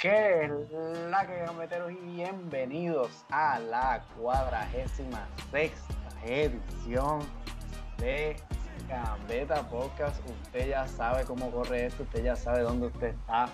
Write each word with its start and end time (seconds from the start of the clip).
¿Qué 0.00 0.44
es 0.44 0.50
la 1.10 1.26
que 1.26 1.40
gambeteros 1.40 1.92
y 1.92 1.96
bienvenidos 1.96 3.22
a 3.28 3.58
la 3.58 4.02
cuadragésima 4.18 5.28
sexta 5.50 5.94
edición 6.24 7.20
de 7.98 8.34
Gambeta 8.88 9.68
Podcast. 9.68 10.26
Usted 10.26 10.70
ya 10.70 10.88
sabe 10.88 11.24
cómo 11.24 11.50
corre 11.50 11.84
esto, 11.84 12.04
usted 12.04 12.24
ya 12.24 12.34
sabe 12.34 12.60
dónde 12.60 12.86
usted 12.86 13.08
está. 13.08 13.50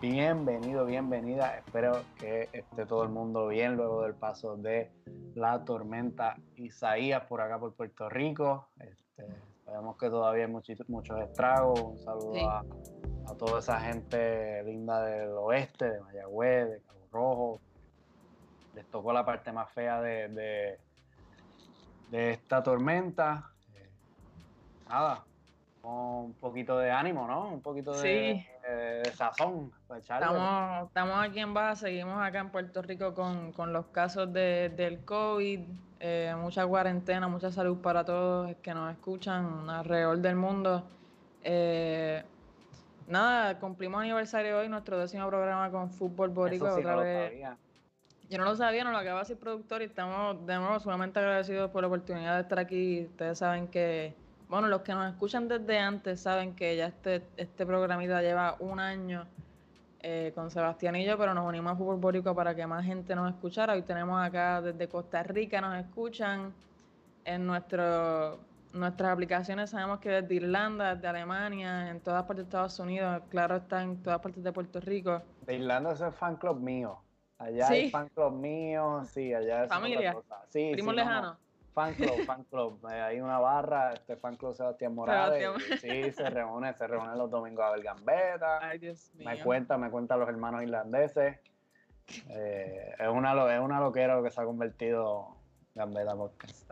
Bienvenido, 0.00 0.86
bienvenida. 0.86 1.56
Espero 1.58 2.02
que 2.18 2.48
esté 2.52 2.84
todo 2.84 3.04
el 3.04 3.10
mundo 3.10 3.46
bien 3.46 3.76
luego 3.76 4.02
del 4.02 4.14
paso 4.14 4.56
de 4.56 4.90
la 5.36 5.64
tormenta 5.64 6.36
Isaías 6.56 7.22
por 7.26 7.40
acá 7.40 7.60
por 7.60 7.74
Puerto 7.74 8.08
Rico. 8.08 8.70
Este, 8.80 9.24
sabemos 9.64 9.96
que 9.98 10.10
todavía 10.10 10.46
hay 10.46 10.50
muchos, 10.50 10.76
muchos 10.88 11.20
estragos. 11.20 11.80
Un 11.80 11.98
saludo 11.98 12.50
a, 12.50 12.64
toda 13.34 13.58
esa 13.58 13.80
gente 13.80 14.62
linda 14.64 15.02
del 15.02 15.30
oeste, 15.30 15.90
de 15.90 16.00
Mayagüez, 16.00 16.70
de 16.70 16.80
Cabo 16.80 17.08
Rojo. 17.12 17.60
Les 18.74 18.86
tocó 18.86 19.12
la 19.12 19.24
parte 19.24 19.52
más 19.52 19.70
fea 19.72 20.00
de, 20.00 20.78
de, 22.10 22.30
esta 22.32 22.62
tormenta. 22.62 23.50
Eh, 23.74 23.88
nada, 24.88 25.24
un 25.82 26.34
poquito 26.34 26.78
de 26.78 26.90
ánimo, 26.90 27.26
¿no? 27.26 27.48
Un 27.48 27.62
poquito 27.62 27.92
de, 27.92 28.44
sazón. 29.14 29.72
estamos, 29.96 30.88
estamos 30.88 31.24
aquí 31.24 31.40
en 31.40 31.54
baja, 31.54 31.76
seguimos 31.76 32.20
acá 32.20 32.40
en 32.40 32.50
Puerto 32.50 32.82
Rico 32.82 33.14
con, 33.14 33.72
los 33.72 33.86
casos 33.86 34.32
de, 34.32 34.70
del 34.76 35.04
COVID, 35.04 35.60
eh, 36.00 36.34
mucha 36.38 36.66
cuarentena, 36.66 37.28
mucha 37.28 37.50
salud 37.50 37.78
para 37.78 38.04
todos 38.04 38.54
que 38.56 38.74
nos 38.74 38.92
escuchan 38.92 39.70
alrededor 39.70 40.18
del 40.18 40.36
mundo. 40.36 40.84
Eh, 41.42 42.24
nada, 43.08 43.58
cumplimos 43.58 44.00
aniversario 44.00 44.58
hoy, 44.58 44.68
nuestro 44.68 44.98
décimo 44.98 45.26
programa 45.28 45.70
con 45.70 45.90
Fútbol 45.90 46.30
Boricua 46.30 46.74
otra 46.74 46.96
vez. 46.96 47.32
Yo 48.28 48.38
no 48.38 48.44
lo 48.44 48.56
sabía, 48.56 48.82
no 48.82 48.90
lo 48.90 48.98
acaba 48.98 49.20
de 49.20 49.24
decir 49.24 49.38
productor 49.38 49.82
y 49.82 49.84
estamos 49.84 50.44
de 50.46 50.56
nuevo 50.56 50.80
sumamente 50.80 51.18
agradecidos 51.18 51.70
por 51.70 51.82
la 51.82 51.86
oportunidad 51.86 52.34
de 52.34 52.42
estar 52.42 52.58
aquí. 52.58 53.04
Ustedes 53.04 53.38
saben 53.38 53.68
que 53.68 54.14
bueno, 54.48 54.68
los 54.68 54.82
que 54.82 54.92
nos 54.92 55.12
escuchan 55.12 55.48
desde 55.48 55.78
antes 55.78 56.20
saben 56.20 56.54
que 56.54 56.76
ya 56.76 56.86
este, 56.86 57.22
este 57.36 57.66
programita 57.66 58.22
lleva 58.22 58.56
un 58.60 58.78
año 58.78 59.26
eh, 60.00 60.30
con 60.36 60.52
Sebastián 60.52 60.94
y 60.94 61.04
yo, 61.04 61.18
pero 61.18 61.34
nos 61.34 61.48
unimos 61.48 61.72
a 61.72 61.76
Fútbol 61.76 61.96
Bórico 61.96 62.32
para 62.34 62.54
que 62.54 62.64
más 62.64 62.84
gente 62.84 63.16
nos 63.16 63.28
escuchara. 63.28 63.72
Hoy 63.72 63.82
tenemos 63.82 64.24
acá 64.24 64.62
desde 64.62 64.88
Costa 64.88 65.22
Rica, 65.24 65.60
nos 65.60 65.76
escuchan 65.76 66.54
en 67.24 67.44
nuestro, 67.44 68.38
nuestras 68.76 69.12
aplicaciones, 69.12 69.70
sabemos 69.70 70.00
que 70.00 70.10
desde 70.10 70.34
Irlanda, 70.34 70.94
desde 70.94 71.08
Alemania, 71.08 71.90
en 71.90 72.00
todas 72.00 72.24
partes 72.24 72.44
de 72.44 72.48
Estados 72.48 72.78
Unidos, 72.78 73.22
claro, 73.28 73.56
está 73.56 73.82
en 73.82 74.02
todas 74.02 74.20
partes 74.20 74.42
de 74.42 74.52
Puerto 74.52 74.80
Rico. 74.80 75.22
De 75.42 75.54
Irlanda 75.54 75.92
es 75.92 76.00
el 76.00 76.12
fan 76.12 76.36
club 76.36 76.60
mío. 76.60 76.98
Allá 77.38 77.68
hay 77.68 77.90
fan 77.90 78.08
club 78.08 78.32
mío, 78.32 79.02
sí, 79.04 79.34
allá 79.34 79.64
es 79.64 79.68
Familia, 79.68 80.16
sí, 80.48 80.70
primo 80.72 80.92
lejano. 80.92 81.36
Fan 81.74 81.92
club, 81.94 82.24
fan 82.24 82.44
club. 82.44 82.78
Eh, 82.90 83.00
hay 83.00 83.20
una 83.20 83.38
barra, 83.38 83.92
este 83.92 84.16
fan 84.16 84.36
club 84.36 84.54
Sebastián 84.54 84.94
Morales. 84.94 85.46
Sí, 85.80 86.10
se 86.12 86.30
reúne, 86.30 86.72
se 86.72 86.86
reúne 86.86 87.14
los 87.16 87.30
domingos 87.30 87.66
a 87.66 87.72
ver 87.72 87.82
gambeta. 87.82 88.58
Ay, 88.66 88.78
Dios 88.78 89.12
mío. 89.14 89.28
Me 89.28 89.38
cuenta, 89.42 89.76
me 89.76 89.90
cuenta 89.90 90.16
los 90.16 90.26
hermanos 90.26 90.62
irlandeses. 90.62 91.38
Eh, 92.30 92.94
es, 92.98 93.08
una, 93.08 93.54
es 93.54 93.60
una 93.60 93.80
loquera 93.80 94.16
lo 94.16 94.22
que 94.22 94.30
se 94.30 94.40
ha 94.40 94.44
convertido 94.44 95.36
Gambeta 95.74 96.16
Podcast. 96.16 96.66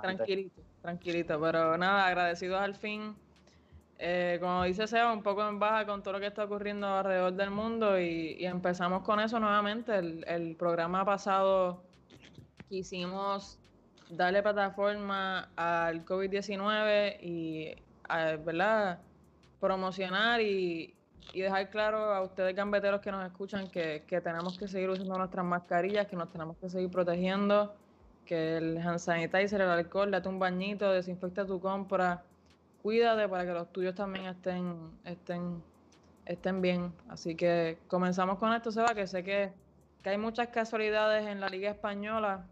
tranquilito, 0.00 0.62
tranquilito. 0.82 1.40
Pero 1.40 1.78
nada, 1.78 2.06
agradecidos 2.06 2.60
al 2.60 2.74
fin. 2.74 3.14
Eh, 4.04 4.38
como 4.40 4.64
dice 4.64 4.88
Seba, 4.88 5.12
un 5.12 5.22
poco 5.22 5.48
en 5.48 5.60
baja 5.60 5.86
con 5.86 6.02
todo 6.02 6.14
lo 6.14 6.20
que 6.20 6.26
está 6.26 6.44
ocurriendo 6.44 6.88
alrededor 6.88 7.34
del 7.34 7.50
mundo 7.50 8.00
y, 8.00 8.36
y 8.36 8.46
empezamos 8.46 9.02
con 9.02 9.20
eso 9.20 9.38
nuevamente. 9.38 9.96
El, 9.96 10.56
programa 10.58 11.04
pasado 11.04 11.84
quisimos 12.68 13.60
darle 14.10 14.42
plataforma 14.42 15.50
al 15.54 16.04
COVID-19 16.04 17.18
y, 17.20 17.74
¿verdad? 18.44 18.98
Promocionar 19.60 20.40
y, 20.40 20.94
dejar 21.32 21.70
claro 21.70 22.12
a 22.12 22.22
ustedes 22.22 22.56
gambeteros 22.56 23.00
que 23.00 23.12
nos 23.12 23.24
escuchan 23.24 23.68
que, 23.70 24.02
tenemos 24.08 24.58
que 24.58 24.66
seguir 24.66 24.90
usando 24.90 25.16
nuestras 25.16 25.46
mascarillas, 25.46 26.08
que 26.08 26.16
nos 26.16 26.28
tenemos 26.30 26.56
que 26.56 26.68
seguir 26.68 26.90
protegiendo, 26.90 27.72
que 28.32 28.56
el 28.56 28.78
hand 28.78 28.98
sanitizer, 28.98 29.60
el 29.60 29.68
alcohol, 29.68 30.10
date 30.10 30.28
un 30.28 30.38
bañito, 30.38 30.90
desinfecta 30.90 31.44
tu 31.44 31.60
compra, 31.60 32.22
cuídate 32.82 33.28
para 33.28 33.44
que 33.44 33.52
los 33.52 33.72
tuyos 33.72 33.94
también 33.94 34.26
estén, 34.26 34.90
estén, 35.04 35.62
estén 36.24 36.62
bien. 36.62 36.92
Así 37.08 37.34
que 37.34 37.78
comenzamos 37.88 38.38
con 38.38 38.52
esto, 38.52 38.72
Seba, 38.72 38.94
que 38.94 39.06
sé 39.06 39.22
que, 39.22 39.52
que 40.02 40.10
hay 40.10 40.18
muchas 40.18 40.48
casualidades 40.48 41.26
en 41.26 41.40
la 41.40 41.48
Liga 41.48 41.70
Española 41.70 42.46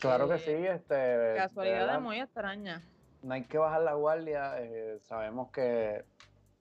Claro 0.00 0.28
que 0.28 0.38
sí, 0.38 0.50
este. 0.50 1.34
Casualidades 1.36 2.00
muy 2.00 2.18
extraña. 2.20 2.82
No 3.22 3.34
hay 3.34 3.44
que 3.44 3.58
bajar 3.58 3.82
la 3.82 3.92
guardia. 3.94 4.54
Eh, 4.58 4.98
sabemos 5.02 5.50
que 5.50 6.04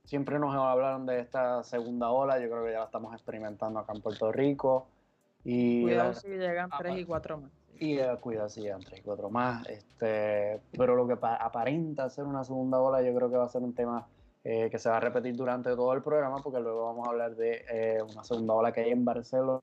siempre 0.03 0.37
nos 0.39 0.53
hablaron 0.53 1.05
de 1.05 1.21
esta 1.21 1.63
segunda 1.63 2.09
ola. 2.09 2.37
Yo 2.39 2.49
creo 2.49 2.65
que 2.65 2.73
ya 2.73 2.79
la 2.79 2.85
estamos 2.85 3.13
experimentando 3.13 3.79
acá 3.79 3.93
en 3.93 4.01
Puerto 4.01 4.31
Rico. 4.31 4.87
Y 5.45 5.83
cuidado 5.83 6.13
si 6.13 6.27
llegan 6.27 6.69
tres 6.77 6.97
y 6.97 7.05
cuatro 7.05 7.37
más. 7.37 7.51
Y 7.79 7.97
eh, 7.97 8.17
cuidado 8.19 8.49
si 8.49 8.61
llegan 8.61 8.81
tres 8.81 8.99
y 8.99 9.03
cuatro 9.03 9.29
más. 9.29 9.65
Este, 9.67 10.61
pero 10.77 10.95
lo 10.95 11.07
que 11.07 11.17
aparenta 11.21 12.09
ser 12.09 12.25
una 12.25 12.43
segunda 12.43 12.79
ola, 12.79 13.01
yo 13.01 13.13
creo 13.15 13.29
que 13.29 13.37
va 13.37 13.45
a 13.45 13.49
ser 13.49 13.61
un 13.61 13.73
tema 13.73 14.05
eh, 14.43 14.69
que 14.69 14.77
se 14.77 14.89
va 14.89 14.97
a 14.97 14.99
repetir 14.99 15.35
durante 15.35 15.69
todo 15.71 15.93
el 15.93 16.03
programa, 16.03 16.37
porque 16.43 16.59
luego 16.59 16.85
vamos 16.85 17.07
a 17.07 17.11
hablar 17.11 17.35
de 17.35 18.03
una 18.11 18.23
segunda 18.23 18.53
ola 18.53 18.71
que 18.71 18.81
hay 18.81 18.91
en 18.91 19.05
Barcelona 19.05 19.61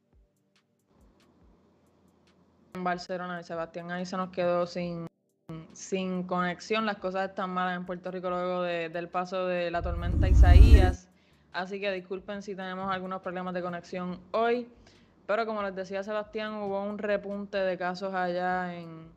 en 2.77 2.85
Barcelona 2.85 3.43
Sebastián 3.43 3.91
ahí 3.91 4.07
se 4.07 4.17
nos 4.17 4.31
quedó 4.31 4.67
sin, 4.67 5.07
sin 5.73 6.25
conexión. 6.25 6.87
Las 6.87 6.99
cosas 6.99 7.31
están 7.31 7.51
malas 7.51 7.77
en 7.77 7.87
Puerto 7.87 8.11
Rico 8.11 8.31
luego 8.31 8.63
del 8.63 9.09
paso 9.09 9.47
de 9.47 9.71
la 9.71 9.83
tormenta 9.83 10.29
Isaías. 10.29 11.09
Así 11.53 11.81
que 11.81 11.91
disculpen 11.91 12.43
si 12.43 12.55
tenemos 12.55 12.93
algunos 12.93 13.23
problemas 13.23 13.55
de 13.55 13.63
conexión 13.63 14.21
hoy. 14.33 14.69
Pero 15.27 15.45
como 15.45 15.63
les 15.63 15.75
decía 15.75 16.03
Sebastián, 16.03 16.55
hubo 16.55 16.83
un 16.83 16.99
repunte 16.99 17.59
de 17.59 17.77
casos 17.77 18.15
allá 18.15 18.75
en, 18.75 19.11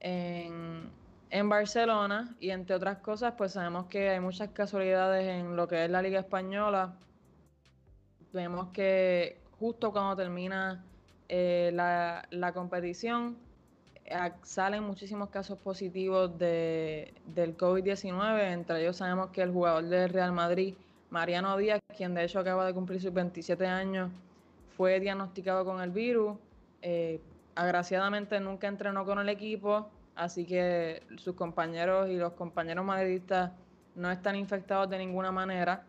en, 0.00 0.90
en, 1.30 1.48
Barcelona 1.48 2.36
y 2.38 2.50
entre 2.50 2.76
otras 2.76 2.98
cosas, 2.98 3.34
pues 3.38 3.52
sabemos 3.52 3.86
que 3.86 4.10
hay 4.10 4.20
muchas 4.20 4.50
casualidades 4.50 5.26
en 5.26 5.56
lo 5.56 5.66
que 5.68 5.84
es 5.84 5.90
la 5.90 6.02
Liga 6.02 6.20
Española. 6.20 6.94
Vemos 8.32 8.68
que 8.74 9.40
justo 9.58 9.90
cuando 9.90 10.16
termina 10.16 10.84
eh, 11.28 11.70
la, 11.72 12.26
la, 12.30 12.52
competición 12.52 13.38
eh, 14.04 14.32
salen 14.42 14.82
muchísimos 14.82 15.30
casos 15.30 15.58
positivos 15.58 16.36
de, 16.38 17.14
del 17.26 17.56
COVID-19. 17.56 18.52
Entre 18.52 18.82
ellos 18.82 18.98
sabemos 18.98 19.30
que 19.30 19.40
el 19.40 19.50
jugador 19.50 19.84
del 19.84 20.10
Real 20.10 20.32
Madrid, 20.32 20.74
Mariano 21.08 21.56
Díaz, 21.56 21.80
quien 21.96 22.12
de 22.14 22.24
hecho 22.24 22.38
acaba 22.40 22.66
de 22.66 22.74
cumplir 22.74 23.00
sus 23.00 23.14
27 23.14 23.66
años, 23.66 24.10
fue 24.76 25.00
diagnosticado 25.00 25.64
con 25.64 25.80
el 25.80 25.90
virus. 25.90 26.36
Eh, 26.82 27.20
agraciadamente 27.54 28.40
nunca 28.40 28.66
entrenó 28.66 29.04
con 29.04 29.18
el 29.18 29.28
equipo, 29.28 29.88
así 30.14 30.44
que 30.46 31.02
sus 31.16 31.34
compañeros 31.34 32.08
y 32.08 32.16
los 32.16 32.32
compañeros 32.32 32.84
madridistas 32.84 33.52
no 33.94 34.10
están 34.10 34.36
infectados 34.36 34.88
de 34.90 34.98
ninguna 34.98 35.32
manera. 35.32 35.84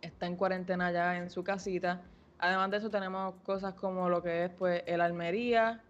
Está 0.00 0.26
en 0.26 0.36
cuarentena 0.36 0.92
ya 0.92 1.16
en 1.16 1.30
su 1.30 1.42
casita. 1.42 2.02
Además 2.38 2.70
de 2.70 2.76
eso 2.78 2.90
tenemos 2.90 3.34
cosas 3.42 3.74
como 3.74 4.08
lo 4.08 4.22
que 4.22 4.44
es 4.44 4.50
pues 4.50 4.82
el 4.86 5.00
Almería, 5.00 5.82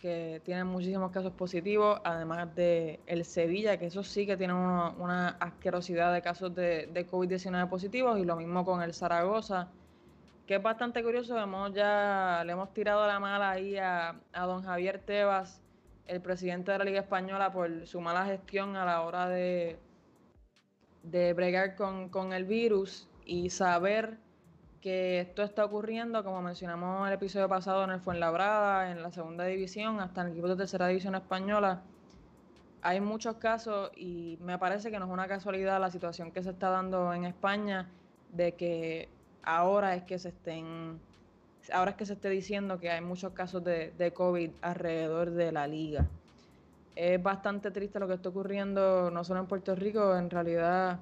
que 0.00 0.40
tiene 0.44 0.64
muchísimos 0.64 1.12
casos 1.12 1.32
positivos, 1.32 2.00
además 2.04 2.54
de 2.56 3.00
el 3.06 3.24
Sevilla, 3.24 3.76
que 3.76 3.86
eso 3.86 4.02
sí 4.02 4.26
que 4.26 4.36
tiene 4.36 4.54
una, 4.54 5.28
asquerosidad 5.40 6.12
de 6.12 6.22
casos 6.22 6.54
de 6.54 7.06
COVID-19 7.10 7.68
positivos, 7.68 8.18
y 8.18 8.24
lo 8.24 8.34
mismo 8.36 8.64
con 8.64 8.82
el 8.82 8.94
Zaragoza, 8.94 9.68
que 10.50 10.56
es 10.56 10.62
bastante 10.64 11.00
curioso, 11.04 11.38
hemos 11.38 11.72
ya 11.74 12.42
le 12.44 12.50
hemos 12.50 12.74
tirado 12.74 13.06
la 13.06 13.20
mala 13.20 13.50
ahí 13.52 13.76
a, 13.76 14.16
don 14.32 14.64
Javier 14.64 14.98
Tebas, 14.98 15.62
el 16.08 16.20
presidente 16.20 16.72
de 16.72 16.78
la 16.78 16.84
Liga 16.84 16.98
Española, 16.98 17.52
por 17.52 17.86
su 17.86 18.00
mala 18.00 18.24
gestión 18.26 18.74
a 18.74 18.84
la 18.84 19.02
hora 19.02 19.28
de, 19.28 19.78
de 21.04 21.34
bregar 21.34 21.76
con, 21.76 22.08
con 22.08 22.32
el 22.32 22.46
virus 22.46 23.08
y 23.24 23.50
saber 23.50 24.18
que 24.80 25.20
esto 25.20 25.44
está 25.44 25.64
ocurriendo, 25.64 26.24
como 26.24 26.42
mencionamos 26.42 27.02
en 27.02 27.06
el 27.06 27.14
episodio 27.14 27.48
pasado, 27.48 27.84
en 27.84 27.90
el 27.90 28.00
Fuenlabrada, 28.00 28.90
en 28.90 29.04
la 29.04 29.12
segunda 29.12 29.44
división, 29.44 30.00
hasta 30.00 30.22
en 30.22 30.26
el 30.26 30.32
equipo 30.32 30.48
de 30.48 30.56
tercera 30.56 30.88
división 30.88 31.14
española. 31.14 31.82
Hay 32.82 33.00
muchos 33.00 33.36
casos 33.36 33.92
y 33.94 34.36
me 34.40 34.58
parece 34.58 34.90
que 34.90 34.98
no 34.98 35.04
es 35.04 35.12
una 35.12 35.28
casualidad 35.28 35.80
la 35.80 35.92
situación 35.92 36.32
que 36.32 36.42
se 36.42 36.50
está 36.50 36.70
dando 36.70 37.14
en 37.14 37.24
España 37.24 37.88
de 38.32 38.56
que 38.56 39.19
ahora 39.42 39.94
es 39.94 40.04
que 40.04 40.18
se 40.18 40.30
estén, 40.30 40.98
ahora 41.72 41.92
es 41.92 41.96
que 41.96 42.06
se 42.06 42.14
esté 42.14 42.28
diciendo 42.28 42.78
que 42.78 42.90
hay 42.90 43.00
muchos 43.00 43.32
casos 43.32 43.62
de, 43.64 43.92
de 43.96 44.12
COVID 44.12 44.50
alrededor 44.62 45.30
de 45.30 45.52
la 45.52 45.66
liga. 45.66 46.06
Es 46.96 47.22
bastante 47.22 47.70
triste 47.70 47.98
lo 48.00 48.08
que 48.08 48.14
está 48.14 48.28
ocurriendo, 48.28 49.10
no 49.10 49.24
solo 49.24 49.40
en 49.40 49.46
Puerto 49.46 49.74
Rico, 49.74 50.16
en 50.16 50.28
realidad 50.28 50.98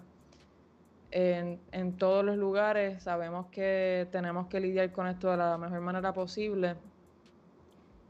en, 1.11 1.61
en 1.73 1.93
todos 1.97 2.25
los 2.25 2.37
lugares. 2.37 3.03
Sabemos 3.03 3.47
que 3.47 4.07
tenemos 4.13 4.49
que 4.49 4.61
lidiar 4.61 4.93
con 4.93 5.07
esto 5.07 5.31
de 5.31 5.37
la 5.39 5.59
mejor 5.59 5.81
manera 5.81 6.13
posible. 6.13 6.77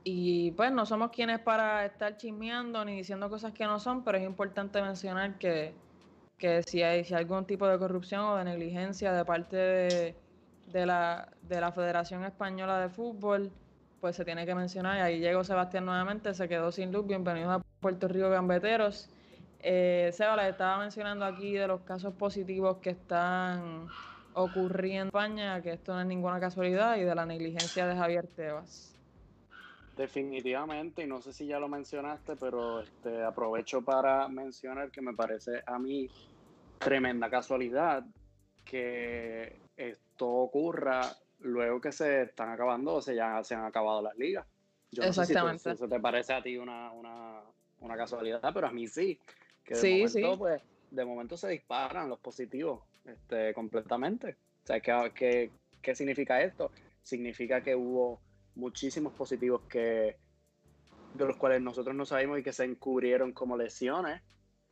Y 0.04 0.52
pues 0.52 0.72
no 0.72 0.86
somos 0.86 1.10
quienes 1.10 1.38
para 1.40 1.84
estar 1.84 2.16
chismeando 2.16 2.84
ni 2.84 2.96
diciendo 2.96 3.28
cosas 3.28 3.52
que 3.52 3.64
no 3.64 3.78
son, 3.78 4.04
pero 4.04 4.18
es 4.18 4.24
importante 4.24 4.80
mencionar 4.80 5.38
que, 5.38 5.74
que 6.38 6.62
si 6.62 6.82
hay 6.82 7.04
si 7.04 7.14
algún 7.14 7.44
tipo 7.44 7.66
de 7.66 7.78
corrupción 7.78 8.20
o 8.24 8.36
de 8.36 8.44
negligencia 8.44 9.12
de 9.12 9.24
parte 9.24 9.56
de, 9.56 10.14
de, 10.66 10.86
la, 10.86 11.28
de 11.42 11.60
la 11.60 11.72
Federación 11.72 12.24
Española 12.24 12.80
de 12.80 12.88
Fútbol, 12.88 13.50
pues 14.00 14.16
se 14.16 14.24
tiene 14.24 14.46
que 14.46 14.54
mencionar. 14.54 14.96
Y 14.98 15.00
ahí 15.00 15.18
llegó 15.20 15.44
Sebastián 15.44 15.84
nuevamente, 15.84 16.32
se 16.34 16.48
quedó 16.48 16.70
sin 16.70 16.92
luz. 16.92 17.06
Bienvenidos 17.06 17.50
a 17.50 17.62
Puerto 17.80 18.08
Rico 18.08 18.30
Gambeteros. 18.30 19.10
Eh, 19.60 20.10
Seba, 20.12 20.36
les 20.36 20.50
estaba 20.50 20.78
mencionando 20.78 21.24
aquí 21.24 21.54
de 21.54 21.66
los 21.66 21.80
casos 21.80 22.14
positivos 22.14 22.78
que 22.78 22.90
están 22.90 23.88
ocurriendo 24.34 25.08
en 25.08 25.08
España, 25.08 25.62
que 25.62 25.72
esto 25.72 25.94
no 25.94 26.00
es 26.00 26.06
ninguna 26.06 26.38
casualidad, 26.38 26.96
y 26.96 27.02
de 27.02 27.14
la 27.14 27.26
negligencia 27.26 27.86
de 27.86 27.96
Javier 27.96 28.28
Tebas. 28.28 28.97
Definitivamente, 29.98 31.02
y 31.02 31.08
no 31.08 31.20
sé 31.20 31.32
si 31.32 31.48
ya 31.48 31.58
lo 31.58 31.66
mencionaste, 31.66 32.36
pero 32.36 32.78
este, 32.78 33.20
aprovecho 33.20 33.82
para 33.82 34.28
mencionar 34.28 34.92
que 34.92 35.00
me 35.00 35.12
parece 35.12 35.60
a 35.66 35.76
mí 35.80 36.08
tremenda 36.78 37.28
casualidad 37.28 38.04
que 38.64 39.56
esto 39.76 40.28
ocurra 40.28 41.00
luego 41.40 41.80
que 41.80 41.90
se 41.90 42.22
están 42.22 42.48
acabando 42.50 42.94
o 42.94 43.02
se 43.02 43.16
ya 43.16 43.42
se 43.42 43.56
han 43.56 43.64
acabado 43.64 44.00
las 44.00 44.16
ligas. 44.16 44.46
Yo 44.92 45.02
no 45.02 45.08
Exactamente. 45.08 45.64
sé 45.64 45.70
si 45.70 45.74
eso 45.74 45.88
te 45.88 45.98
parece 45.98 46.32
a 46.32 46.42
ti 46.44 46.56
una, 46.56 46.92
una, 46.92 47.42
una, 47.80 47.96
casualidad, 47.96 48.40
pero 48.54 48.68
a 48.68 48.70
mí 48.70 48.86
sí. 48.86 49.18
Que 49.64 49.74
de 49.74 49.80
sí, 49.80 49.92
momento, 49.94 50.32
sí. 50.32 50.38
pues, 50.38 50.62
de 50.92 51.04
momento 51.04 51.36
se 51.36 51.48
disparan 51.48 52.08
los 52.08 52.20
positivos 52.20 52.84
este, 53.04 53.52
completamente. 53.52 54.36
O 54.62 54.66
sea, 54.68 54.78
¿qué, 54.78 55.12
qué, 55.12 55.50
qué 55.82 55.94
significa 55.96 56.40
esto? 56.40 56.70
Significa 57.02 57.60
que 57.64 57.74
hubo 57.74 58.20
muchísimos 58.58 59.12
positivos 59.14 59.62
que 59.68 60.16
de 61.14 61.24
los 61.24 61.36
cuales 61.36 61.62
nosotros 61.62 61.94
no 61.96 62.04
sabemos 62.04 62.38
y 62.38 62.42
que 62.42 62.52
se 62.52 62.64
encubrieron 62.64 63.32
como 63.32 63.56
lesiones. 63.56 64.20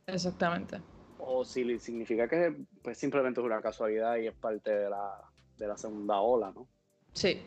Exactamente. 0.05 0.79
O 1.17 1.43
si 1.43 1.79
significa 1.79 2.27
que 2.27 2.55
pues 2.83 2.97
simplemente 2.97 3.41
es 3.41 3.45
una 3.45 3.61
casualidad 3.61 4.17
y 4.17 4.27
es 4.27 4.35
parte 4.35 4.71
de 4.71 4.89
la, 4.89 5.19
de 5.57 5.67
la 5.67 5.77
segunda 5.77 6.19
ola, 6.19 6.51
¿no? 6.53 6.67
Sí. 7.13 7.41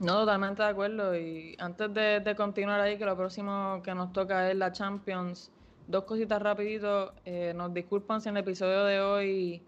No, 0.00 0.20
totalmente 0.20 0.62
de 0.62 0.68
acuerdo. 0.68 1.16
Y 1.16 1.54
antes 1.60 1.94
de, 1.94 2.34
continuar 2.36 2.80
ahí, 2.80 2.98
que 2.98 3.04
lo 3.04 3.16
próximo 3.16 3.80
que 3.84 3.94
nos 3.94 4.12
toca 4.12 4.50
es 4.50 4.56
la 4.56 4.72
Champions, 4.72 5.52
dos 5.86 6.04
cositas 6.04 6.42
rapidito. 6.42 7.14
Eh, 7.24 7.52
nos 7.54 7.72
disculpan 7.72 8.20
si 8.20 8.28
en 8.28 8.36
el 8.36 8.42
episodio 8.42 8.84
de 8.84 9.00
hoy 9.00 9.62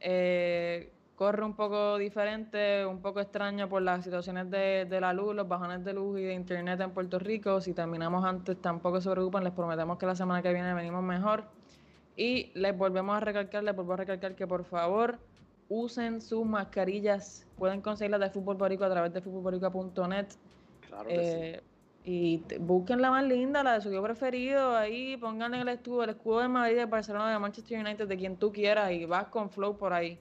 eh, 0.00 0.92
corre 1.16 1.44
un 1.44 1.54
poco 1.54 1.96
diferente, 1.96 2.84
un 2.84 3.00
poco 3.00 3.20
extraño 3.20 3.68
por 3.68 3.80
las 3.82 4.04
situaciones 4.04 4.50
de, 4.50 4.86
la 5.00 5.12
luz, 5.14 5.34
los 5.34 5.48
bajones 5.48 5.82
de 5.82 5.94
luz 5.94 6.20
y 6.20 6.24
de 6.24 6.34
internet 6.34 6.78
en 6.80 6.90
Puerto 6.90 7.18
Rico. 7.18 7.60
Si 7.60 7.72
terminamos 7.72 8.24
antes, 8.24 8.60
tampoco 8.60 9.00
se 9.00 9.10
preocupen, 9.10 9.42
les 9.42 9.52
prometemos 9.52 9.98
que 9.98 10.06
la 10.06 10.14
semana 10.14 10.42
que 10.42 10.52
viene 10.52 10.74
venimos 10.74 11.02
mejor. 11.02 11.44
Y 12.16 12.52
les 12.54 12.76
volvemos 12.76 13.16
a 13.16 13.20
recalcar, 13.20 13.64
les 13.64 13.74
vuelvo 13.74 13.94
a 13.94 13.96
recalcar 13.96 14.34
que 14.36 14.46
por 14.46 14.64
favor 14.64 15.18
usen 15.70 16.20
sus 16.20 16.44
mascarillas. 16.44 17.46
Pueden 17.56 17.80
conseguirlas 17.80 18.20
de 18.20 18.30
Fútbol 18.30 18.56
Borico 18.56 18.84
a 18.84 18.90
través 18.90 19.12
de 19.12 19.22
fútbolborico.net. 19.22 20.26
Claro 20.86 21.08
que 21.08 21.60
sí. 21.62 21.66
Y 22.08 22.40
busquen 22.60 23.02
la 23.02 23.10
más 23.10 23.24
linda, 23.24 23.64
la 23.64 23.72
de 23.72 23.80
su 23.80 23.90
yo 23.90 24.00
preferido, 24.00 24.76
ahí 24.76 25.16
pongan 25.16 25.54
en 25.54 25.62
el 25.62 25.68
escudo, 25.70 26.04
el 26.04 26.10
escudo 26.10 26.38
de 26.38 26.46
Madrid, 26.46 26.76
de 26.76 26.84
Barcelona, 26.84 27.32
de 27.32 27.38
Manchester 27.40 27.84
United, 27.84 28.06
de 28.06 28.16
quien 28.16 28.36
tú 28.36 28.52
quieras, 28.52 28.92
y 28.92 29.06
vas 29.06 29.26
con 29.26 29.50
flow 29.50 29.76
por 29.76 29.92
ahí. 29.92 30.16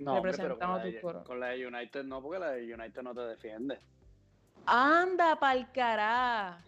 No, 0.00 0.22
pero 0.22 0.58
con, 0.58 0.70
la 0.70 0.78
de, 0.78 1.00
con 1.00 1.40
la 1.40 1.48
de 1.48 1.66
United 1.66 2.04
no, 2.04 2.22
porque 2.22 2.38
la 2.38 2.50
de 2.52 2.74
United 2.74 3.02
no 3.02 3.14
te 3.14 3.20
defiende. 3.20 3.78
Anda 4.64 5.38
pa'l 5.38 5.70
cará. 5.72 6.58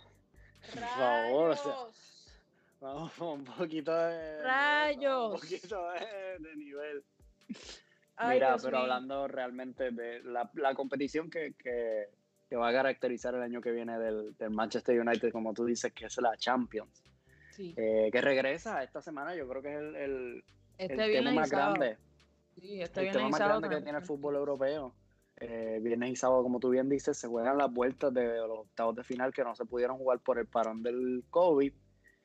Por 0.71 0.83
favor, 0.83 1.57
vamos 2.81 3.19
un 3.19 3.45
poquito 3.45 3.97
de. 3.97 4.43
Rayos. 4.43 5.35
Un 5.35 5.41
poquito 5.41 5.93
de, 5.93 6.57
nivel. 6.57 7.03
Mira, 8.29 8.57
pero 8.63 8.79
hablando 8.79 9.27
realmente 9.27 9.91
de 9.91 10.23
la, 10.23 10.49
la 10.55 10.75
competición 10.75 11.31
que, 11.31 11.55
que, 11.55 12.09
que, 12.49 12.57
va 12.57 12.69
a 12.69 12.73
caracterizar 12.73 13.35
el 13.35 13.43
año 13.43 13.61
que 13.61 13.73
viene 13.73 13.99
del, 13.99 14.37
del, 14.37 14.51
Manchester 14.51 15.01
United, 15.01 15.33
como 15.33 15.55
tú 15.55 15.65
dices, 15.65 15.93
que 15.93 16.05
es 16.07 16.17
la 16.19 16.37
Champions. 16.37 17.03
Sí. 17.51 17.75
Eh, 17.77 18.11
que 18.13 18.21
regresa 18.21 18.83
esta 18.83 19.01
semana, 19.01 19.35
yo 19.35 19.49
creo 19.49 19.63
que 19.63 19.73
es 19.73 19.79
el, 19.79 19.97
el, 19.97 20.45
este 20.79 21.05
el 21.05 21.13
tema 21.13 21.33
más 21.33 21.51
grande 21.51 21.97
Sí, 22.61 22.81
este 22.81 23.09
el 23.09 23.13
tema 23.13 23.29
más 23.29 23.41
grande 23.41 23.69
que 23.69 23.81
tiene 23.81 23.99
el 23.99 24.05
fútbol 24.05 24.37
europeo. 24.37 24.95
Eh, 25.39 25.81
viernes 25.83 26.11
y 26.11 26.17
sábado, 26.17 26.43
como 26.43 26.61
tú 26.61 26.71
bien 26.71 26.89
dices, 26.89 27.19
se 27.19 27.27
juegan 27.27 27.59
las 27.59 27.73
vueltas 27.73 28.15
de 28.15 28.37
los 28.39 28.61
octavos 28.61 28.95
de 28.95 29.03
final 29.03 29.33
que 29.33 29.43
no 29.43 29.57
se 29.57 29.65
pudieron 29.65 29.99
jugar 29.99 30.21
por 30.21 30.39
el 30.39 30.47
parón 30.47 30.83
del 30.83 31.25
COVID. 31.31 31.73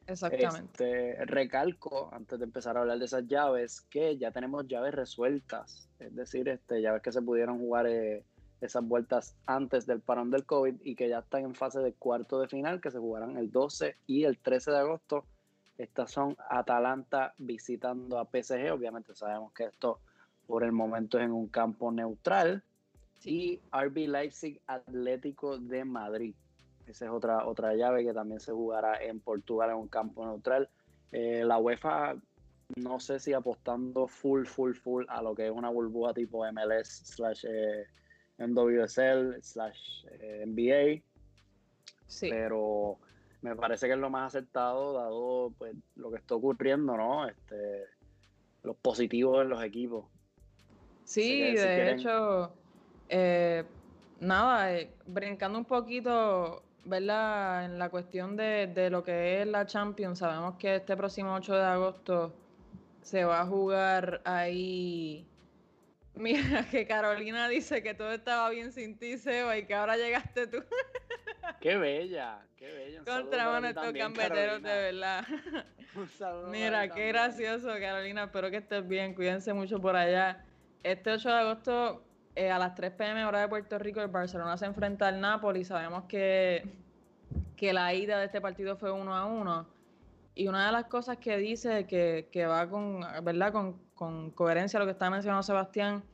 Exactamente. 0.06 1.12
Este, 1.12 1.26
recalco, 1.26 2.10
antes 2.14 2.38
de 2.40 2.46
empezar 2.46 2.78
a 2.78 2.82
hablar 2.82 3.00
de 3.00 3.06
esas 3.06 3.26
llaves, 3.28 3.82
que 3.82 4.18
ya 4.18 4.32
tenemos 4.32 4.68
llaves 4.68 4.94
resueltas, 4.94 5.90
es 6.00 6.16
decir, 6.16 6.48
este, 6.48 6.82
llaves 6.82 7.02
que 7.02 7.12
se 7.12 7.22
pudieron 7.22 7.58
jugar 7.58 7.88
eh, 7.88 8.24
esas 8.62 8.88
vueltas 8.88 9.36
antes 9.46 9.86
del 9.86 10.02
parón 10.02 10.32
del 10.32 10.46
COVID 10.46 10.76
y 10.84 10.96
que 10.96 11.10
ya 11.10 11.20
están 11.20 11.44
en 11.44 11.56
fase 11.56 11.80
de 11.80 11.94
cuarto 11.94 12.40
de 12.40 12.48
final, 12.48 12.82
que 12.82 12.92
se 12.92 13.00
jugarán 13.00 13.38
el 13.38 13.52
12 13.52 13.98
y 14.06 14.24
el 14.24 14.38
13 14.38 14.72
de 14.72 14.78
agosto. 14.78 15.26
Estas 15.78 16.12
son 16.12 16.38
Atalanta 16.50 17.34
visitando 17.38 18.18
a 18.18 18.26
PSG, 18.26 18.72
obviamente 18.72 19.14
sabemos 19.14 19.54
que 19.54 19.66
esto 19.66 20.00
por 20.48 20.64
el 20.64 20.72
momento 20.72 21.20
es 21.20 21.26
en 21.26 21.32
un 21.32 21.48
campo 21.48 21.92
neutral. 21.92 22.64
Y 23.24 23.60
RB 23.72 24.08
Leipzig 24.08 24.62
Atlético 24.68 25.58
de 25.58 25.84
Madrid. 25.84 26.36
Esa 26.88 27.06
es 27.06 27.12
otra, 27.12 27.46
otra 27.46 27.76
llave 27.76 28.06
que 28.06 28.14
también 28.14 28.40
se 28.40 28.54
jugará 28.54 29.04
en 29.04 29.20
Portugal 29.20 29.72
en 29.72 29.76
un 29.76 29.88
campo 29.90 30.26
neutral. 30.26 30.70
Eh, 31.12 31.44
la 31.44 31.58
UEFA, 31.58 32.16
no 32.78 33.00
sé 33.00 33.20
si 33.20 33.34
apostando 33.34 34.08
full, 34.08 34.46
full, 34.46 34.74
full 34.74 35.04
a 35.10 35.22
lo 35.22 35.36
que 35.36 35.48
es 35.48 35.52
una 35.52 35.70
burbuja 35.70 36.14
tipo 36.14 36.50
MLS 36.52 36.88
slash 36.88 37.46
eh, 37.48 37.86
NWSL 38.38 39.42
slash 39.42 40.06
eh, 40.12 40.46
NBA. 40.46 41.04
Sí. 42.08 42.30
Pero 42.30 43.00
me 43.42 43.56
parece 43.56 43.88
que 43.88 43.94
es 43.94 44.00
lo 44.00 44.10
más 44.10 44.28
acertado 44.28 44.94
dado 44.94 45.54
pues, 45.58 45.76
lo 45.96 46.10
que 46.10 46.18
está 46.18 46.36
ocurriendo, 46.36 46.96
¿no? 46.96 47.28
Este, 47.28 47.84
los 48.64 48.78
positivos 48.78 49.42
en 49.42 49.50
los 49.50 49.64
equipos. 49.64 50.06
Sí, 51.08 51.56
de 51.56 51.94
hecho, 51.94 52.52
eh, 53.08 53.64
nada, 54.20 54.74
eh, 54.74 54.92
brincando 55.06 55.58
un 55.58 55.64
poquito, 55.64 56.64
¿verdad? 56.84 57.64
En 57.64 57.80
la 57.80 57.88
cuestión 57.90 58.36
de, 58.36 58.68
de, 58.68 58.90
lo 58.90 59.06
que 59.06 59.42
es 59.42 59.48
la 59.48 59.66
Champions, 59.66 60.20
sabemos 60.20 60.56
que 60.56 60.76
este 60.76 60.98
próximo 60.98 61.34
8 61.34 61.56
de 61.56 61.64
agosto 61.64 62.36
se 63.04 63.24
va 63.24 63.40
a 63.40 63.46
jugar 63.46 64.20
ahí. 64.26 65.26
Mira, 66.14 66.68
que 66.70 66.86
Carolina 66.86 67.48
dice 67.48 67.82
que 67.82 67.94
todo 67.94 68.12
estaba 68.12 68.50
bien 68.50 68.74
sin 68.74 69.00
ti, 69.00 69.18
Seba, 69.18 69.58
y 69.58 69.66
que 69.66 69.76
ahora 69.76 69.96
llegaste 69.96 70.46
tú. 70.48 70.58
Qué 71.62 71.78
bella, 71.78 72.46
qué 72.58 72.70
bella. 72.70 73.04
Contra 73.06 73.70
estos 73.70 73.94
campeteros, 73.94 74.62
de 74.62 74.92
verdad. 74.92 75.26
Mira, 76.52 76.90
qué 76.90 77.08
gracioso, 77.08 77.70
Carolina. 77.80 78.26
Espero 78.26 78.52
que 78.52 78.58
estés 78.58 78.86
bien. 78.86 79.16
Cuídense 79.16 79.54
mucho 79.54 79.80
por 79.80 79.96
allá. 79.96 80.46
Este 80.88 81.12
8 81.12 81.28
de 81.28 81.36
agosto, 81.36 82.02
eh, 82.34 82.50
a 82.50 82.58
las 82.58 82.74
3 82.74 82.94
pm 82.94 83.26
hora 83.26 83.42
de 83.42 83.50
Puerto 83.50 83.78
Rico, 83.78 84.00
el 84.00 84.08
Barcelona 84.08 84.56
se 84.56 84.68
enfrenta 84.68 85.10
al 85.10 85.20
Napoli. 85.20 85.66
Sabemos 85.66 86.06
que, 86.06 86.64
que 87.58 87.74
la 87.74 87.94
ida 87.94 88.18
de 88.20 88.28
este 88.28 88.40
partido 88.40 88.78
fue 88.78 88.90
1 88.90 89.14
a 89.14 89.26
1. 89.26 89.68
Y 90.36 90.48
una 90.48 90.66
de 90.68 90.72
las 90.72 90.86
cosas 90.86 91.18
que 91.18 91.36
dice 91.36 91.88
que, 91.88 92.30
que 92.32 92.46
va 92.46 92.70
con, 92.70 93.02
¿verdad? 93.22 93.52
Con, 93.52 93.82
con 93.96 94.32
coherencia 94.32 94.78
a 94.78 94.80
lo 94.80 94.86
que 94.86 94.94
está 94.94 95.10
mencionando 95.10 95.44
Sebastián, 95.44 96.06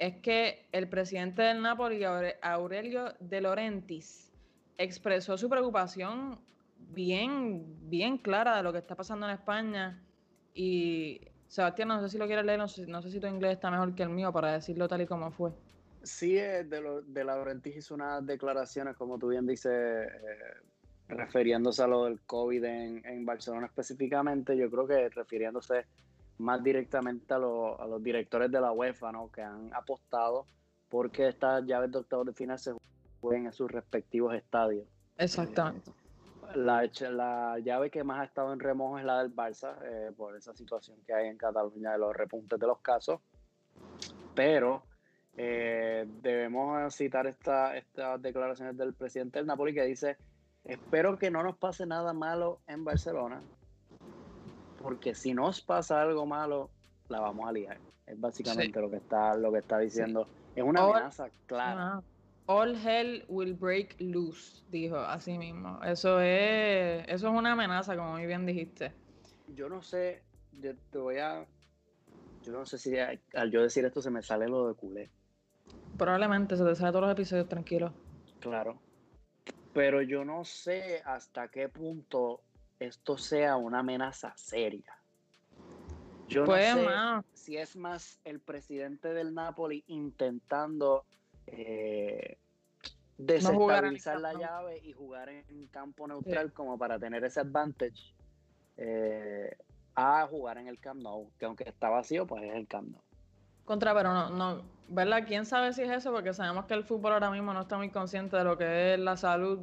es 0.00 0.16
que 0.16 0.66
el 0.72 0.88
presidente 0.88 1.42
del 1.42 1.62
Napoli, 1.62 2.02
Aurelio 2.42 3.14
De 3.20 3.40
Laurentiis, 3.40 4.32
expresó 4.76 5.38
su 5.38 5.48
preocupación 5.48 6.40
bien, 6.76 7.88
bien 7.88 8.18
clara 8.18 8.56
de 8.56 8.64
lo 8.64 8.72
que 8.72 8.78
está 8.78 8.96
pasando 8.96 9.28
en 9.28 9.34
España 9.34 10.02
y 10.52 11.20
Sebastián, 11.56 11.88
no 11.88 12.02
sé 12.02 12.10
si 12.10 12.18
lo 12.18 12.26
quieres 12.26 12.44
leer, 12.44 12.58
no 12.58 12.68
sé, 12.68 13.10
si 13.10 13.18
tu 13.18 13.26
inglés 13.26 13.52
está 13.52 13.70
mejor 13.70 13.94
que 13.94 14.02
el 14.02 14.10
mío 14.10 14.30
para 14.30 14.52
decirlo 14.52 14.88
tal 14.88 15.00
y 15.00 15.06
como 15.06 15.30
fue. 15.30 15.52
Sí, 16.02 16.34
de, 16.34 16.80
lo, 16.82 17.00
de 17.00 17.24
Laurentiis 17.24 17.76
hizo 17.78 17.94
unas 17.94 18.26
declaraciones, 18.26 18.94
como 18.94 19.18
tú 19.18 19.28
bien 19.28 19.46
dices, 19.46 19.72
eh, 19.72 20.08
refiriéndose 21.08 21.82
a 21.82 21.86
lo 21.86 22.04
del 22.04 22.20
COVID 22.20 22.62
en, 22.62 23.06
en, 23.06 23.24
Barcelona 23.24 23.68
específicamente, 23.68 24.54
yo 24.54 24.70
creo 24.70 24.86
que 24.86 25.08
refiriéndose 25.08 25.86
más 26.36 26.62
directamente 26.62 27.32
a, 27.32 27.38
a 27.38 27.40
los 27.40 28.02
directores 28.02 28.52
de 28.52 28.60
la 28.60 28.72
UEFA, 28.72 29.10
¿no? 29.12 29.32
que 29.32 29.40
han 29.40 29.72
apostado 29.72 30.44
porque 30.90 31.28
estas 31.28 31.64
llaves 31.64 31.90
de 31.90 31.96
octavos 32.00 32.26
de 32.26 32.34
final 32.34 32.58
se 32.58 32.74
jueguen 33.22 33.46
en 33.46 33.52
sus 33.54 33.70
respectivos 33.70 34.34
estadios. 34.34 34.86
Exactamente. 35.16 35.90
La, 36.54 36.88
la, 37.10 37.58
llave 37.58 37.90
que 37.90 38.04
más 38.04 38.20
ha 38.20 38.24
estado 38.24 38.52
en 38.52 38.60
remojo 38.60 38.98
es 38.98 39.04
la 39.04 39.22
del 39.22 39.34
Barça, 39.34 39.76
eh, 39.82 40.12
por 40.16 40.36
esa 40.36 40.54
situación 40.54 40.98
que 41.06 41.12
hay 41.12 41.28
en 41.28 41.36
Cataluña 41.36 41.92
de 41.92 41.98
los 41.98 42.14
repuntes 42.16 42.58
de 42.58 42.66
los 42.66 42.78
casos. 42.80 43.20
Pero 44.34 44.82
eh, 45.36 46.06
debemos 46.22 46.94
citar 46.94 47.26
esta, 47.26 47.76
estas 47.76 48.20
declaraciones 48.22 48.76
del 48.76 48.94
presidente 48.94 49.38
del 49.38 49.46
Napoli 49.46 49.74
que 49.74 49.84
dice, 49.84 50.16
espero 50.64 51.18
que 51.18 51.30
no 51.30 51.42
nos 51.42 51.56
pase 51.56 51.84
nada 51.84 52.12
malo 52.12 52.60
en 52.66 52.84
Barcelona, 52.84 53.40
porque 54.82 55.14
si 55.14 55.34
nos 55.34 55.60
pasa 55.60 56.00
algo 56.00 56.26
malo, 56.26 56.70
la 57.08 57.20
vamos 57.20 57.48
a 57.48 57.52
liar. 57.52 57.78
Es 58.06 58.18
básicamente 58.18 58.80
lo 58.80 58.88
que 58.88 58.96
está 58.96 59.36
lo 59.36 59.52
que 59.52 59.58
está 59.58 59.78
diciendo. 59.78 60.28
Es 60.54 60.62
una 60.62 60.84
amenaza 60.84 61.28
clara. 61.46 62.02
All 62.48 62.76
hell 62.76 63.24
will 63.28 63.54
break 63.54 63.96
loose, 63.98 64.62
dijo 64.70 64.96
así 64.96 65.36
mismo. 65.36 65.80
Eso 65.82 66.20
es, 66.20 67.04
eso 67.08 67.28
es 67.28 67.34
una 67.34 67.52
amenaza, 67.52 67.96
como 67.96 68.12
muy 68.12 68.26
bien 68.26 68.46
dijiste. 68.46 68.92
Yo 69.48 69.68
no 69.68 69.82
sé, 69.82 70.22
yo 70.52 70.72
te 70.90 70.98
voy 70.98 71.18
a. 71.18 71.44
Yo 72.42 72.52
no 72.52 72.64
sé 72.64 72.78
si 72.78 72.96
al 72.96 73.50
yo 73.50 73.62
decir 73.62 73.84
esto 73.84 74.00
se 74.00 74.10
me 74.10 74.22
sale 74.22 74.46
lo 74.48 74.68
de 74.68 74.74
culé. 74.74 75.10
Probablemente 75.98 76.56
se 76.56 76.64
te 76.64 76.76
sale 76.76 76.92
todos 76.92 77.02
los 77.02 77.12
episodios 77.12 77.48
tranquilo. 77.48 77.92
Claro. 78.38 78.78
Pero 79.72 80.00
yo 80.02 80.24
no 80.24 80.44
sé 80.44 81.02
hasta 81.04 81.48
qué 81.48 81.68
punto 81.68 82.42
esto 82.78 83.18
sea 83.18 83.56
una 83.56 83.80
amenaza 83.80 84.32
seria. 84.36 84.96
Yo 86.28 86.40
no 86.40 86.46
pues, 86.46 86.74
sé 86.74 86.86
si 87.34 87.56
es 87.56 87.76
más 87.76 88.20
el 88.24 88.40
presidente 88.40 89.12
del 89.12 89.34
Napoli 89.34 89.84
intentando 89.88 91.04
eh, 91.46 92.38
desestabilizar 93.18 94.20
la 94.20 94.34
llave 94.34 94.78
y 94.82 94.92
jugar 94.92 95.28
en 95.28 95.66
campo 95.68 96.06
neutral 96.06 96.52
como 96.52 96.78
para 96.78 96.98
tener 96.98 97.24
ese 97.24 97.40
advantage 97.40 98.14
eh, 98.76 99.56
a 99.94 100.26
jugar 100.26 100.58
en 100.58 100.68
el 100.68 100.78
Camp 100.78 101.02
Nou, 101.02 101.30
que 101.38 101.46
aunque 101.46 101.64
está 101.64 101.88
vacío, 101.88 102.26
pues 102.26 102.44
es 102.44 102.54
el 102.54 102.66
Camp 102.66 102.90
Nou. 102.90 103.02
Contra, 103.64 103.94
pero 103.94 104.12
no, 104.12 104.30
no, 104.30 104.62
¿verdad? 104.88 105.24
¿Quién 105.26 105.46
sabe 105.46 105.72
si 105.72 105.82
es 105.82 105.90
eso? 105.90 106.12
Porque 106.12 106.34
sabemos 106.34 106.66
que 106.66 106.74
el 106.74 106.84
fútbol 106.84 107.14
ahora 107.14 107.30
mismo 107.30 107.52
no 107.52 107.62
está 107.62 107.76
muy 107.76 107.90
consciente 107.90 108.36
de 108.36 108.44
lo 108.44 108.56
que 108.56 108.94
es 108.94 109.00
la 109.00 109.16
salud, 109.16 109.60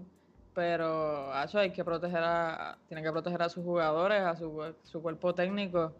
pero 0.53 1.31
eso 1.41 1.59
hay 1.59 1.71
que 1.71 1.85
proteger 1.85 2.23
a, 2.23 2.77
tiene 2.87 3.03
que 3.03 3.11
proteger 3.11 3.41
a 3.43 3.49
sus 3.49 3.63
jugadores, 3.63 4.21
a 4.21 4.35
su, 4.35 4.75
su 4.83 5.01
cuerpo 5.01 5.33
técnico 5.33 5.93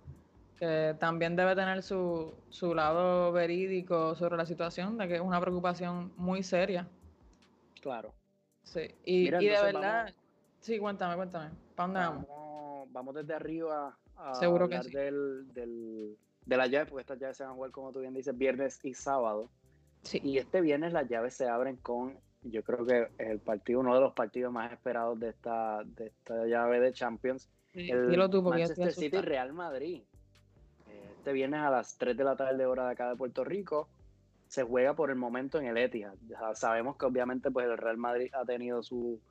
que 0.64 0.96
también 0.98 1.36
debe 1.36 1.56
tener 1.56 1.84
su, 1.84 2.34
su 2.50 2.74
lado 2.74 3.34
verídico 3.34 4.16
sobre 4.16 4.38
la 4.38 4.46
situación, 4.46 4.98
de 4.98 5.10
que 5.10 5.16
es 5.16 5.22
una 5.22 5.42
preocupación 5.42 6.14
muy 6.16 6.42
seria. 6.42 6.88
Claro. 7.82 8.14
Sí, 8.64 8.96
y, 9.04 9.30
de 9.30 9.50
verdad, 9.50 10.14
sí, 10.62 10.80
cuéntame, 10.80 11.18
cuéntame, 11.18 11.52
¿para 11.76 11.88
dónde 11.88 12.00
vamos? 12.00 12.90
Vamos, 12.94 13.16
desde 13.16 13.34
arriba 13.34 13.98
a 14.16 14.36
Seguro 14.36 14.66
hablar 14.66 14.86
del, 14.86 15.54
del, 15.54 16.18
de 16.46 16.58
la 16.58 16.68
llave, 16.68 16.86
porque 16.86 17.02
estas 17.02 17.20
llaves 17.20 17.36
se 17.36 17.44
van 17.44 17.52
a 17.52 17.56
jugar, 17.56 17.72
como 17.72 17.92
tú 17.92 18.00
bien 18.00 18.14
dices, 18.14 18.38
viernes 18.38 18.80
y 18.84 18.94
sábado. 18.94 19.50
Sí. 20.04 20.22
Y 20.24 20.38
este 20.38 20.62
viernes 20.62 20.94
las 20.94 21.10
llaves 21.10 21.34
se 21.34 21.50
abren 21.50 21.76
con, 21.76 22.18
yo 22.44 22.64
creo 22.64 22.86
que 22.86 23.10
el 23.18 23.40
partido, 23.40 23.82
uno 23.82 23.96
de 23.96 24.00
los 24.02 24.14
partidos 24.14 24.54
más 24.54 24.72
esperados 24.72 25.20
de 25.20 25.30
esta, 25.30 25.84
de 25.84 26.08
esta 26.08 26.46
llave 26.46 26.80
de 26.80 26.94
Champions. 26.94 27.50
el 27.74 28.18
Manchester 28.18 28.94
City 28.94 29.18
Real 29.18 29.52
Madrid 29.52 30.04
este 31.24 31.32
viernes 31.32 31.62
a 31.62 31.70
las 31.70 31.98
3 31.98 32.18
de 32.18 32.24
la 32.26 32.36
tarde 32.36 32.66
hora 32.66 32.88
de 32.88 32.92
acá 32.92 33.08
de 33.08 33.16
Puerto 33.16 33.46
Rico. 33.46 33.88
Se 34.50 34.62
juega 34.64 34.94
por 34.94 35.10
el 35.10 35.16
momento 35.16 35.58
en 35.58 35.68
el 35.68 35.78
Etihad. 35.78 36.16
Ya 36.28 36.54
sabemos 36.54 36.98
que 36.98 37.06
obviamente 37.06 37.50
pues 37.50 37.66
el 37.66 37.78
Real 37.78 37.96
Madrid 37.96 38.30
ha 38.34 38.44
tenido 38.44 38.84
sus 38.84 39.22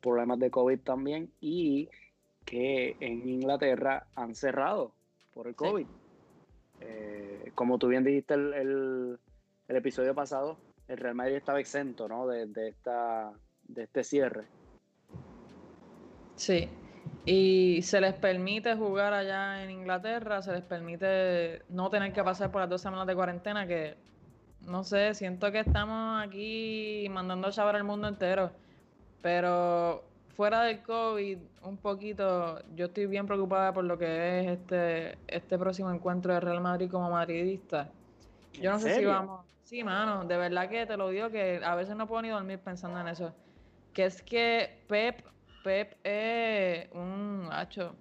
problemas 0.00 0.40
de 0.40 0.50
COVID 0.50 0.80
también 0.80 1.30
y 1.40 1.88
que 2.44 2.96
en 2.98 3.28
Inglaterra 3.28 4.08
han 4.16 4.34
cerrado 4.34 4.92
por 5.32 5.46
el 5.46 5.54
COVID. 5.54 5.86
Eh, 6.80 7.52
como 7.54 7.78
tú 7.78 7.86
bien 7.86 8.02
dijiste 8.02 8.34
el, 8.34 9.16
el, 9.68 9.76
episodio 9.76 10.16
pasado, 10.16 10.58
el 10.88 10.96
Real 10.96 11.14
Madrid 11.14 11.36
estaba 11.36 11.60
exento 11.60 12.08
¿no? 12.08 12.26
de, 12.26 12.46
de, 12.46 12.70
esta, 12.70 13.30
de 13.68 13.84
este 13.84 14.02
cierre. 14.02 14.46
Sí, 16.34 16.68
y 17.24 17.82
se 17.82 18.00
les 18.00 18.14
permite 18.14 18.74
jugar 18.76 19.12
allá 19.12 19.62
en 19.62 19.70
Inglaterra, 19.70 20.42
se 20.42 20.52
les 20.52 20.62
permite 20.62 21.62
no 21.68 21.90
tener 21.90 22.12
que 22.12 22.24
pasar 22.24 22.50
por 22.50 22.62
las 22.62 22.70
dos 22.70 22.80
semanas 22.80 23.06
de 23.06 23.14
cuarentena, 23.14 23.66
que 23.66 23.96
no 24.62 24.84
sé, 24.84 25.14
siento 25.14 25.50
que 25.52 25.60
estamos 25.60 26.22
aquí 26.22 27.06
mandando 27.10 27.48
a 27.48 27.50
chavar 27.50 27.76
al 27.76 27.84
mundo 27.84 28.08
entero. 28.08 28.50
Pero 29.22 30.04
fuera 30.34 30.62
del 30.62 30.82
COVID, 30.82 31.38
un 31.62 31.76
poquito, 31.76 32.62
yo 32.74 32.86
estoy 32.86 33.06
bien 33.06 33.26
preocupada 33.26 33.72
por 33.72 33.84
lo 33.84 33.98
que 33.98 34.40
es 34.40 34.46
este, 34.58 35.18
este 35.26 35.58
próximo 35.58 35.92
encuentro 35.92 36.32
de 36.32 36.40
Real 36.40 36.60
Madrid 36.60 36.90
como 36.90 37.10
madridista. 37.10 37.90
Yo 38.54 38.72
no 38.72 38.78
sé 38.78 38.96
si 38.96 39.04
vamos. 39.04 39.44
Sí, 39.62 39.84
mano, 39.84 40.24
de 40.24 40.36
verdad 40.36 40.68
que 40.68 40.86
te 40.86 40.96
lo 40.96 41.10
digo 41.10 41.30
que 41.30 41.60
a 41.62 41.74
veces 41.74 41.94
no 41.94 42.08
puedo 42.08 42.22
ni 42.22 42.30
dormir 42.30 42.58
pensando 42.58 42.98
en 43.00 43.08
eso. 43.08 43.32
Que 43.92 44.06
es 44.06 44.22
que 44.22 44.82
Pep 44.88 45.22
Pep 45.62 45.94
es 46.04 46.90
un 46.92 47.48
hacho. 47.50 47.94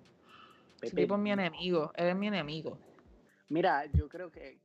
tipo 0.81 1.15
es 1.15 1.21
mi 1.21 1.31
enemigo. 1.31 1.91
Él 1.95 2.07
es 2.07 2.15
mi 2.15 2.27
enemigo. 2.27 2.77
Mira, 3.49 3.85
yo 3.93 4.07
creo 4.07 4.31
que, 4.31 4.59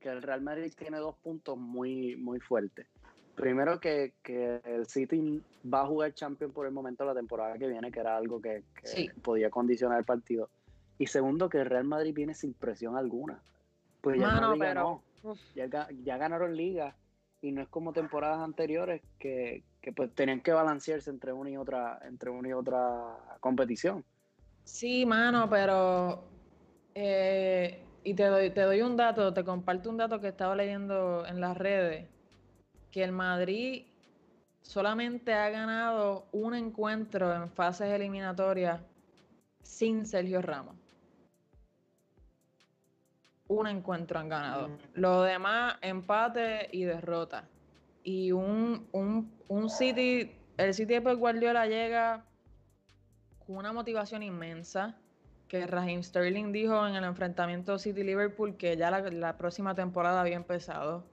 el 0.00 0.22
Real 0.22 0.42
Madrid 0.42 0.72
tiene 0.76 0.98
dos 0.98 1.16
puntos 1.16 1.56
muy, 1.56 2.16
muy 2.16 2.38
fuertes. 2.38 2.86
Primero 3.34 3.80
que, 3.80 4.12
el 4.64 4.86
City 4.86 5.42
va 5.72 5.82
a 5.82 5.86
jugar 5.86 6.14
Champions 6.14 6.52
por 6.52 6.66
el 6.66 6.72
momento 6.72 7.04
la 7.04 7.14
temporada 7.14 7.58
que 7.58 7.66
viene, 7.66 7.90
que 7.90 8.00
era 8.00 8.16
algo 8.16 8.40
que, 8.40 8.62
podía 9.22 9.50
condicionar 9.50 9.98
el 9.98 10.04
partido. 10.04 10.50
Y 10.98 11.06
segundo, 11.06 11.48
que 11.48 11.58
el 11.58 11.66
Real 11.66 11.84
Madrid 11.84 12.14
viene 12.14 12.34
sin 12.34 12.52
presión 12.52 12.96
alguna. 12.96 13.42
Pues 14.00 14.20
ya, 14.20 14.38
no, 14.38 14.54
pero... 14.58 15.02
ya, 15.54 15.88
ya 16.02 16.16
ganaron 16.18 16.54
liga 16.54 16.94
y 17.40 17.52
no 17.52 17.62
es 17.62 17.68
como 17.68 17.92
temporadas 17.92 18.40
anteriores 18.40 19.02
que, 19.18 19.64
pues 19.92 20.14
tenían 20.14 20.40
que 20.40 20.52
balancearse 20.52 21.10
entre 21.10 21.32
una 21.32 21.50
y 21.50 21.56
otra, 21.56 22.00
entre 22.04 22.30
una 22.30 22.48
y 22.48 22.52
otra 22.52 23.16
competición. 23.40 24.04
Sí, 24.64 25.04
mano, 25.04 25.48
pero 25.48 26.24
eh, 26.94 27.84
y 28.02 28.14
te 28.14 28.24
doy, 28.24 28.50
te 28.50 28.62
doy 28.62 28.82
un 28.82 28.96
dato, 28.96 29.32
te 29.34 29.44
comparto 29.44 29.90
un 29.90 29.96
dato 29.96 30.20
que 30.20 30.28
estaba 30.28 30.56
leyendo 30.56 31.26
en 31.26 31.40
las 31.40 31.56
redes, 31.56 32.08
que 32.90 33.04
el 33.04 33.12
Madrid 33.12 33.86
solamente 34.62 35.34
ha 35.34 35.50
ganado 35.50 36.26
un 36.32 36.54
encuentro 36.54 37.34
en 37.34 37.50
fases 37.50 37.88
eliminatorias 37.88 38.80
sin 39.62 40.06
Sergio 40.06 40.40
Ramos 40.40 40.84
un 43.48 43.66
encuentro 43.66 44.18
han 44.18 44.28
ganado. 44.28 44.68
Mm. 44.68 44.78
Lo 44.94 45.22
demás, 45.22 45.76
empate 45.82 46.68
y 46.72 46.84
derrota. 46.84 47.48
Y 48.04 48.32
un, 48.32 48.86
un, 48.92 49.70
City, 49.70 50.30
el 50.58 50.74
City 50.74 51.00
de 51.00 51.14
Guardiola 51.14 51.66
llega 51.66 52.26
con 53.46 53.56
una 53.56 53.72
motivación 53.72 54.22
inmensa. 54.22 54.96
Que 55.48 55.66
Raheem 55.66 56.02
Sterling 56.02 56.52
dijo 56.52 56.86
en 56.86 56.94
el 56.94 57.04
enfrentamiento 57.04 57.78
City-Liverpool 57.78 58.56
que 58.56 58.76
ya 58.76 58.90
la, 58.90 59.38
próxima 59.38 59.74
temporada 59.74 60.20
había 60.20 60.36
empezado. 60.36 61.04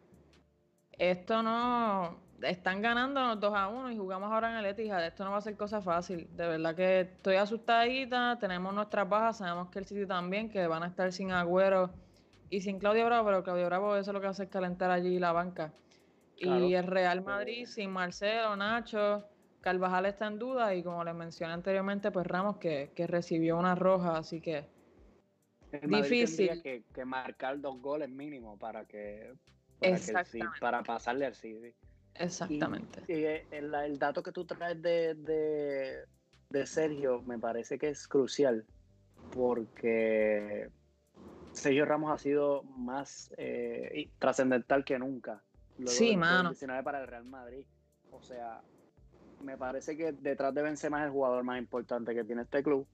Esto 0.98 1.42
no. 1.42 2.20
Están 2.42 2.82
ganando 2.82 3.36
2 3.36 3.54
a 3.54 3.68
1 3.68 3.92
y 3.92 3.98
jugamos 3.98 4.32
ahora 4.32 4.52
en 4.52 4.58
el 4.58 4.66
Etihad. 4.66 5.06
Esto 5.06 5.24
no 5.24 5.32
va 5.32 5.38
a 5.38 5.42
ser 5.42 5.56
cosa 5.56 5.82
fácil. 5.82 6.28
De 6.36 6.48
verdad 6.48 6.76
que 6.76 7.02
estoy 7.02 7.36
asustadita. 7.36 8.38
Tenemos 8.40 8.74
nuestras 8.74 9.08
bajas. 9.08 9.38
Sabemos 9.38 9.70
que 9.70 9.80
el 9.80 9.86
City 9.86 10.06
también, 10.06 10.50
que 10.50 10.66
van 10.68 10.84
a 10.84 10.88
estar 10.88 11.14
sin 11.14 11.32
Agüero 11.32 11.92
y 12.50 12.60
sin 12.62 12.80
Claudio 12.80 13.06
Bravo, 13.06 13.26
pero 13.26 13.44
Claudio 13.44 13.66
Bravo 13.68 13.96
eso 13.96 14.12
es 14.12 14.14
lo 14.14 14.20
que 14.20 14.28
hace 14.28 14.44
es 14.44 14.50
calentar 14.50 14.92
allí 14.92 15.18
la 15.20 15.32
banca. 15.32 15.72
Y 16.42 16.74
el 16.74 16.88
Real 16.88 17.24
Madrid 17.24 17.66
sin 17.66 17.92
Marcelo, 17.92 18.56
Nacho, 18.56 19.24
Carvajal 19.62 20.08
está 20.08 20.28
en 20.28 20.40
duda 20.40 20.74
y 20.74 20.84
como 20.84 21.04
les 21.04 21.14
mencioné 21.14 21.54
anteriormente, 21.54 22.12
pues 22.12 22.26
Ramos 22.26 22.58
que, 22.58 22.92
recibió 23.08 23.58
una 23.58 23.76
roja, 23.76 24.18
así 24.18 24.42
que 24.42 24.66
difícil. 25.84 26.62
Que, 26.62 26.84
que, 26.94 27.06
marcar 27.06 27.60
dos 27.62 27.80
goles 27.80 28.10
mínimo 28.10 28.58
para 28.58 28.86
que 28.86 29.34
para, 29.80 30.26
para 30.60 30.84
pasarle 30.84 31.26
al 31.26 31.36
City. 31.36 31.74
Exactamente. 32.16 33.04
Y, 33.08 33.56
el, 33.56 34.00
dato 34.00 34.22
que 34.22 34.32
tú 34.32 34.46
traes 34.46 34.82
de, 34.82 35.16
de, 35.16 36.06
de 36.50 36.66
Sergio 36.66 37.22
me 37.22 37.40
parece 37.40 37.78
que 37.78 37.90
es 37.90 38.08
crucial 38.08 38.66
porque 39.32 40.70
Sergio 41.54 41.86
Ramos 41.86 42.12
ha 42.12 42.18
sido 42.18 42.64
más 42.64 43.34
eh, 43.38 44.10
trascendental 44.20 44.84
que 44.84 45.00
nunca. 45.00 45.44
Sí, 45.86 46.18
mano. 46.18 46.52
para 46.84 47.02
el 47.02 47.08
Real 47.08 47.26
Madrid. 47.26 47.66
O 48.12 48.22
sea, 48.22 48.62
me 49.42 49.58
parece 49.58 49.98
que 49.98 50.12
detrás 50.12 50.54
de 50.54 50.62
Benzema 50.62 51.00
es 51.00 51.06
el 51.06 51.12
jugador 51.12 51.44
más 51.44 51.60
importante 51.60 52.14
que 52.14 52.24
tiene 52.24 52.44
este 52.44 52.64
club. 52.64 52.88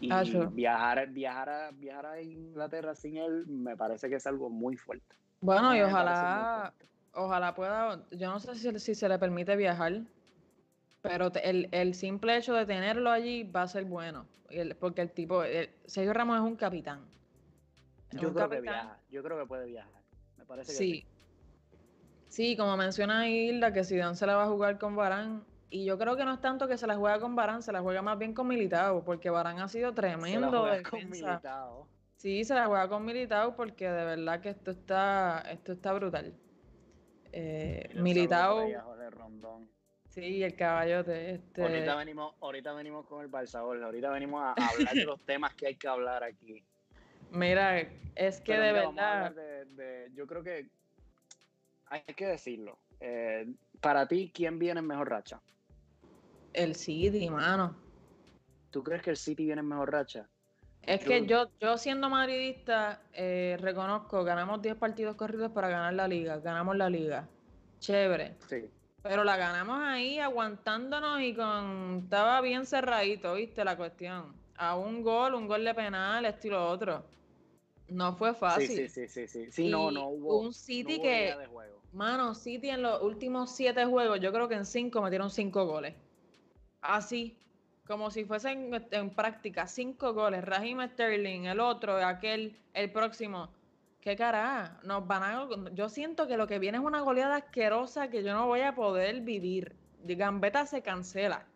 Y 0.00 0.08
viajar, 0.52 1.08
viajar, 1.10 1.48
a, 1.48 1.70
viajar 1.70 2.06
a 2.06 2.20
Inglaterra 2.20 2.94
sin 2.94 3.18
él 3.18 3.46
me 3.46 3.76
parece 3.76 4.08
que 4.08 4.16
es 4.16 4.26
algo 4.26 4.50
muy 4.50 4.76
fuerte. 4.76 5.14
Bueno, 5.40 5.76
y 5.76 5.80
ojalá, 5.80 6.72
ojalá 7.14 7.54
pueda, 7.54 8.04
yo 8.10 8.30
no 8.30 8.40
sé 8.40 8.54
si, 8.56 8.78
si 8.80 8.94
se 8.94 9.08
le 9.08 9.18
permite 9.18 9.54
viajar, 9.54 10.02
pero 11.02 11.30
el, 11.34 11.94
simple 11.94 12.36
hecho 12.36 12.54
de 12.54 12.66
tenerlo 12.66 13.10
allí 13.10 13.44
va 13.44 13.62
a 13.62 13.68
ser 13.68 13.84
bueno, 13.84 14.26
porque 14.80 15.02
el 15.02 15.10
tipo, 15.10 15.42
Sergio 15.86 16.12
Ramos 16.12 16.36
es 16.36 16.42
un 16.42 16.56
capitán. 16.56 17.00
yo 18.12 18.32
creo 18.32 18.48
que 18.48 18.60
viaja, 18.60 18.98
yo 19.10 19.22
creo 19.22 19.38
que 19.38 19.46
puede 19.46 19.66
viajar, 19.66 20.02
me 20.36 20.44
parece 20.44 20.72
que 20.72 20.78
sí. 20.78 20.92
Sí, 20.92 21.06
como 22.56 22.76
menciona 22.76 23.28
Hilda, 23.28 23.72
que 23.72 23.84
Zidane 23.84 24.14
se 24.14 24.26
la 24.26 24.36
va 24.36 24.44
a 24.44 24.48
jugar 24.48 24.78
con 24.78 24.96
Barán, 24.96 25.44
y 25.70 25.84
yo 25.84 25.98
creo 25.98 26.16
que 26.16 26.24
no 26.24 26.34
es 26.34 26.40
tanto 26.40 26.68
que 26.68 26.76
se 26.76 26.86
la 26.86 26.96
juega 26.96 27.18
con 27.18 27.34
Barán, 27.34 27.62
se 27.62 27.72
la 27.72 27.80
juega 27.80 28.02
más 28.02 28.18
bien 28.18 28.34
con 28.34 28.46
Militao, 28.46 29.04
porque 29.04 29.30
Barán 29.30 29.58
ha 29.60 29.68
sido 29.68 29.94
tremendo. 29.94 30.66
Se 30.66 30.76
la 30.76 30.82
con 30.82 31.10
Militao. 31.10 31.88
Sí, 32.16 32.44
se 32.44 32.54
la 32.54 32.66
juega 32.66 32.88
con 32.88 33.04
Militao 33.04 33.56
porque 33.56 33.90
de 33.90 34.04
verdad 34.04 34.40
que 34.40 34.50
esto 34.50 34.70
está, 34.70 35.40
esto 35.50 35.72
está 35.72 35.92
brutal. 35.92 36.34
Eh, 37.32 37.88
Militao. 37.94 38.66
Sí, 40.08 40.42
el 40.42 40.54
caballote. 40.54 41.36
Este... 41.36 41.62
Ahorita 41.62 41.96
venimos, 41.96 42.34
ahorita 42.42 42.74
venimos 42.74 43.06
con 43.06 43.22
el 43.22 43.28
Balsabol, 43.28 43.82
ahorita 43.82 44.10
venimos 44.10 44.42
a, 44.42 44.52
hablar 44.52 44.94
de 44.94 45.04
los 45.06 45.20
temas 45.26 45.54
que 45.54 45.68
hay 45.68 45.76
que 45.76 45.88
hablar 45.88 46.22
aquí. 46.22 46.62
Mira, 47.30 47.80
es 48.14 48.42
que 48.42 48.58
de 48.58 48.72
verdad. 48.72 49.34
yo 50.14 50.26
creo 50.26 50.42
que 50.42 50.68
hay 51.92 52.14
que 52.14 52.26
decirlo. 52.26 52.78
Eh, 53.00 53.46
para 53.80 54.08
ti, 54.08 54.32
¿quién 54.34 54.58
viene 54.58 54.80
en 54.80 54.86
mejor 54.86 55.10
racha? 55.10 55.40
El 56.52 56.74
City, 56.74 57.28
mano. 57.28 57.76
¿Tú 58.70 58.82
crees 58.82 59.02
que 59.02 59.10
el 59.10 59.16
City 59.16 59.44
viene 59.44 59.60
en 59.60 59.68
mejor 59.68 59.92
racha? 59.92 60.28
Es 60.82 61.04
que 61.04 61.26
yo, 61.26 61.48
yo 61.60 61.78
siendo 61.78 62.08
madridista, 62.08 63.02
eh, 63.12 63.56
reconozco, 63.60 64.24
ganamos 64.24 64.62
10 64.62 64.74
partidos 64.76 65.14
corridos 65.14 65.52
para 65.52 65.68
ganar 65.68 65.94
la 65.94 66.08
liga, 66.08 66.38
ganamos 66.38 66.76
la 66.76 66.90
liga. 66.90 67.28
Chévere. 67.78 68.36
Sí. 68.48 68.68
Pero 69.02 69.22
la 69.22 69.36
ganamos 69.36 69.80
ahí 69.82 70.18
aguantándonos 70.18 71.20
y 71.20 71.34
con. 71.34 72.02
Estaba 72.04 72.40
bien 72.40 72.66
cerradito, 72.66 73.34
¿viste? 73.34 73.64
La 73.64 73.76
cuestión. 73.76 74.34
A 74.56 74.76
un 74.76 75.02
gol, 75.02 75.34
un 75.34 75.46
gol 75.46 75.64
de 75.64 75.74
penal, 75.74 76.24
estilo 76.24 76.68
otro. 76.68 77.04
No 77.88 78.16
fue 78.16 78.34
fácil. 78.34 78.68
Sí, 78.68 78.88
sí, 78.88 79.08
sí, 79.08 79.26
sí. 79.26 79.50
Sí, 79.50 79.68
no, 79.68 79.90
no 79.90 80.08
hubo. 80.08 80.40
Un 80.40 80.54
City 80.54 81.00
que. 81.00 81.34
Mano, 81.92 82.34
City 82.34 82.70
en 82.70 82.82
los 82.82 83.02
últimos 83.02 83.54
siete 83.54 83.84
juegos, 83.84 84.20
yo 84.20 84.32
creo 84.32 84.48
que 84.48 84.54
en 84.54 84.64
cinco 84.64 85.02
metieron 85.02 85.30
cinco 85.30 85.66
goles. 85.66 85.94
Así. 86.80 87.38
Como 87.86 88.10
si 88.10 88.24
fuesen 88.24 88.72
en, 88.90 89.10
práctica, 89.10 89.66
cinco 89.66 90.14
goles. 90.14 90.44
Raheem 90.44 90.88
Sterling, 90.88 91.46
el 91.46 91.60
otro, 91.60 91.96
aquel, 91.96 92.56
el 92.74 92.90
próximo 92.92 93.50
¿Qué 94.02 94.16
cara? 94.16 94.80
Nos 94.82 95.06
van 95.06 95.22
a, 95.22 95.70
yo 95.74 95.88
siento 95.88 96.26
que 96.26 96.36
lo 96.36 96.48
que 96.48 96.58
viene 96.58 96.78
es 96.78 96.84
una 96.84 97.02
goleada 97.02 97.36
asquerosa 97.36 98.08
que 98.08 98.24
yo 98.24 98.34
no 98.34 98.48
voy 98.48 98.62
a 98.62 98.74
poder 98.74 99.20
vivir. 99.20 99.76
Gambeta 100.02 100.66
se 100.66 100.82
cancela. 100.82 101.46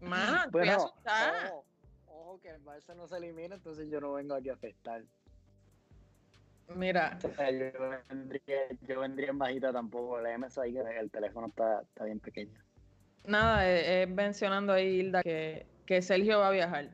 Man, 0.00 0.50
bueno, 0.50 0.76
ojo, 0.76 1.64
ojo, 2.08 2.40
que 2.40 2.48
el 2.48 2.64
Barça 2.64 2.96
no 2.96 3.06
se 3.06 3.16
elimina, 3.16 3.54
entonces 3.54 3.88
yo 3.88 4.00
no 4.00 4.14
vengo 4.14 4.34
aquí 4.34 4.48
a 4.48 4.54
afectar. 4.54 5.04
Mira. 6.74 7.18
yo, 7.20 9.00
vendría, 9.00 9.28
en 9.28 9.38
bajita 9.38 9.72
tampoco. 9.72 10.20
Léeme 10.20 10.48
eso 10.48 10.60
ahí 10.60 10.72
que 10.72 10.80
el 10.80 11.10
teléfono 11.10 11.46
está, 11.46 11.84
bien 12.04 12.20
pequeño. 12.20 12.58
Nada, 13.24 13.68
es, 13.68 14.08
mencionando 14.08 14.72
ahí, 14.72 15.00
Hilda, 15.00 15.22
que, 15.22 15.66
que 15.84 16.02
Sergio 16.02 16.40
va 16.40 16.48
a 16.48 16.52
viajar. 16.52 16.90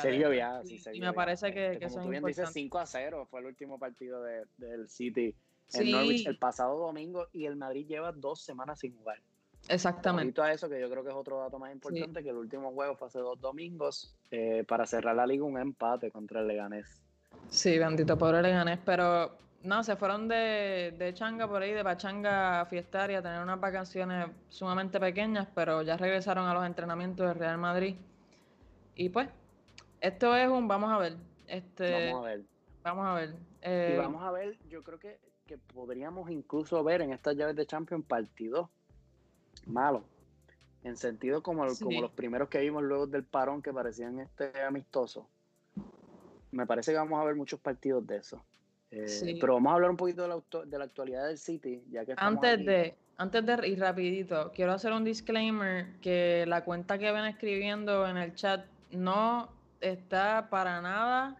Sergio 0.00 0.30
viaja, 0.30 0.64
sí, 0.64 0.80
Y 0.94 1.00
me 1.00 1.12
parece 1.12 1.52
que, 1.52 1.72
este, 1.72 1.78
que 1.80 1.88
Como 1.88 2.04
tú 2.04 2.08
bien 2.08 2.24
dices, 2.24 2.50
5 2.50 2.78
a 2.78 2.86
0 2.86 3.26
fue 3.30 3.40
el 3.40 3.46
último 3.46 3.78
partido 3.78 4.22
del 4.22 4.88
City 4.88 5.34
en 5.74 5.90
Norwich 5.90 6.26
el 6.26 6.38
pasado 6.38 6.78
domingo 6.78 7.26
y 7.32 7.46
el 7.46 7.56
Madrid 7.56 7.86
lleva 7.86 8.12
dos 8.12 8.42
semanas 8.42 8.80
sin 8.80 8.96
jugar. 8.96 9.20
Exactamente. 9.68 10.40
a 10.40 10.52
eso, 10.52 10.68
que 10.68 10.80
yo 10.80 10.88
creo 10.88 11.02
que 11.02 11.10
es 11.10 11.16
otro 11.16 11.40
dato 11.40 11.58
más 11.58 11.72
importante, 11.72 12.22
que 12.22 12.30
el 12.30 12.36
último 12.36 12.72
juego 12.72 12.94
fue 12.94 13.08
hace 13.08 13.18
dos 13.18 13.40
domingos 13.40 14.16
eh, 14.30 14.64
para 14.66 14.86
cerrar 14.86 15.16
la 15.16 15.26
liga 15.26 15.44
un 15.44 15.58
empate 15.58 16.10
contra 16.10 16.40
el 16.40 16.46
Leganés. 16.46 17.02
Sí, 17.56 17.78
bendito 17.78 18.18
pobre 18.18 18.42
Leganés, 18.42 18.78
pero 18.84 19.38
no, 19.62 19.82
se 19.82 19.96
fueron 19.96 20.28
de, 20.28 20.94
de 20.98 21.14
changa 21.14 21.48
por 21.48 21.62
ahí, 21.62 21.72
de 21.72 21.82
pachanga 21.82 22.60
a 22.60 22.66
fiestar 22.66 23.10
y 23.10 23.14
a 23.14 23.22
tener 23.22 23.40
unas 23.40 23.58
vacaciones 23.58 24.28
sumamente 24.48 25.00
pequeñas, 25.00 25.48
pero 25.54 25.82
ya 25.82 25.96
regresaron 25.96 26.46
a 26.46 26.54
los 26.54 26.66
entrenamientos 26.66 27.26
del 27.26 27.36
Real 27.36 27.56
Madrid. 27.58 27.96
Y 28.94 29.08
pues, 29.08 29.28
esto 30.00 30.36
es 30.36 30.48
un 30.48 30.68
vamos 30.68 30.92
a 30.92 30.98
ver. 30.98 31.16
Este, 31.46 32.12
vamos 32.12 32.24
a 32.24 32.28
ver. 32.28 32.44
Vamos 32.82 33.06
a 33.06 33.14
ver. 33.14 33.30
y 33.30 33.34
eh, 33.62 33.96
vamos 33.98 34.22
a 34.22 34.30
ver, 34.30 34.58
yo 34.68 34.82
creo 34.82 34.98
que, 34.98 35.18
podríamos 35.72 36.30
incluso 36.30 36.84
ver 36.84 37.00
en 37.00 37.12
estas 37.12 37.36
llaves 37.36 37.56
de 37.56 37.66
Champions 37.66 38.04
partidos 38.04 38.68
malos. 39.64 40.02
En 40.84 40.96
sentido 40.96 41.42
como, 41.42 41.66
como 41.82 42.00
los 42.02 42.12
primeros 42.12 42.48
que 42.48 42.60
vimos 42.60 42.82
luego 42.82 43.06
del 43.06 43.24
parón 43.24 43.62
que 43.62 43.72
parecían 43.72 44.20
este 44.20 44.62
amistosos. 44.62 45.24
Me 46.56 46.66
parece 46.66 46.92
que 46.92 46.98
vamos 46.98 47.20
a 47.20 47.24
ver 47.24 47.36
muchos 47.36 47.60
partidos 47.60 48.06
de 48.06 48.16
eso. 48.16 48.42
Eh, 48.90 49.36
pero 49.40 49.54
vamos 49.54 49.70
a 49.70 49.74
hablar 49.74 49.90
un 49.90 49.96
poquito 49.96 50.22
de 50.22 50.28
la, 50.28 50.64
de 50.64 50.78
la 50.78 50.84
actualidad 50.84 51.26
del 51.26 51.38
City, 51.38 51.82
ya 51.90 52.04
que 52.04 52.14
antes 52.16 52.64
de 52.64 52.94
antes 53.18 53.46
de 53.46 53.68
ir 53.68 53.80
rapidito, 53.80 54.52
quiero 54.54 54.72
hacer 54.72 54.92
un 54.92 55.02
disclaimer 55.02 55.86
que 56.02 56.44
la 56.46 56.64
cuenta 56.64 56.98
que 56.98 57.10
ven 57.10 57.24
escribiendo 57.24 58.06
en 58.06 58.18
el 58.18 58.34
chat 58.34 58.66
no 58.90 59.48
está 59.80 60.48
para 60.50 60.82
nada 60.82 61.36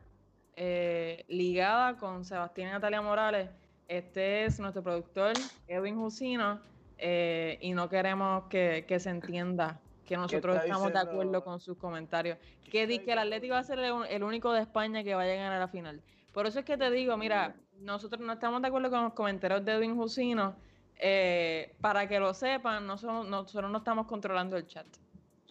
eh, 0.57 1.25
ligada 1.29 1.99
con 1.99 2.25
Sebastián 2.25 2.71
y 2.71 2.73
Natalia 2.73 3.03
Morales. 3.03 3.51
Este 3.89 4.47
es 4.47 4.59
nuestro 4.59 4.83
productor, 4.83 5.35
Edwin 5.69 5.97
Jusino, 5.97 6.61
eh, 6.97 7.59
y 7.61 7.75
no 7.75 7.91
queremos 7.91 8.45
que, 8.45 8.85
se 8.99 9.11
entienda 9.11 9.79
que 10.07 10.17
nosotros 10.17 10.57
estamos 10.57 10.93
de 10.93 10.99
acuerdo 10.99 11.45
con 11.45 11.61
sus 11.61 11.77
comentarios. 11.77 12.39
Que 12.71 12.87
di 12.87 13.01
que 13.01 13.13
el 13.13 13.19
Atlético 13.19 13.55
va 13.55 13.61
a 13.61 13.65
ser 13.65 13.79
el, 13.79 14.23
único 14.23 14.53
de 14.53 14.63
España 14.63 15.03
que 15.03 15.15
vaya 15.15 15.33
a 15.33 15.37
ganar 15.37 15.61
la 15.61 15.69
final. 15.69 16.03
Por 16.33 16.47
eso 16.47 16.61
es 16.61 16.65
que 16.65 16.77
te 16.77 16.91
digo, 16.91 17.17
mira, 17.17 17.57
nosotros 17.81 18.21
no 18.21 18.33
estamos 18.33 18.63
de 18.63 18.69
acuerdo 18.69 18.91
con 18.91 19.03
los 19.03 19.13
comentarios 19.15 19.65
de 19.65 19.73
Edwin 19.73 19.97
Jusino. 19.97 20.57
Eh, 20.99 21.75
para 21.81 22.09
que 22.09 22.19
lo 22.19 22.33
sepan, 22.33 22.87
nosotros, 22.87 23.29
nosotros 23.29 23.71
no 23.71 23.79
estamos 23.79 24.07
controlando 24.07 24.57
el 24.57 24.67
chat. 24.67 24.87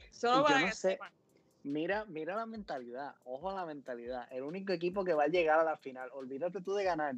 Solo 0.10 0.44
para 0.44 0.66
que 0.66 0.72
sepan 0.72 1.12
mira, 1.66 2.06
mira 2.06 2.36
la 2.36 2.46
mentalidad, 2.46 3.16
ojo 3.26 3.50
a 3.50 3.56
la 3.56 3.66
mentalidad. 3.66 4.28
El 4.32 4.44
único 4.44 4.72
equipo 4.72 5.04
que 5.04 5.14
va 5.14 5.24
a 5.24 5.28
llegar 5.28 5.60
a 5.60 5.64
la 5.64 5.78
final. 5.78 6.10
Olvídate 6.14 6.62
tú 6.62 6.76
de 6.76 6.84
ganar. 6.84 7.16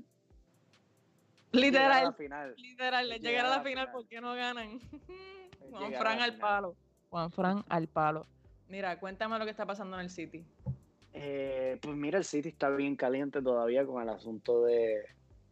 Literal. 1.51 2.15
Literal, 2.57 3.09
llegar 3.19 3.45
a 3.45 3.49
la, 3.49 3.61
final, 3.61 3.91
porque 3.91 4.19
no 4.19 4.33
ganan. 4.35 4.79
Juan 5.69 5.93
Fran 5.93 6.21
al 6.21 6.37
palo. 6.37 6.75
Juan 7.09 7.31
Fran 7.31 7.63
al 7.69 7.87
palo. 7.87 8.25
Mira, 8.69 8.99
cuéntame 8.99 9.37
lo 9.39 9.45
que 9.45 9.51
está 9.51 9.65
pasando 9.65 9.97
en 9.97 10.03
el 10.03 10.09
City. 10.09 10.45
Eh, 11.13 11.79
pues 11.81 11.95
mira, 11.95 12.17
el 12.17 12.25
City 12.25 12.49
está 12.49 12.69
bien 12.69 12.95
caliente 12.95 13.41
todavía 13.41 13.85
con 13.85 14.03
el 14.03 14.09
asunto 14.09 14.63
de, 14.63 15.05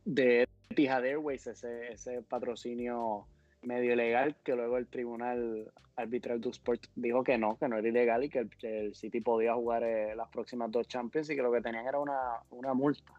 de 0.03 0.47
Etihad 0.69 1.05
Airways, 1.05 1.47
ese, 1.47 1.93
ese 1.93 2.21
patrocinio 2.21 3.25
medio 3.61 3.93
ilegal, 3.93 4.35
que 4.43 4.55
luego 4.55 4.77
el 4.77 4.87
tribunal 4.87 5.71
arbitral 5.95 6.41
de 6.41 6.49
Sport 6.49 6.87
dijo 6.95 7.23
que 7.23 7.37
no, 7.37 7.57
que 7.57 7.67
no 7.67 7.77
era 7.77 7.87
ilegal 7.87 8.23
y 8.25 8.29
que 8.29 8.47
el, 8.61 8.93
City 8.95 9.21
podía 9.21 9.53
jugar 9.55 9.83
eh, 9.83 10.15
las 10.15 10.29
próximas 10.29 10.69
dos 10.71 10.87
Champions 10.87 11.29
y 11.29 11.35
que 11.35 11.41
lo 11.41 11.51
que 11.51 11.61
tenían 11.61 11.87
era 11.87 11.99
una, 11.99 12.41
una 12.49 12.73
multa. 12.73 13.13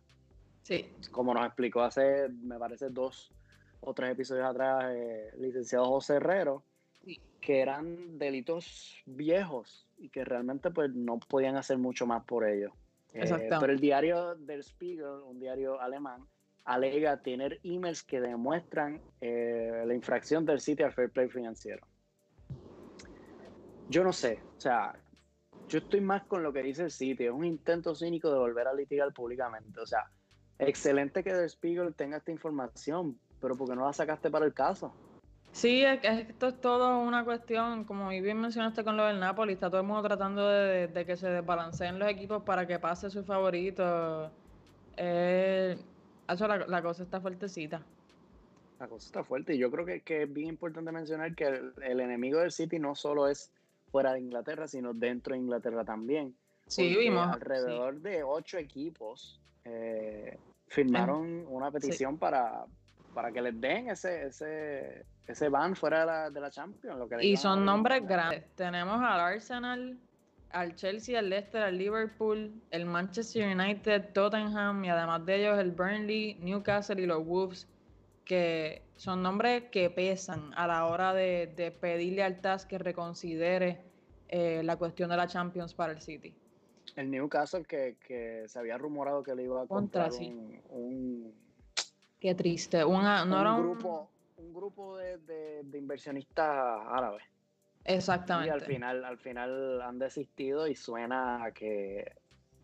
Sí. 0.63 0.93
Como 1.11 1.33
nos 1.33 1.47
explicó 1.47 1.83
hace, 1.83 2.29
me 2.29 2.59
parece, 2.59 2.91
dos 2.91 3.33
o 3.81 3.95
tres 3.95 4.11
episodios 4.13 4.47
atrás, 4.47 4.93
eh, 4.95 5.31
licenciado 5.39 5.87
José 5.87 6.17
Herrero, 6.17 6.65
que 7.41 7.61
eran 7.61 8.19
delitos 8.19 9.03
viejos 9.07 9.87
y 9.99 10.09
que 10.09 10.25
realmente 10.25 10.71
pues 10.71 10.93
no 10.95 11.19
podían 11.19 11.57
hacer 11.57 11.79
mucho 11.79 12.07
más 12.07 12.25
por 12.25 12.45
ellos. 12.45 12.73
Eh, 13.13 13.49
pero 13.49 13.73
el 13.73 13.81
diario 13.81 14.35
del 14.35 14.63
Spiegel, 14.63 15.23
un 15.25 15.39
diario 15.39 15.81
alemán, 15.81 16.27
alega 16.65 17.23
tener 17.23 17.61
emails 17.63 18.03
que 18.03 18.21
demuestran 18.21 19.01
eh, 19.21 19.85
la 19.87 19.95
infracción 19.95 20.45
del 20.45 20.61
sitio 20.61 20.85
al 20.87 20.93
fair 20.93 21.11
play 21.11 21.29
financiero. 21.29 21.87
Yo 23.89 24.03
no 24.03 24.13
sé, 24.13 24.41
o 24.59 24.61
sea, 24.61 24.99
yo 25.69 25.79
estoy 25.79 26.01
más 26.01 26.25
con 26.25 26.43
lo 26.43 26.53
que 26.53 26.63
dice 26.63 26.83
el 26.83 26.91
sitio, 26.91 27.31
es 27.31 27.37
un 27.37 27.45
intento 27.45 27.95
cínico 27.95 28.31
de 28.33 28.39
volver 28.39 28.67
a 28.67 28.75
litigar 28.75 29.13
públicamente. 29.13 29.81
O 29.81 29.87
sea, 29.87 30.11
excelente 30.59 31.23
que 31.23 31.33
Der 31.33 31.49
Spiegel 31.49 31.95
tenga 31.95 32.17
esta 32.17 32.33
información, 32.33 33.19
pero 33.41 33.55
¿por 33.55 33.69
qué 33.69 33.77
no 33.77 33.87
la 33.87 33.93
sacaste 33.93 34.31
para 34.31 34.45
el 34.45 34.53
caso? 34.53 34.93
Sí, 35.57 35.83
es 35.83 36.01
que 36.01 36.09
esto 36.09 36.49
es 36.49 36.61
todo 36.61 36.99
una 36.99 37.25
cuestión, 37.25 37.85
como 37.85 38.11
bien 38.11 38.39
mencionaste 38.39 38.85
con 38.85 38.99
lo 38.99 39.07
del 39.07 39.19
Napoli, 39.19 39.55
está 39.55 39.71
todo 39.71 39.81
el 39.81 39.87
mundo 39.87 40.03
tratando 40.03 40.47
de, 40.47 41.05
que 41.07 41.17
se 41.17 41.31
desbalanceen 41.31 41.99
los 41.99 42.11
equipos 42.11 42.43
para 42.43 42.67
que 42.67 42.79
pase 42.79 43.09
su 43.09 43.25
favorito. 43.25 44.31
Eh, 44.99 45.79
la, 46.29 46.83
cosa 46.83 47.05
está 47.05 47.23
fuertecita. 47.23 47.81
La 48.79 48.87
cosa 48.87 49.07
está 49.07 49.25
fuerte 49.25 49.55
y 49.55 49.59
yo 49.59 49.71
creo 49.71 49.87
que, 49.87 50.03
es 50.25 50.31
bien 50.31 50.49
importante 50.49 50.93
mencionar 50.93 51.35
que 51.35 51.47
el, 51.47 52.01
enemigo 52.01 52.39
del 52.41 52.53
City 52.53 52.79
no 52.79 52.95
solo 52.95 53.27
es 53.27 53.51
fuera 53.91 54.13
de 54.13 54.19
Inglaterra, 54.19 54.69
sino 54.69 54.93
dentro 54.93 55.33
de 55.33 55.39
Inglaterra 55.39 55.87
también. 55.87 56.37
Sí, 56.67 56.95
vimos. 56.95 57.29
Alrededor 57.29 58.03
de 58.03 58.23
ocho 58.23 58.59
equipos 58.59 59.41
eh, 59.65 60.37
firmaron 60.67 61.47
una 61.49 61.71
petición 61.71 62.19
para, 62.19 62.67
para 63.15 63.33
que 63.33 63.41
les 63.41 63.59
den 63.59 63.89
ese, 63.89 64.27
ese, 64.27 65.07
ese 65.27 65.49
van 65.49 65.75
fuera 65.77 66.01
de 66.01 66.07
la, 66.07 66.31
de 66.31 66.41
la 66.41 66.51
Champions. 66.51 66.99
Lo 66.99 67.09
que 67.09 67.25
Y 67.25 67.37
son 67.37 67.65
nombres 67.65 68.07
grandes. 68.07 68.45
Tenemos 68.55 68.97
al 69.01 69.21
Arsenal, 69.21 69.99
al 70.51 70.75
Chelsea, 70.77 71.19
al 71.19 71.29
Leicester, 71.29 71.63
al 71.63 71.77
Liverpool, 71.79 72.53
el 72.71 72.87
Manchester 72.87 73.57
United, 73.57 74.13
Tottenham 74.13 74.85
y 74.85 74.89
además 74.89 75.25
de 75.27 75.37
ellos 75.37 75.59
el 75.59 75.73
Burnley, 75.73 76.35
Newcastle 76.41 77.01
y 77.03 77.07
los 77.07 77.25
Wolves, 77.27 77.67
que 78.25 78.83
son 78.97 79.23
nombres 79.23 79.65
que 79.71 79.91
pesan 79.91 80.53
a 80.55 80.67
la 80.67 80.87
hora 80.87 81.13
de, 81.13 81.53
de 81.57 81.71
pedirle 81.71 82.23
al 82.23 82.41
TAS 82.41 82.65
que 82.67 82.79
reconsidere 82.79 83.81
eh, 84.29 84.63
la 84.65 84.77
cuestión 84.77 85.11
de 85.11 85.17
la 85.17 85.27
Champions 85.27 85.75
para 85.75 85.93
el 85.93 86.01
City. 86.01 86.35
El 86.97 87.11
Newcastle 87.11 87.65
que, 87.65 87.97
que 88.07 88.45
se 88.49 88.59
había 88.59 88.79
rumorado 88.79 89.23
que 89.23 89.35
le 89.35 89.43
iba 89.45 89.63
a 89.63 89.67
Contra, 89.67 90.05
comprar 90.05 90.13
sí. 90.13 90.29
un, 90.29 90.61
un, 90.71 91.35
Qué 92.19 92.35
triste. 92.35 92.85
Una, 92.85 93.25
no 93.25 93.35
un 93.37 93.41
era 93.41 93.53
un- 93.55 93.63
grupo, 93.63 94.09
un 94.37 94.53
grupo 94.55 94.97
de, 94.99 95.19
de- 95.19 95.63
de 95.65 95.79
inversionistas 95.79 96.47
árabes. 96.89 97.23
Y 97.85 97.93
Exactamente. 97.93 98.51
al 98.53 98.61
final, 98.63 99.05
al 99.05 99.19
final 99.19 99.81
han 99.83 99.99
desistido 99.99 100.67
y 100.67 100.75
suena 100.75 101.45
a 101.45 101.53
que 101.53 102.17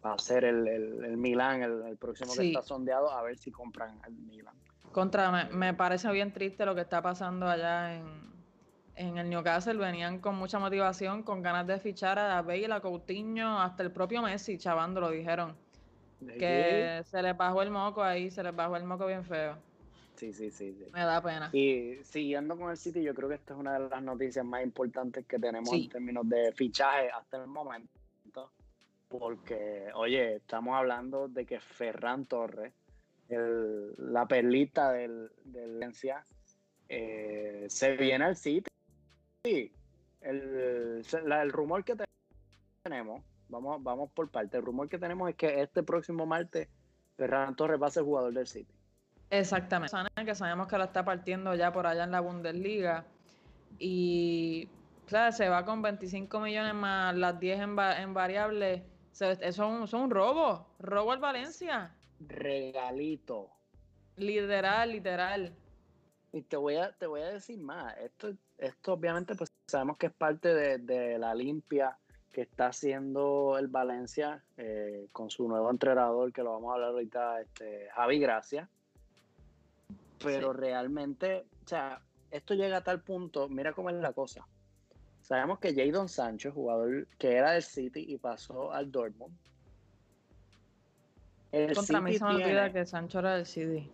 va 0.04 0.14
a 0.14 0.18
ser 0.18 0.44
el, 0.44 0.66
el, 0.66 1.04
el 1.04 1.16
Milan 1.16 1.62
el, 1.62 1.82
el 1.86 1.96
próximo 1.96 2.34
que 2.34 2.48
está 2.48 2.62
sondeado 2.62 3.10
a 3.10 3.22
ver 3.22 3.38
si 3.38 3.52
compran 3.52 4.00
al 4.02 4.12
Milan. 4.12 4.54
Contra, 4.90 5.30
me, 5.30 5.44
me 5.56 5.74
parece 5.74 6.10
bien 6.10 6.32
triste 6.32 6.66
lo 6.66 6.74
que 6.74 6.80
está 6.82 7.00
pasando 7.00 7.46
allá 7.46 7.94
en, 7.94 8.32
en 8.96 9.16
el 9.16 9.30
Newcastle. 9.30 9.78
Venían 9.78 10.18
con 10.18 10.34
mucha 10.34 10.58
motivación, 10.58 11.22
con 11.22 11.40
ganas 11.40 11.66
de 11.68 11.78
fichar 11.78 12.18
a 12.18 12.42
Bale, 12.42 12.72
a 12.72 12.80
Coutinho, 12.80 13.60
hasta 13.60 13.84
el 13.84 13.92
propio 13.92 14.22
Messi, 14.22 14.58
chavando, 14.58 15.00
lo 15.00 15.10
dijeron. 15.10 15.56
Que 16.38 17.02
se 17.04 17.22
les 17.22 17.36
bajó 17.36 17.62
el 17.62 17.70
moco 17.70 18.02
ahí, 18.02 18.30
se 18.30 18.42
les 18.42 18.54
bajó 18.54 18.76
el 18.76 18.84
moco 18.84 19.06
bien 19.06 19.24
feo. 19.24 19.56
Sí, 20.16 20.32
sí, 20.32 20.50
sí, 20.50 20.74
sí. 20.74 20.86
Me 20.92 21.00
da 21.00 21.20
pena. 21.22 21.50
Y 21.52 21.96
siguiendo 22.04 22.56
con 22.56 22.70
el 22.70 22.76
City, 22.76 23.02
yo 23.02 23.14
creo 23.14 23.28
que 23.28 23.34
esta 23.36 23.54
es 23.54 23.60
una 23.60 23.78
de 23.78 23.88
las 23.88 24.02
noticias 24.02 24.44
más 24.44 24.62
importantes 24.62 25.26
que 25.26 25.38
tenemos 25.38 25.70
Sí. 25.70 25.84
en 25.84 25.88
términos 25.90 26.28
de 26.28 26.52
fichaje 26.52 27.10
hasta 27.10 27.38
el 27.42 27.46
momento. 27.48 27.90
Porque, 29.08 29.90
oye, 29.94 30.36
estamos 30.36 30.74
hablando 30.74 31.28
de 31.28 31.44
que 31.44 31.60
Ferran 31.60 32.24
Torres, 32.24 32.72
el- 33.28 33.92
la 33.98 34.26
perlita 34.26 34.92
del, 34.92 35.30
del 35.44 35.72
Valencia, 35.74 36.24
eh, 36.88 37.66
se 37.68 37.96
viene 37.96 38.24
al 38.24 38.36
City. 38.36 38.70
Sí, 39.44 39.70
el, 40.20 41.02
la- 41.24 41.42
el 41.42 41.52
rumor 41.52 41.84
que 41.84 41.94
te- 41.96 42.04
tenemos, 42.82 43.22
vamos, 43.48 43.82
vamos 43.82 44.10
por 44.12 44.30
parte, 44.30 44.56
el 44.58 44.64
rumor 44.64 44.88
que 44.88 44.98
tenemos 44.98 45.28
es 45.28 45.36
que 45.36 45.60
este 45.60 45.82
próximo 45.82 46.24
martes 46.26 46.68
Ferran 47.16 47.54
Torres 47.54 47.80
va 47.80 47.88
a 47.88 47.90
ser 47.90 48.04
jugador 48.04 48.32
del 48.32 48.46
City. 48.46 48.72
Exactamente. 49.32 49.96
Que 50.24 50.34
sabemos 50.34 50.68
que 50.68 50.76
la 50.78 50.84
está 50.84 51.04
partiendo 51.04 51.54
ya 51.54 51.72
por 51.72 51.86
allá 51.86 52.04
en 52.04 52.10
la 52.10 52.20
Bundesliga. 52.20 53.04
Y 53.78 54.68
o 55.06 55.08
sea, 55.08 55.32
se 55.32 55.48
va 55.48 55.64
con 55.64 55.82
25 55.82 56.38
millones 56.40 56.74
más 56.74 57.14
las 57.16 57.40
10 57.40 57.60
en, 57.60 57.76
va- 57.76 58.00
en 58.00 58.12
variables. 58.14 58.82
Eso 59.12 59.30
es 59.30 59.58
un, 59.58 59.82
eso 59.84 59.96
es 59.96 60.02
un 60.04 60.10
robo. 60.10 60.66
Robo 60.78 61.12
al 61.12 61.18
Valencia. 61.18 61.94
Regalito. 62.20 63.50
Literal, 64.16 64.90
literal. 64.92 65.54
Y 66.32 66.42
te 66.42 66.56
voy 66.56 66.76
a, 66.76 66.92
te 66.92 67.06
voy 67.06 67.22
a 67.22 67.28
decir 67.28 67.58
más. 67.58 67.96
Esto, 67.98 68.32
esto 68.58 68.92
obviamente 68.92 69.34
pues 69.34 69.52
sabemos 69.66 69.96
que 69.96 70.06
es 70.06 70.12
parte 70.12 70.54
de, 70.54 70.78
de 70.78 71.18
la 71.18 71.34
limpia 71.34 71.98
que 72.32 72.42
está 72.42 72.66
haciendo 72.68 73.56
el 73.58 73.68
Valencia 73.68 74.42
eh, 74.56 75.08
con 75.12 75.28
su 75.28 75.46
nuevo 75.48 75.70
entrenador, 75.70 76.32
que 76.32 76.42
lo 76.42 76.52
vamos 76.52 76.70
a 76.70 76.74
hablar 76.74 76.90
ahorita, 76.90 77.40
este, 77.42 77.88
Javi 77.94 78.18
Gracia. 78.18 78.68
Pero 80.22 80.52
Sí. 80.52 80.58
realmente, 80.60 81.46
o 81.64 81.68
sea, 81.68 82.00
esto 82.30 82.54
llega 82.54 82.78
a 82.78 82.84
tal 82.84 83.02
punto, 83.02 83.48
mira 83.48 83.72
cómo 83.72 83.90
es 83.90 83.96
la 83.96 84.12
cosa. 84.12 84.46
Sabemos 85.22 85.58
que 85.60 85.74
Jadon 85.74 86.08
Sancho, 86.08 86.52
jugador 86.52 87.06
que 87.18 87.32
era 87.36 87.52
del 87.52 87.62
City 87.62 88.04
y 88.08 88.18
pasó 88.18 88.72
al 88.72 88.90
Dortmund. 88.90 89.36
El 91.52 91.74
Contra 91.74 92.00
mí 92.00 92.12
City 92.12 92.18
se 92.18 92.24
me 92.24 92.30
olvida 92.30 92.46
tiene- 92.46 92.72
que 92.72 92.86
Sancho 92.86 93.18
era 93.18 93.36
del 93.36 93.46
CD. 93.46 93.86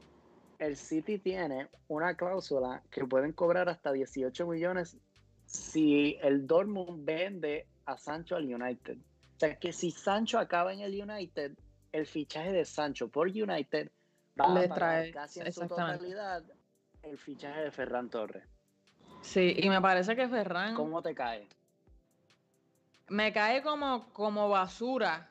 el 0.58 0.76
City 0.76 1.18
tiene 1.18 1.68
una 1.88 2.16
cláusula 2.16 2.82
que 2.90 3.04
pueden 3.04 3.32
cobrar 3.32 3.68
hasta 3.68 3.92
18 3.92 4.46
millones 4.46 4.96
si 5.46 6.16
el 6.22 6.46
Dortmund 6.46 7.04
vende 7.04 7.66
a 7.86 7.96
Sancho 7.96 8.36
al 8.36 8.44
United. 8.52 8.96
O 8.98 9.38
sea 9.40 9.56
que 9.56 9.72
si 9.72 9.90
Sancho 9.90 10.38
acaba 10.38 10.72
en 10.72 10.80
el 10.80 11.00
United, 11.00 11.52
el 11.92 12.06
fichaje 12.06 12.52
de 12.52 12.64
Sancho 12.64 13.08
por 13.08 13.28
United 13.28 13.90
va 14.40 14.48
Le 14.54 14.64
a 14.64 14.68
pagar 14.68 15.02
trae- 15.04 15.12
casi 15.12 15.40
en 15.40 15.52
su 15.52 15.62
exactamente. 15.62 15.98
totalidad 15.98 16.42
el 17.02 17.18
fichaje 17.18 17.60
de 17.62 17.70
Ferran 17.70 18.08
Torres. 18.10 18.44
Sí, 19.22 19.54
y 19.58 19.68
me 19.68 19.80
parece 19.80 20.14
que 20.16 20.28
Ferran 20.28 20.74
¿Cómo 20.74 21.02
te 21.02 21.14
cae? 21.14 21.48
me 23.08 23.32
cae 23.32 23.62
como, 23.62 24.12
como 24.12 24.48
basura. 24.48 25.28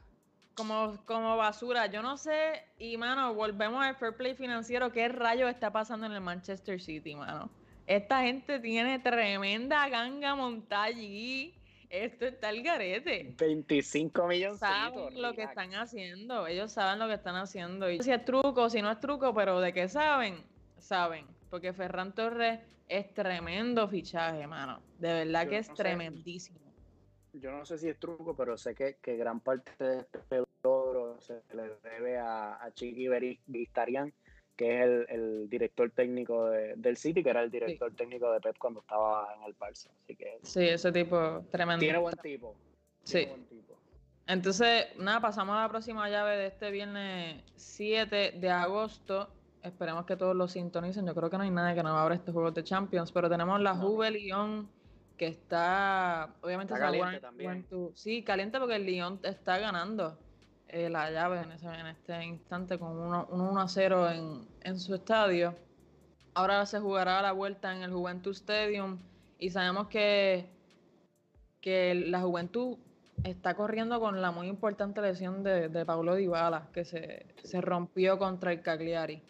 Como, 0.55 0.97
como 1.05 1.37
basura. 1.37 1.85
Yo 1.85 2.01
no 2.01 2.17
sé, 2.17 2.63
y 2.79 2.97
mano, 2.97 3.33
volvemos 3.35 3.83
al 3.85 3.95
fair 3.95 4.15
play 4.15 4.33
financiero. 4.35 4.91
¿Qué 4.91 5.07
rayos 5.07 5.49
está 5.51 5.71
pasando 5.71 6.07
en 6.07 6.13
el 6.13 6.21
Manchester 6.21 6.81
City, 6.81 7.15
mano? 7.15 7.49
Esta 7.85 8.23
gente 8.23 8.59
tiene 8.59 8.97
tremenda 8.99 9.87
ganga 9.89 10.33
montada 10.35 10.83
allí. 10.85 11.53
Esto 11.89 12.25
está 12.25 12.49
el 12.49 12.63
garete. 12.63 13.33
25 13.37 14.27
millones. 14.27 14.59
saben 14.59 15.21
lo 15.21 15.33
que 15.33 15.43
están 15.43 15.73
haciendo. 15.73 16.45
Ellos 16.47 16.71
saben 16.71 16.99
lo 16.99 17.07
que 17.07 17.13
están 17.13 17.35
haciendo. 17.35 17.89
Y 17.89 18.01
si 18.01 18.11
es 18.11 18.23
truco, 18.25 18.69
si 18.69 18.81
no 18.81 18.91
es 18.91 18.99
truco, 18.99 19.33
pero 19.33 19.59
de 19.61 19.71
qué 19.73 19.87
saben, 19.87 20.43
saben. 20.77 21.25
Porque 21.49 21.71
Ferran 21.73 22.13
Torres 22.13 22.59
es 22.89 23.13
tremendo 23.13 23.87
fichaje, 23.87 24.45
mano. 24.47 24.81
De 24.99 25.25
verdad 25.25 25.45
Yo 25.45 25.49
que 25.51 25.57
es 25.59 25.69
no 25.69 25.75
sé. 25.75 25.83
tremendísimo. 25.83 26.59
Yo 27.33 27.51
no 27.51 27.65
sé 27.65 27.77
si 27.77 27.87
es 27.87 27.97
truco, 27.99 28.35
pero 28.35 28.57
sé 28.57 28.73
que, 28.73 28.97
que 29.01 29.15
gran 29.15 29.39
parte 29.39 29.71
de 29.79 29.99
este 29.99 30.43
logro 30.63 31.19
se 31.21 31.41
le 31.53 31.75
debe 31.83 32.17
a, 32.17 32.55
a 32.63 32.71
Chiqui 32.73 33.07
Vistarian, 33.45 34.11
que 34.57 34.79
es 34.79 34.83
el, 34.85 35.05
el 35.09 35.49
director 35.49 35.89
técnico 35.91 36.49
de- 36.49 36.75
del 36.75 36.97
City, 36.97 37.23
que 37.23 37.29
era 37.29 37.41
el 37.43 37.51
director 37.51 37.93
técnico 37.93 38.31
de 38.31 38.41
Pep 38.41 38.57
cuando 38.57 38.81
estaba 38.81 39.33
en 39.37 39.43
el 39.43 39.57
Barça. 39.57 39.87
Así 40.03 40.15
que 40.15 40.39
Sí, 40.41 40.67
ese 40.67 40.91
tipo 40.91 41.45
tremendo. 41.51 41.79
tiene 41.79 41.99
buen 41.99 42.15
tipo. 42.17 42.55
Sí. 43.03 43.19
tiene 43.19 43.31
buen 43.31 43.45
tipo. 43.45 43.73
Entonces, 44.25 44.87
nada, 44.97 45.21
pasamos 45.21 45.55
a 45.55 45.61
la 45.61 45.69
próxima 45.69 46.09
llave 46.09 46.35
de 46.35 46.47
este 46.47 46.69
viernes 46.71 47.43
7 47.55 48.33
de 48.33 48.49
agosto. 48.49 49.29
Esperemos 49.63 50.05
que 50.05 50.17
todos 50.17 50.35
lo 50.35 50.47
sintonicen. 50.47 51.05
Yo 51.05 51.15
creo 51.15 51.29
que 51.29 51.37
no 51.37 51.43
hay 51.43 51.51
nadie 51.51 51.75
que 51.75 51.83
no 51.83 51.97
abra 51.97 52.15
estos 52.15 52.33
juegos 52.33 52.53
de 52.53 52.63
Champions, 52.63 53.11
pero 53.11 53.29
tenemos 53.29 53.61
la 53.61 53.73
No. 53.73 53.81
Juve 53.87 54.11
Lyon 54.11 54.69
que 55.17 55.27
está, 55.27 56.33
obviamente, 56.41 56.73
Está 56.73 56.85
caliente 56.85 57.19
también. 57.19 57.65
Sí, 57.95 58.21
caliente 58.23 58.59
porque 58.59 58.75
el 58.75 58.85
Lyon 58.85 59.19
está 59.23 59.57
ganando 59.59 60.17
eh, 60.69 60.89
la 60.89 61.09
llave 61.11 61.41
en, 61.41 61.51
ese- 61.51 61.67
en 61.67 61.87
este 61.87 62.23
instante 62.25 62.77
con 62.77 62.97
1 62.97 63.27
1 63.31 63.59
a 63.61 63.67
0 63.67 64.09
en, 64.11 64.47
en 64.61 64.79
su 64.79 64.95
estadio. 64.95 65.55
Ahora 66.33 66.65
se 66.65 66.79
jugará 66.79 67.21
la 67.21 67.31
vuelta 67.31 67.75
en 67.75 67.83
el 67.83 67.91
Juventud 67.91 68.31
Stadium 68.31 68.99
y 69.39 69.49
sabemos 69.49 69.87
que, 69.87 70.45
que 71.61 71.95
la 71.95 72.21
Juventud 72.21 72.77
está 73.23 73.55
corriendo 73.55 73.99
con 73.99 74.21
la 74.21 74.31
muy 74.31 74.47
importante 74.47 75.01
lesión 75.01 75.41
de, 75.43 75.69
de 75.69 75.85
Paulo 75.85 76.13
Dybala, 76.15 76.67
que 76.73 76.85
se, 76.85 77.25
se 77.43 77.61
rompió 77.61 78.19
contra 78.19 78.51
el 78.51 78.61
Cagliari. 78.61 79.21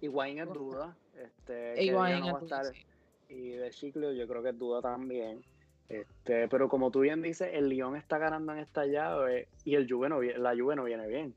Higuaín 0.00 0.38
es 0.38 0.48
duda. 0.52 0.94
Este, 1.16 1.74
que 1.74 1.84
Higuaín 1.84 2.16
ya 2.16 2.20
no 2.20 2.26
es 2.26 2.34
va 2.34 2.38
a 2.38 2.40
duda, 2.40 2.60
estar. 2.60 2.74
sí. 2.74 2.84
Y 3.30 3.48
de 3.50 3.70
Chiclio 3.70 4.12
yo 4.12 4.26
creo 4.28 4.42
que 4.42 4.50
es 4.50 4.58
duda 4.58 4.80
también. 4.80 5.42
Este, 5.88 6.48
pero 6.48 6.68
como 6.68 6.90
tú 6.90 7.00
bien 7.00 7.22
dices, 7.22 7.48
el 7.52 7.68
Lyon 7.68 7.96
está 7.96 8.18
ganando 8.18 8.52
en 8.52 8.58
esta 8.58 8.84
llave 8.84 9.48
y 9.64 9.74
el 9.74 9.90
Juve 9.90 10.08
no, 10.08 10.20
la 10.20 10.54
Juve 10.54 10.76
no 10.76 10.84
viene 10.84 11.06
bien. 11.06 11.34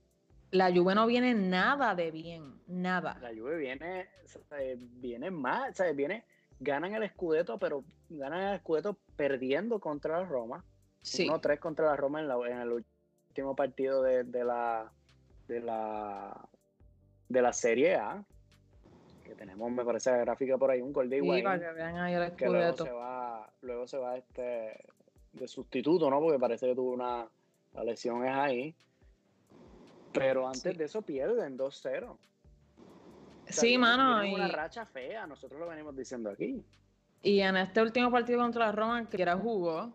La 0.51 0.69
Juve 0.73 0.93
no 0.93 1.07
viene 1.07 1.33
nada 1.33 1.95
de 1.95 2.11
bien, 2.11 2.55
nada. 2.67 3.17
La 3.21 3.29
Juve 3.29 3.55
viene, 3.55 4.09
sea, 4.25 4.57
viene 4.97 5.31
más, 5.31 5.69
o 5.71 5.73
sea, 5.75 5.91
viene, 5.93 6.25
ganan 6.59 6.93
el 6.93 7.09
Scudetto, 7.09 7.57
pero 7.57 7.85
ganan 8.09 8.53
el 8.53 8.59
Scudetto 8.59 8.97
perdiendo 9.15 9.79
contra 9.79 10.19
la 10.19 10.25
Roma. 10.25 10.65
Sí, 11.01 11.27
1-3 11.27 11.57
contra 11.59 11.85
la 11.85 11.95
Roma 11.95 12.19
en, 12.19 12.27
la- 12.27 12.35
en 12.49 12.59
el 12.59 12.83
último 13.29 13.55
partido 13.55 14.03
de, 14.03 14.23
de 14.25 14.43
la 14.43 14.91
de 15.47 15.59
la 15.61 16.47
de 17.29 17.41
la 17.41 17.53
Serie 17.53 17.95
A. 17.95 18.23
Que 19.31 19.37
tenemos, 19.37 19.71
me 19.71 19.85
parece, 19.85 20.11
la 20.11 20.17
gráfica 20.17 20.57
por 20.57 20.71
ahí, 20.71 20.81
un 20.81 20.91
gol 20.91 21.09
de 21.09 21.19
sí, 21.19 21.23
Higuaín, 21.23 21.43
para 21.45 21.59
que 21.59 21.71
vean 21.73 21.95
ahí 21.95 22.13
el 22.15 22.35
que 22.35 22.49
luego 22.49 22.75
se 22.75 22.91
va, 22.91 23.49
luego 23.61 23.87
se 23.87 23.97
va 23.97 24.17
este 24.17 24.77
de 25.31 25.47
sustituto, 25.47 26.09
¿no? 26.09 26.19
Porque 26.19 26.37
parece 26.37 26.67
que 26.67 26.75
tuvo 26.75 26.91
una 26.91 27.25
la 27.73 27.83
lesión 27.85 28.25
es 28.25 28.35
ahí. 28.35 28.75
Pero 30.11 30.45
antes 30.45 30.63
Sí. 30.63 30.73
de 30.73 30.83
eso 30.83 31.01
pierden 31.01 31.57
2-0. 31.57 32.09
O 32.11 32.17
sea, 33.45 33.53
Sí, 33.53 33.77
mano, 33.77 34.25
y, 34.25 34.33
una 34.33 34.49
racha 34.49 34.85
fea, 34.85 35.25
nosotros 35.25 35.61
lo 35.61 35.67
venimos 35.69 35.95
diciendo 35.95 36.29
aquí. 36.29 36.61
y 37.23 37.39
en 37.39 37.55
este 37.55 37.81
último 37.81 38.11
partido 38.11 38.39
contra 38.41 38.65
la 38.65 38.71
Roma, 38.73 39.07
que 39.07 39.21
era 39.21 39.37
jugó, 39.37 39.93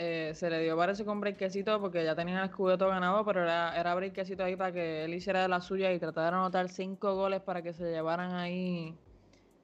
eh, 0.00 0.32
se 0.34 0.48
le 0.48 0.60
dio 0.60 0.76
parece 0.76 1.04
con 1.04 1.20
breakcito 1.20 1.80
porque 1.80 2.04
ya 2.04 2.14
tenía 2.14 2.38
el 2.38 2.44
escudeto 2.44 2.86
ganado, 2.86 3.24
pero 3.24 3.42
era, 3.42 3.78
era 3.78 3.94
breakcito 3.96 4.44
ahí 4.44 4.54
para 4.54 4.70
que 4.70 5.04
él 5.04 5.12
hiciera 5.12 5.42
de 5.42 5.48
la 5.48 5.60
suya 5.60 5.92
y 5.92 5.98
tratara 5.98 6.30
de 6.30 6.36
anotar 6.36 6.68
cinco 6.68 7.16
goles 7.16 7.40
para 7.40 7.62
que 7.62 7.72
se 7.72 7.90
llevaran 7.90 8.32
ahí 8.32 8.96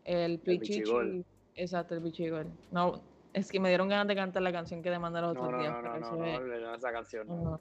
El 0.05 0.41
Pichichi. 0.41 1.25
Exacto, 1.55 1.95
el 1.95 2.03
Pichigol. 2.03 2.51
No, 2.73 3.01
es 3.33 3.51
que 3.51 3.61
me 3.61 3.69
dieron 3.69 3.89
ganas 3.89 4.09
de 4.09 4.17
cantar 4.17 4.43
la 4.43 4.51
canción 4.51 4.83
que 4.83 4.91
demanda 4.91 5.21
los 5.21 5.31
otros 5.31 5.53
no, 5.53 5.59
días. 5.59 5.73
No, 5.73 5.83
no, 5.83 5.99
no, 5.99 6.17
no, 6.17 6.41
no, 6.41 6.75
esa 6.75 6.93
canción. 6.93 7.29
No, 7.29 7.61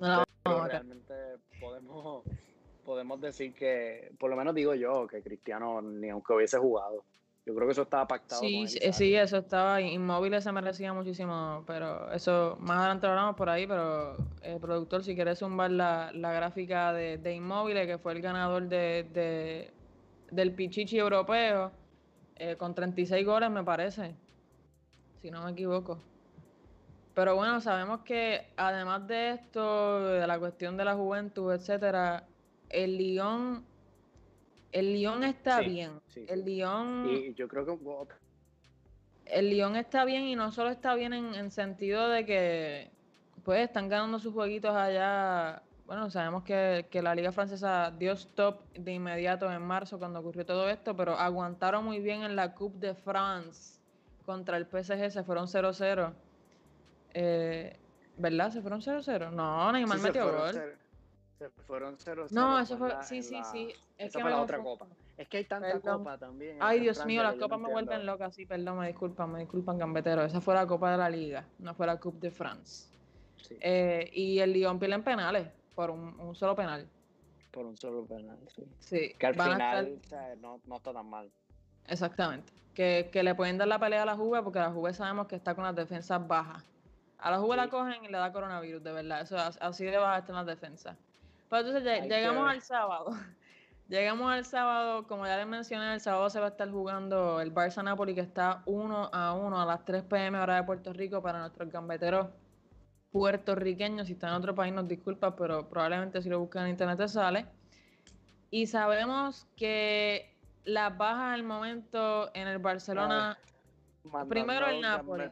no, 0.00 0.24
no 0.44 0.66
realmente 0.66 1.14
podemos, 1.60 2.24
podemos 2.84 3.20
decir 3.20 3.54
que, 3.54 4.12
por 4.18 4.30
lo 4.30 4.36
menos 4.36 4.54
digo 4.54 4.74
yo, 4.74 5.06
que 5.06 5.22
Cristiano 5.22 5.80
ni 5.80 6.08
aunque 6.08 6.32
hubiese 6.32 6.58
jugado. 6.58 7.04
Yo 7.48 7.54
creo 7.54 7.66
que 7.66 7.72
eso 7.72 7.80
estaba 7.80 8.06
pactado. 8.06 8.42
Sí, 8.42 8.68
sí, 8.68 9.14
eso 9.14 9.38
estaba. 9.38 9.80
Inmóviles 9.80 10.44
se 10.44 10.52
merecía 10.52 10.92
muchísimo, 10.92 11.64
pero 11.66 12.12
eso 12.12 12.58
más 12.60 12.76
adelante 12.80 13.06
lo 13.06 13.12
hablamos 13.14 13.36
por 13.36 13.48
ahí. 13.48 13.66
Pero 13.66 14.16
el 14.42 14.56
eh, 14.56 14.58
productor, 14.60 15.02
si 15.02 15.14
quieres 15.14 15.38
zumbar 15.38 15.70
la, 15.70 16.10
la 16.12 16.30
gráfica 16.34 16.92
de, 16.92 17.16
de 17.16 17.34
Inmóviles, 17.34 17.86
que 17.86 17.96
fue 17.96 18.12
el 18.12 18.20
ganador 18.20 18.68
de, 18.68 19.08
de 19.14 19.72
del 20.30 20.52
Pichichi 20.52 20.98
europeo, 20.98 21.72
eh, 22.36 22.56
con 22.56 22.74
36 22.74 23.24
goles, 23.24 23.50
me 23.50 23.64
parece, 23.64 24.14
si 25.22 25.30
no 25.30 25.42
me 25.42 25.52
equivoco. 25.52 25.98
Pero 27.14 27.34
bueno, 27.34 27.62
sabemos 27.62 28.00
que 28.02 28.52
además 28.58 29.08
de 29.08 29.30
esto, 29.30 30.02
de 30.04 30.26
la 30.26 30.38
cuestión 30.38 30.76
de 30.76 30.84
la 30.84 30.94
juventud, 30.96 31.50
etcétera, 31.54 32.26
el 32.68 32.98
Lyon 32.98 33.64
el 34.72 34.92
Lyon 34.92 35.24
está 35.24 35.60
bien. 35.60 36.00
el 36.14 36.44
Lyon. 36.44 37.08
Y 37.08 37.34
yo 37.34 37.48
creo 37.48 37.66
que. 37.66 38.14
El 39.26 39.50
Lyon 39.50 39.76
está 39.76 40.04
bien 40.04 40.24
y 40.24 40.36
no 40.36 40.52
solo 40.52 40.70
está 40.70 40.94
bien 40.94 41.12
en, 41.12 41.34
en, 41.34 41.50
sentido 41.50 42.08
de 42.08 42.24
que. 42.24 42.90
Pues 43.44 43.60
están 43.60 43.88
ganando 43.88 44.18
sus 44.18 44.32
jueguitos 44.32 44.74
allá. 44.74 45.62
Bueno, 45.86 46.10
sabemos 46.10 46.42
que, 46.42 46.86
que, 46.90 47.00
la 47.00 47.14
Liga 47.14 47.32
Francesa 47.32 47.90
dio 47.98 48.12
stop 48.12 48.60
de 48.74 48.92
inmediato 48.92 49.50
en 49.50 49.62
marzo 49.62 49.98
cuando 49.98 50.20
ocurrió 50.20 50.44
todo 50.44 50.68
esto, 50.68 50.94
pero 50.94 51.14
aguantaron 51.14 51.82
muy 51.82 52.00
bien 52.00 52.24
en 52.24 52.36
la 52.36 52.54
Coupe 52.54 52.88
de 52.88 52.94
France 52.94 53.78
contra 54.26 54.58
el 54.58 54.66
PSG, 54.66 55.10
se 55.10 55.24
fueron 55.24 55.46
0-0. 55.46 56.12
Eh, 57.14 57.74
¿Verdad? 58.18 58.50
¿Se 58.50 58.60
fueron 58.60 58.82
0-0? 58.82 59.30
No, 59.30 59.72
Neymar 59.72 59.98
metió 60.00 60.30
gol. 60.30 60.76
Se 61.38 61.48
fueron 61.50 61.96
0-0. 61.96 62.30
No, 62.32 62.58
eso 62.58 62.76
fue. 62.76 62.92
sí, 63.02 63.22
sí, 63.22 63.40
sí. 63.52 63.72
Es 63.96 64.12
que 64.12 64.20
fue 64.20 64.30
la 64.30 64.42
otra 64.42 64.58
copa. 64.58 64.86
Es 65.16 65.28
que 65.28 65.38
hay 65.38 65.44
tanta 65.44 65.80
copa 65.80 66.18
también. 66.18 66.58
Ay, 66.60 66.80
Dios 66.80 67.04
mío, 67.06 67.22
las 67.22 67.36
copas 67.36 67.60
me 67.60 67.70
vuelven 67.70 68.04
locas. 68.04 68.34
Sí, 68.34 68.44
perdón, 68.44 68.78
me 68.78 68.88
disculpan, 68.88 69.32
me 69.32 69.40
disculpan, 69.40 69.78
gambetero. 69.78 70.22
Esa 70.22 70.40
fue 70.40 70.54
la 70.54 70.66
Copa 70.66 70.92
de 70.92 70.98
la 70.98 71.10
Liga, 71.10 71.44
no 71.58 71.74
fue 71.74 71.86
la 71.86 71.98
Coupe 71.98 72.18
de 72.26 72.30
France. 72.32 72.88
Sí. 73.36 73.56
Eh, 73.60 74.10
y 74.12 74.40
el 74.40 74.52
Lyon 74.52 74.78
pierde 74.78 74.96
en 74.96 75.04
penales 75.04 75.48
por 75.74 75.90
un, 75.90 76.18
un, 76.20 76.34
solo 76.34 76.56
penal. 76.56 76.88
Por 77.52 77.66
un 77.66 77.76
solo 77.76 78.04
penal, 78.04 78.38
sí. 78.48 78.64
Sí. 78.80 79.12
Que 79.16 79.26
al 79.26 79.34
final 79.34 80.00
no, 80.40 80.60
no 80.66 80.76
está 80.76 80.92
tan 80.92 81.08
mal. 81.08 81.30
Exactamente. 81.86 82.52
Que, 82.74 83.10
que, 83.12 83.22
le 83.22 83.34
pueden 83.34 83.58
dar 83.58 83.68
la 83.68 83.78
pelea 83.78 84.02
a 84.02 84.06
la 84.06 84.16
Juve 84.16 84.42
porque 84.42 84.58
la 84.58 84.70
Juve 84.70 84.92
sabemos 84.92 85.26
que 85.26 85.36
está 85.36 85.54
con 85.54 85.64
las 85.64 85.74
defensas 85.74 86.26
bajas. 86.26 86.64
A 87.18 87.30
la 87.30 87.38
Juve 87.38 87.56
la 87.56 87.68
cogen 87.68 88.04
y 88.04 88.08
le 88.08 88.18
da 88.18 88.32
coronavirus, 88.32 88.82
de 88.82 88.92
verdad. 88.92 89.22
Eso 89.22 89.36
así 89.36 89.84
de 89.84 89.98
baja 89.98 90.18
están 90.18 90.36
las 90.36 90.46
defensas. 90.46 90.96
Pero 91.48 91.66
entonces 91.66 92.08
llegamos 92.08 92.50
al 92.50 92.62
sábado. 92.62 93.10
Llegamos 93.88 94.30
al 94.30 94.44
sábado, 94.44 95.06
como 95.06 95.24
ya 95.24 95.38
les 95.38 95.46
mencioné, 95.46 95.94
el 95.94 96.00
sábado 96.02 96.28
se 96.28 96.38
va 96.38 96.46
a 96.46 96.48
estar 96.50 96.70
jugando 96.70 97.40
el 97.40 97.54
Barça 97.54 97.82
Napoli 97.82 98.14
que 98.14 98.20
está 98.20 98.62
1 98.66 99.08
a 99.10 99.32
1 99.32 99.62
a 99.62 99.64
las 99.64 99.82
3 99.86 100.02
pm 100.02 100.38
hora 100.38 100.56
de 100.56 100.62
Puerto 100.64 100.92
Rico 100.92 101.22
para 101.22 101.38
nuestros 101.38 101.70
gambeteros 101.70 102.26
puertorriqueños. 103.10 104.08
Si 104.08 104.12
están 104.12 104.30
en 104.30 104.36
otro 104.36 104.54
país 104.54 104.74
nos 104.74 104.86
disculpa, 104.86 105.34
pero 105.34 105.70
probablemente 105.70 106.20
si 106.20 106.28
lo 106.28 106.38
buscan 106.38 106.64
en 106.64 106.72
internet 106.72 106.98
te 106.98 107.08
sale. 107.08 107.46
Y 108.50 108.66
sabemos 108.66 109.46
que 109.56 110.36
las 110.64 110.94
bajas 110.96 111.32
al 111.32 111.44
momento 111.44 112.30
en 112.34 112.46
el 112.46 112.58
Barcelona, 112.58 113.38
primero 114.28 114.66
el 114.66 114.82
Napoli. 114.82 115.24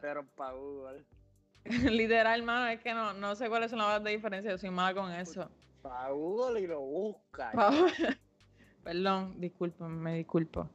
Literal, 1.91 2.41
mano, 2.41 2.67
es 2.67 2.79
que 2.79 2.93
no, 2.95 3.13
no 3.13 3.35
sé 3.35 3.49
cuáles 3.49 3.69
son 3.69 3.77
las 3.79 3.87
bajas 3.87 4.03
de 4.03 4.11
diferencia, 4.11 4.49
yo 4.49 4.57
soy 4.57 4.71
mala 4.71 4.99
con 4.99 5.11
eso. 5.11 5.47
Pa 5.87 6.09
y 6.59 6.67
lo 6.67 6.81
busca. 6.81 7.51
Perdón, 8.83 9.39
disculpen, 9.39 9.87
me 9.99 10.15
disculpo. 10.15 10.69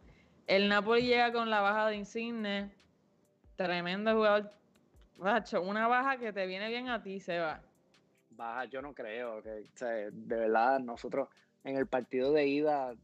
El 0.47 0.69
Napoli 0.69 1.03
llega 1.03 1.33
con 1.33 1.51
la 1.51 1.61
baja 1.61 1.89
de 1.89 1.97
Insigne. 1.97 2.71
Tremendo 3.57 4.15
jugador. 4.15 4.51
una 5.63 5.87
baja 5.87 6.19
que 6.19 6.33
te 6.33 6.47
viene 6.47 6.69
bien 6.69 6.89
a 6.89 7.03
ti, 7.03 7.21
Seba. 7.21 7.63
Baja, 8.31 8.65
yo 8.67 8.81
no 8.81 8.95
creo. 8.95 9.43
que 9.43 9.67
De 10.13 10.37
verdad, 10.37 10.81
nosotros 10.81 11.29
en 11.65 11.77
el 11.77 11.87
partido 11.87 12.33
de 12.33 12.47
ida, 12.47 12.95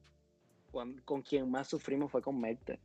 con, 0.73 1.23
quien 1.23 1.51
más 1.51 1.69
sufrimos 1.69 2.11
fue 2.11 2.23
con 2.23 2.41
Mertens. 2.41 2.81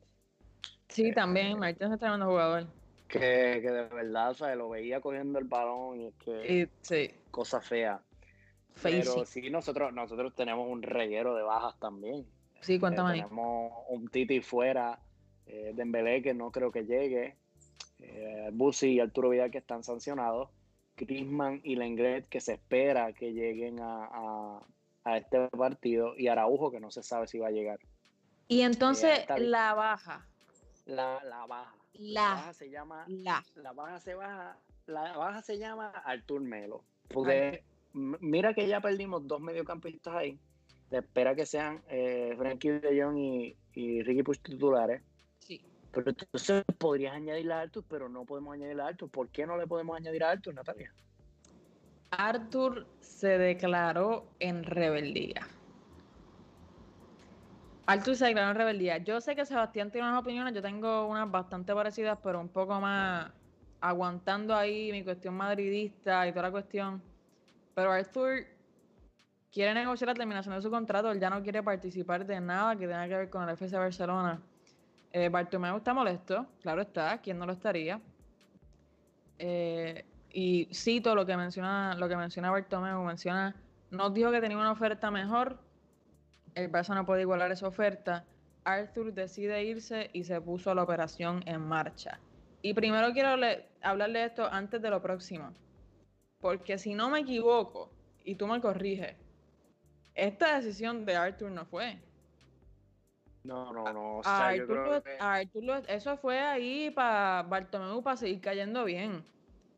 Sí, 0.90 1.14
también. 1.14 1.60
Mertens 1.60 1.94
es 1.94 2.00
tremendo 2.00 2.28
jugador. 2.28 2.68
Que, 3.08 3.60
que 3.62 3.72
de 3.72 3.84
verdad, 3.86 4.32
o 4.32 4.34
sea, 4.34 4.56
lo 4.56 4.70
veía 4.70 5.00
cogiendo 5.00 5.40
el 5.40 5.46
balón 5.46 6.02
y 6.02 6.08
es 6.08 6.14
que. 6.16 6.70
sí. 6.82 7.10
Cosa 7.32 7.62
fea. 7.62 8.02
Pero 8.82 9.26
sí, 9.26 9.50
nosotros, 9.50 9.94
nosotros 9.94 10.34
tenemos 10.36 10.68
un 10.70 10.82
reguero 10.82 11.36
de 11.36 11.44
bajas 11.44 11.80
también. 11.80 12.26
Sí, 12.62 12.80
cuéntame. 12.80 13.12
Eh, 13.12 13.24
tenemos 13.24 13.74
un 13.90 14.08
Titi 14.08 14.42
fuera, 14.42 15.00
eh, 15.46 15.74
Dembélé 15.76 16.22
que 16.22 16.34
no 16.34 16.52
creo 16.52 16.72
que 16.72 16.86
llegue, 16.86 17.38
eh, 18.00 18.50
Busi 18.54 18.94
y 18.94 19.00
Arturo 19.00 19.30
Vidal 19.30 19.52
que 19.52 19.58
están 19.58 19.84
sancionados, 19.84 20.50
Griezmann 20.96 21.62
y 21.64 21.76
Lenglet 21.76 22.28
que 22.28 22.40
se 22.40 22.54
espera 22.54 23.14
que 23.14 23.34
lleguen 23.34 23.80
a, 23.82 24.62
este 25.06 25.50
partido 25.50 26.18
y 26.18 26.28
Araujo 26.30 26.72
que 26.72 26.80
no 26.80 26.90
se 26.90 27.04
sabe 27.04 27.28
si 27.28 27.38
va 27.38 27.48
a 27.48 27.52
llegar. 27.52 27.80
Y 28.48 28.62
entonces 28.62 29.26
la 29.38 29.74
baja. 29.74 30.26
La, 30.86 31.22
la 31.24 31.46
baja. 31.46 31.76
La, 31.94 32.22
baja 32.22 32.54
se 32.54 32.70
llama. 32.70 33.06
La. 33.08 33.44
baja 33.74 34.00
se 34.00 34.16
baja. 34.16 34.58
La 34.86 35.18
baja 35.18 35.42
se 35.42 35.58
llama 35.58 35.90
Artur 35.90 36.42
Melo. 36.42 36.84
Porque 37.10 37.64
mira 37.94 38.54
que 38.54 38.68
ya 38.68 38.82
perdimos 38.82 39.28
dos 39.28 39.42
mediocampistas 39.42 40.16
ahí. 40.16 40.40
Se 40.90 40.98
espera 40.98 41.36
que 41.36 41.46
sean 41.46 41.82
eh, 41.88 42.34
Frankie 42.38 42.70
de 42.70 43.02
Jong 43.02 43.18
y, 43.18 44.04
Ricky 44.04 44.24
Push 44.24 44.40
titulares. 44.40 45.02
Sí. 45.40 45.62
Pero 45.92 46.10
entonces 46.10 46.64
podrías 46.78 47.16
añadir 47.16 47.52
a 47.52 47.62
Arthur, 47.62 47.84
pero 47.88 48.10
no 48.10 48.26
podemos 48.26 48.54
añadir 48.54 48.80
a 48.82 48.88
Arthur. 48.88 49.10
¿Por 49.10 49.30
qué 49.30 49.46
no 49.46 49.58
le 49.58 49.68
podemos 49.68 49.96
añadir 49.96 50.24
a 50.24 50.32
Arthur, 50.32 50.54
Natalia? 50.54 50.94
Arthur 52.12 52.86
se 53.00 53.38
declaró 53.38 54.28
en 54.40 54.64
rebeldía. 54.64 55.48
Arthur 57.86 58.16
se 58.16 58.26
declaró 58.26 58.52
en 58.52 58.58
rebeldía. 58.58 58.98
Yo 59.00 59.20
sé 59.20 59.36
que 59.36 59.46
Sebastián 59.46 59.92
tiene 59.92 60.08
unas 60.08 60.22
opiniones, 60.22 60.54
yo 60.54 60.62
tengo 60.62 61.08
unas 61.08 61.30
bastante 61.30 61.74
parecidas, 61.74 62.20
pero 62.24 62.40
un 62.40 62.50
poco 62.50 62.80
más 62.80 63.32
aguantando 63.82 64.56
ahí 64.56 64.92
mi 64.92 65.04
cuestión 65.04 65.34
madridista 65.36 66.28
y 66.28 66.32
toda 66.32 66.44
la 66.44 66.52
cuestión. 66.52 67.02
Pero 67.76 67.92
Arthur 67.92 68.46
quiere 69.52 69.74
negociar 69.74 70.10
la 70.10 70.14
terminación 70.16 70.56
de 70.56 70.62
su 70.62 70.70
contrato, 70.70 71.12
él 71.12 71.20
ya 71.20 71.30
no 71.30 71.42
quiere 71.44 71.62
participar 71.62 72.26
de 72.26 72.40
nada 72.42 72.76
que 72.76 72.88
tenga 72.88 73.08
que 73.08 73.16
ver 73.16 73.30
con 73.30 73.44
el 73.44 73.50
FC 73.50 73.78
Barcelona. 73.78 74.42
Eh, 75.12 75.30
Bartomeu 75.30 75.78
está 75.78 75.94
molesto, 75.94 76.48
claro 76.62 76.82
está, 76.82 77.20
¿quién 77.20 77.38
no 77.38 77.46
lo 77.46 77.54
estaría? 77.54 78.02
Eh, 79.38 80.06
y 80.32 80.68
cito 80.74 81.14
lo 81.14 81.26
que 81.26 81.38
menciona, 81.38 81.94
lo 81.96 82.10
que 82.10 82.18
menciona 82.18 82.50
Bartomeu, 82.50 83.04
menciona, 83.04 83.56
nos 83.92 84.12
dijo 84.14 84.32
que 84.32 84.42
tenía 84.42 84.58
una 84.58 84.72
oferta 84.72 85.12
mejor, 85.12 85.60
el 86.56 86.72
Barça 86.72 86.96
no 86.96 87.06
puede 87.06 87.22
igualar 87.22 87.52
esa 87.52 87.68
oferta, 87.68 88.26
Arthur 88.64 89.14
decide 89.14 89.64
irse 89.64 90.10
y 90.14 90.24
se 90.24 90.40
puso 90.42 90.74
la 90.74 90.84
operación 90.84 91.44
en 91.46 91.62
marcha. 91.62 92.20
Y 92.64 92.74
primero 92.74 93.12
quiero 93.12 93.30
hablarle 93.82 94.26
esto 94.26 94.48
antes 94.52 94.82
de 94.82 94.90
lo 94.90 95.02
próximo. 95.02 95.52
Porque 96.44 96.78
si 96.78 96.94
no 96.94 97.10
me 97.10 97.22
equivoco, 97.22 97.90
y 98.26 98.36
tú 98.36 98.48
me 98.48 98.60
corriges, 98.60 99.16
esta 100.14 100.60
decisión 100.60 101.06
de 101.06 101.16
Arthur 101.16 101.50
no 101.50 101.64
fue. 101.64 101.98
No, 103.46 103.72
no, 103.72 103.94
no. 103.94 104.18
O 104.18 104.24
sea, 104.24 104.50
Arthur, 104.50 105.02
eso 105.88 106.18
fue 106.18 106.40
ahí 106.40 106.92
para 106.92 107.44
Bartomeu 107.44 108.04
para 108.04 108.18
seguir 108.18 108.42
cayendo 108.42 108.84
bien. 108.84 109.24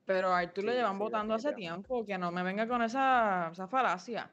Pero 0.08 0.30
a 0.30 0.40
Arthur 0.40 0.64
lo 0.64 0.72
llevan 0.72 0.98
votando 0.98 1.36
hace 1.36 1.54
tiempo, 1.54 2.04
que 2.04 2.18
no 2.18 2.32
me 2.32 2.42
venga 2.42 2.68
con 2.68 2.82
esa, 2.82 3.52
esa 3.52 3.68
falacia. 3.68 4.32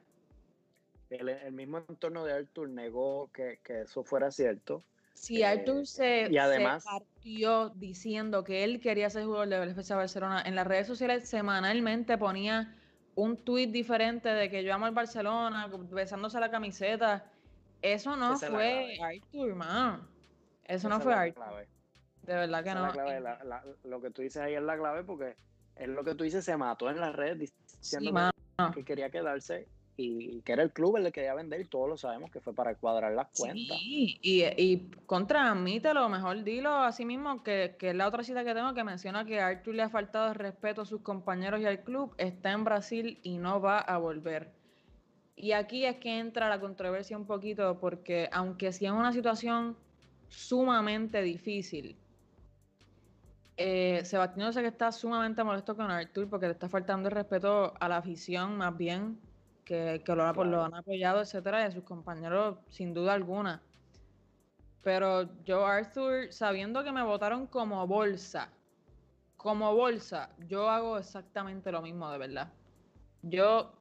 El, 1.11 1.51
mismo 1.51 1.83
entorno 1.87 2.25
de 2.25 2.33
Arthur 2.33 2.67
negó 2.67 3.29
que, 3.31 3.59
eso 3.63 4.03
fuera 4.03 4.31
cierto. 4.31 4.83
Si 5.13 5.43
Arthur 5.43 5.85
se, 5.85 6.31
y 6.31 6.37
además, 6.39 6.83
partió 7.23 7.69
diciendo 7.69 8.43
que 8.43 8.65
él 8.65 8.81
quería 8.81 9.09
ser 9.09 9.23
jugador 9.23 9.47
del 9.47 9.69
FC 9.69 9.95
Barcelona, 9.95 10.43
en 10.45 10.55
las 10.55 10.67
redes 10.67 10.87
sociales 10.87 11.27
semanalmente 11.27 12.17
ponía 12.17 12.75
un 13.15 13.37
tuit 13.37 13.71
diferente 13.71 14.27
de 14.27 14.49
que 14.49 14.61
yo 14.63 14.73
amo 14.73 14.87
al 14.87 14.93
Barcelona, 14.93 15.69
besándose 15.89 16.37
la 16.41 16.51
camiseta. 16.51 17.31
Eso 17.81 18.17
no 18.17 18.37
fue 18.37 18.97
Arthur, 19.01 19.49
hermano. 19.49 20.07
Eso 20.65 20.89
no 20.89 20.99
fue 20.99 21.13
Arthur. 21.13 21.65
De 22.23 22.33
verdad 22.33 22.63
que 22.63 22.73
no. 22.73 22.91
lo 23.83 24.01
que 24.01 24.09
tú 24.09 24.21
dices 24.21 24.41
ahí 24.41 24.55
es 24.55 24.61
la 24.61 24.77
clave 24.77 25.03
porque 25.03 25.37
es 25.77 25.87
lo 25.87 26.03
que 26.03 26.15
tú 26.15 26.25
dices, 26.25 26.43
se 26.43 26.57
mató 26.57 26.89
en 26.89 26.99
las 26.99 27.15
redes 27.15 27.53
diciendo 27.79 28.31
que, 28.73 28.83
quería 28.83 29.09
quedarse 29.09 29.69
y 29.95 30.41
que 30.41 30.53
era 30.53 30.63
el 30.63 30.71
club 30.71 30.97
el 30.97 31.03
que 31.05 31.11
quería 31.11 31.35
vender 31.35 31.61
y 31.61 31.65
todos 31.65 31.87
lo 31.87 31.97
sabemos 31.97 32.31
que 32.31 32.39
fue 32.39 32.53
para 32.53 32.73
cuadrar 32.75 33.13
las 33.13 33.27
cuentas. 33.37 33.77
Sí, 33.77 34.17
y, 34.21 34.43
y 34.43 34.89
admítelo, 35.35 36.09
mejor 36.09 36.43
dilo 36.43 36.77
así 36.77 37.05
mismo 37.05 37.43
que, 37.43 37.75
que 37.77 37.93
la 37.93 38.07
otra 38.07 38.23
cita 38.23 38.43
que 38.43 38.53
tengo 38.53 38.73
que 38.73 38.83
menciona 38.83 39.25
que 39.25 39.39
Arthur 39.39 39.75
le 39.75 39.83
ha 39.83 39.89
faltado 39.89 40.29
el 40.29 40.35
respeto 40.35 40.81
a 40.81 40.85
sus 40.85 41.01
compañeros 41.01 41.61
y 41.61 41.65
al 41.65 41.83
club, 41.83 42.13
está 42.17 42.51
en 42.51 42.63
Brasil 42.63 43.19
y 43.21 43.37
no 43.37 43.61
va 43.61 43.79
a 43.79 43.97
volver. 43.97 44.51
Y 45.35 45.51
aquí 45.51 45.85
es 45.85 45.97
que 45.97 46.19
entra 46.19 46.49
la 46.49 46.59
controversia 46.59 47.17
un 47.17 47.25
poquito 47.25 47.79
porque 47.79 48.29
aunque 48.31 48.71
sí 48.71 48.85
es 48.85 48.91
una 48.91 49.13
situación 49.13 49.75
sumamente 50.29 51.21
difícil, 51.21 51.95
eh, 53.57 54.01
Sebastián 54.03 54.51
sé 54.51 54.61
que 54.61 54.67
está 54.67 54.91
sumamente 54.91 55.43
molesto 55.43 55.75
con 55.75 55.91
Arthur 55.91 56.27
porque 56.27 56.47
le 56.47 56.53
está 56.53 56.67
faltando 56.67 57.09
el 57.09 57.15
respeto 57.15 57.73
a 57.79 57.87
la 57.87 57.97
afición 57.97 58.57
más 58.57 58.75
bien 58.75 59.19
que, 59.65 60.03
lo, 60.07 60.43
lo, 60.43 60.63
han 60.63 60.75
apoyado, 60.75 61.21
etcétera, 61.21 61.61
y 61.61 61.63
a 61.65 61.71
sus 61.71 61.83
compañeros, 61.83 62.57
sin 62.69 62.93
duda 62.93 63.13
alguna. 63.13 63.61
Pero 64.83 65.29
yo, 65.45 65.65
Arthur, 65.65 66.31
sabiendo 66.31 66.83
que 66.83 66.91
me 66.91 67.03
votaron 67.03 67.47
como 67.47 67.87
bolsa, 67.87 68.49
como 69.37 69.73
bolsa, 69.73 70.29
yo 70.47 70.69
hago 70.69 70.97
exactamente 70.97 71.71
lo 71.71 71.81
mismo, 71.81 72.11
de 72.11 72.17
verdad. 72.17 72.51
Yo 73.21 73.73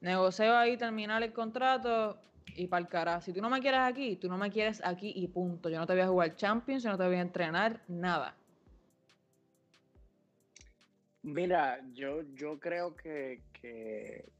negocio 0.00 0.56
ahí, 0.56 0.76
terminar 0.76 1.22
el 1.22 1.32
contrato 1.32 2.18
y 2.56 2.66
para 2.66 2.80
el 2.82 2.88
cara. 2.88 3.20
Si 3.20 3.32
tú 3.32 3.40
no 3.40 3.48
me 3.48 3.60
quieres 3.60 3.80
aquí, 3.80 4.16
tú 4.16 4.28
no 4.28 4.36
me 4.36 4.50
quieres 4.50 4.80
aquí 4.84 5.12
y 5.14 5.28
punto. 5.28 5.68
Yo 5.68 5.78
no 5.78 5.86
te 5.86 5.92
voy 5.92 6.02
a 6.02 6.08
jugar 6.08 6.34
Champions, 6.34 6.82
yo 6.82 6.90
no 6.90 6.98
te 6.98 7.06
voy 7.06 7.16
a 7.16 7.20
entrenar, 7.20 7.80
nada. 7.86 8.34
Mira, 11.22 11.80
yo, 11.92 12.22
yo 12.34 12.58
creo 12.60 12.94
que, 12.94 13.42
que 13.52 14.35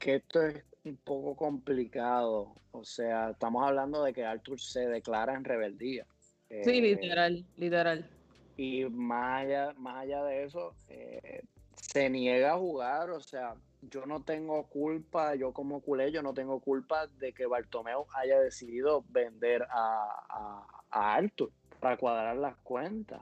esto 0.00 0.42
es 0.42 0.64
un 0.84 0.96
poco 0.96 1.36
complicado. 1.36 2.54
O 2.72 2.84
sea, 2.84 3.30
estamos 3.30 3.66
hablando 3.66 4.02
de 4.04 4.12
que 4.12 4.24
Arthur 4.24 4.60
se 4.60 4.86
declara 4.86 5.34
en 5.34 5.44
rebeldía. 5.44 6.06
Sí, 6.48 6.78
eh, 6.78 6.80
literal, 6.80 7.44
literal. 7.56 8.08
Y 8.56 8.84
más 8.84 9.42
allá, 9.42 9.72
más 9.76 10.04
allá 10.04 10.24
de 10.24 10.44
eso, 10.44 10.74
eh, 10.88 11.42
se 11.74 12.08
niega 12.08 12.52
a 12.52 12.58
jugar. 12.58 13.10
O 13.10 13.20
sea, 13.20 13.54
yo 13.82 14.06
no 14.06 14.22
tengo 14.22 14.64
culpa, 14.68 15.34
yo 15.34 15.52
como 15.52 15.80
culé, 15.80 16.12
yo 16.12 16.22
no 16.22 16.34
tengo 16.34 16.60
culpa 16.60 17.06
de 17.06 17.32
que 17.32 17.46
Bartomeu 17.46 18.06
haya 18.14 18.40
decidido 18.40 19.04
vender 19.08 19.66
a, 19.70 20.62
a, 20.90 21.14
Arthur 21.14 21.50
para 21.80 21.96
cuadrar 21.96 22.36
las 22.36 22.56
cuentas. 22.58 23.20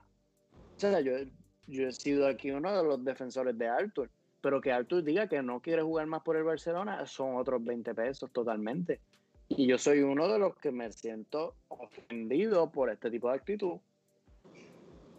O 0.77 0.81
sea, 0.81 1.01
yo, 1.01 1.13
yo 1.67 1.89
he 1.89 1.93
sido 1.93 2.27
aquí 2.27 2.51
uno 2.51 2.77
de 2.77 2.85
los 2.85 3.05
defensores 3.05 3.57
de 3.59 3.69
Arthur 3.69 4.11
pero 4.45 4.61
que 4.61 4.71
Artur 4.71 5.03
diga 5.03 5.27
que 5.27 5.43
no 5.43 5.61
quiere 5.61 5.81
jugar 5.81 6.07
más 6.07 6.21
por 6.21 6.37
el 6.37 6.45
Barcelona 6.45 7.07
son 7.07 7.37
otros 7.37 7.65
20 7.65 7.95
pesos 7.95 8.31
totalmente. 8.31 9.01
Y 9.49 9.67
yo 9.67 9.79
soy 9.79 10.01
uno 10.01 10.29
de 10.29 10.39
los 10.39 10.55
que 10.57 10.71
me 10.71 10.93
siento 10.93 11.55
ofendido 11.69 12.71
por 12.71 12.91
este 12.91 13.11
tipo 13.11 13.31
de 13.31 13.37
actitud. 13.37 13.71
O 13.71 13.81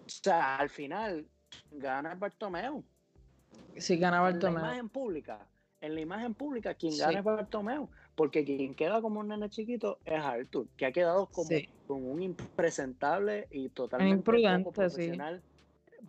sea, 0.06 0.58
al 0.58 0.70
final 0.70 1.26
gana 1.72 2.14
Bartomeu. 2.14 2.84
Sí, 3.78 3.98
gana 3.98 4.22
Bartomeu. 4.22 4.60
En 4.60 4.62
la 4.62 4.68
imagen 4.68 4.90
pública, 4.90 5.40
en 5.82 5.96
la 5.96 6.02
imagen 6.02 6.36
pública, 6.36 6.76
quien 6.76 6.96
gana 6.96 7.18
es 7.18 7.26
Bartomeu. 7.26 7.90
Porque 8.14 8.46
quien 8.46 8.76
queda 8.76 9.02
como 9.02 9.22
un 9.22 9.30
nene 9.30 9.50
chiquito 9.50 9.98
es 10.06 10.22
Artur, 10.22 10.68
que 10.78 10.86
ha 10.86 10.92
quedado 10.92 11.26
como, 11.32 11.50
un 11.88 12.22
impresentable 12.22 13.48
y 13.50 13.70
totalmente 13.70 14.18
imprudente, 14.18 14.72
profesional 14.72 15.42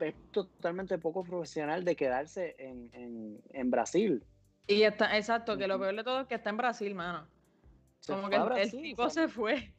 es 0.00 0.14
totalmente 0.30 0.98
poco 0.98 1.24
profesional 1.24 1.84
de 1.84 1.96
quedarse 1.96 2.56
en, 2.58 3.40
en, 3.50 3.70
Brasil. 3.70 4.24
Y 4.66 4.82
está, 4.82 5.16
exacto, 5.16 5.56
que 5.56 5.66
lo 5.66 5.78
peor 5.78 5.94
de 5.96 6.04
todo 6.04 6.20
es 6.20 6.26
que 6.26 6.34
está 6.34 6.50
en 6.50 6.56
Brasil, 6.56 6.94
mano. 6.94 7.26
Como 8.06 8.28
que 8.28 8.36
el, 8.36 8.70
tipo 8.70 9.10
se 9.10 9.28
fue. 9.28 9.72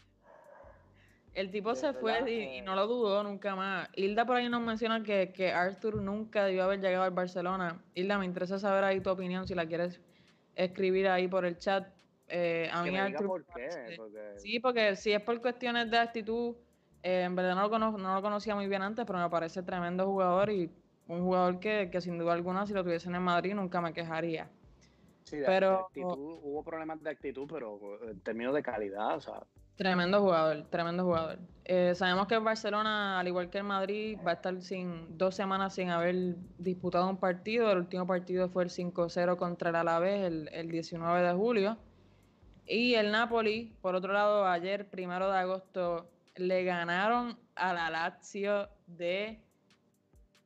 El 1.33 1.51
tipo 1.51 1.75
se 1.75 1.93
fue 1.93 2.31
y, 2.31 2.61
no 2.61 2.75
lo 2.75 2.87
dudó 2.87 3.23
nunca 3.23 3.55
más. 3.55 3.89
Hilda 3.95 4.25
por 4.25 4.37
ahí 4.37 4.49
nos 4.49 4.61
menciona 4.61 5.03
que, 5.03 5.31
que 5.33 5.51
Arthur 5.51 6.01
nunca 6.01 6.45
debió 6.45 6.63
haber 6.63 6.81
llegado 6.81 7.03
al 7.03 7.11
Barcelona. 7.11 7.81
Hilda, 7.93 8.17
me 8.17 8.25
interesa 8.25 8.57
saber 8.59 8.83
ahí 8.83 9.01
tu 9.01 9.09
opinión, 9.09 9.47
si 9.47 9.53
la 9.53 9.67
quieres 9.67 10.01
escribir 10.55 11.07
ahí 11.07 11.27
por 11.27 11.45
el 11.45 11.57
chat. 11.57 11.87
Eh, 12.27 12.69
a 12.73 12.83
mí 12.83 12.97
Arthur, 12.97 13.27
por 13.27 13.45
qué, 13.45 13.97
Sí, 14.37 14.59
porque 14.59 14.95
si 14.95 15.13
es 15.13 15.21
por 15.21 15.39
cuestiones 15.41 15.89
de 15.89 15.97
actitud, 15.97 16.55
eh, 17.07 17.23
en 17.23 17.37
verdad 17.37 17.55
no 17.55 17.69
lo, 17.69 17.97
no 17.97 18.15
lo 18.15 18.21
conocía 18.21 18.53
muy 18.53 18.67
bien 18.67 18.81
antes, 18.81 19.05
pero 19.05 19.17
me 19.17 19.29
parece 19.29 19.63
tremendo 19.63 20.05
jugador 20.05 20.49
y 20.49 20.69
un 21.07 21.21
jugador 21.21 21.57
que, 21.61 21.89
sin 22.01 22.17
duda 22.17 22.33
alguna, 22.33 22.67
si 22.67 22.73
lo 22.73 22.83
tuviesen 22.83 23.15
en 23.15 23.21
Madrid, 23.21 23.55
nunca 23.55 23.79
me 23.79 23.93
quejaría. 23.93 24.49
Sí, 25.23 25.37
pero, 25.45 25.87
hubo 25.95 26.63
problemas 26.65 27.01
de 27.01 27.09
actitud, 27.09 27.47
pero 27.49 27.79
en 28.09 28.19
términos 28.19 28.53
de 28.53 28.61
calidad, 28.61 29.15
o 29.15 29.21
sea. 29.21 29.43
Tremendo 29.77 30.19
jugador, 30.19 30.65
tremendo 30.69 31.05
jugador. 31.05 31.39
Eh, 31.63 31.93
sabemos 31.95 32.27
que 32.27 32.35
el 32.35 32.41
Barcelona, 32.41 33.19
al 33.19 33.27
igual 33.29 33.49
que 33.49 33.59
el 33.59 33.63
Madrid, 33.63 34.17
va 34.27 34.31
a 34.31 34.33
estar 34.33 34.61
sin 34.61 35.17
dos 35.17 35.33
semanas 35.33 35.75
sin 35.75 35.91
haber 35.91 36.35
disputado 36.57 37.09
un 37.09 37.17
partido. 37.17 37.71
El 37.71 37.77
último 37.77 38.05
partido 38.05 38.49
fue 38.49 38.65
el 38.65 38.69
5-0 38.69 39.37
contra 39.37 39.69
el 39.69 39.77
Alavés 39.77 40.25
el, 40.25 40.49
el 40.51 40.69
19 40.69 41.25
de 41.25 41.33
julio. 41.33 41.77
Y 42.65 42.95
el 42.95 43.11
Napoli, 43.11 43.73
por 43.81 43.95
otro 43.95 44.11
lado, 44.11 44.45
ayer, 44.45 44.89
primero 44.89 45.31
de 45.31 45.37
agosto, 45.37 46.09
le 46.37 46.63
ganaron 46.63 47.37
a 47.55 47.73
la 47.73 47.89
Lazio 47.89 48.69
de 48.85 49.39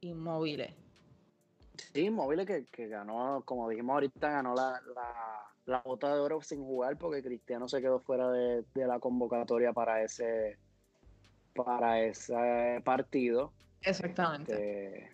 Inmóviles. 0.02 0.74
Sí, 1.94 2.06
Inmóviles 2.06 2.66
que, 2.72 2.88
ganó, 2.88 3.44
como 3.46 3.70
dijimos 3.70 3.96
ahorita, 3.96 4.30
ganó 4.30 4.56
la, 4.56 4.82
la, 5.66 5.82
bota 5.82 6.14
de 6.14 6.20
oro 6.20 6.42
sin 6.42 6.64
jugar 6.64 6.98
porque 6.98 7.24
Cristiano 7.24 7.68
se 7.68 7.82
quedó 7.82 8.00
fuera 8.00 8.30
de, 8.32 8.64
la 8.76 9.00
convocatoria 9.00 9.74
para 9.74 10.04
ese 10.04 10.58
para 11.54 12.02
ese 12.02 12.82
partido. 12.86 13.52
Exactamente. 13.82 15.10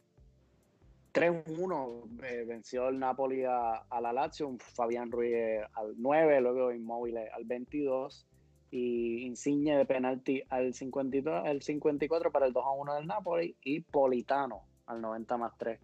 3-1 1.13 2.03
este, 2.11 2.41
eh, 2.41 2.45
venció 2.45 2.89
el 2.89 2.99
Napoli 2.99 3.43
a, 3.43 3.83
la 4.01 4.13
Lazio, 4.13 4.55
Fabián 4.59 5.11
Ruiz 5.11 5.35
al 5.73 5.95
9, 5.97 6.41
luego 6.41 6.71
Inmóviles 6.71 7.31
al 7.33 7.45
22 7.45 8.27
y 8.71 9.25
Insigne 9.25 9.77
de 9.77 9.85
penalti 9.85 10.43
al, 10.49 10.73
52, 10.73 11.45
al 11.45 11.61
54 11.61 12.31
para 12.31 12.47
el 12.47 12.53
2 12.53 12.65
a 12.65 12.71
1 12.71 12.95
del 12.95 13.07
Napoli 13.07 13.55
y 13.63 13.79
Politano 13.81 14.63
al 14.87 15.01
90 15.01 15.37
más 15.37 15.57
3 15.57 15.79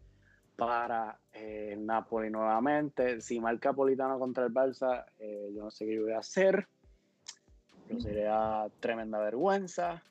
para 0.56 1.20
eh, 1.34 1.72
el 1.74 1.86
Napoli 1.86 2.30
nuevamente. 2.30 3.22
Si 3.22 3.40
marca 3.40 3.74
Politano 3.74 4.20
contra 4.20 4.46
el 4.46 4.54
Barça, 4.54 5.06
eh, 5.20 5.52
yo 5.56 5.64
no 5.64 5.72
sé 5.72 5.86
qué 5.86 6.00
voy 6.00 6.12
a 6.12 6.20
hacer. 6.20 6.68
Pero 7.88 8.00
sería 8.00 8.68
tremenda 8.80 9.20
vergüenza. 9.20 10.04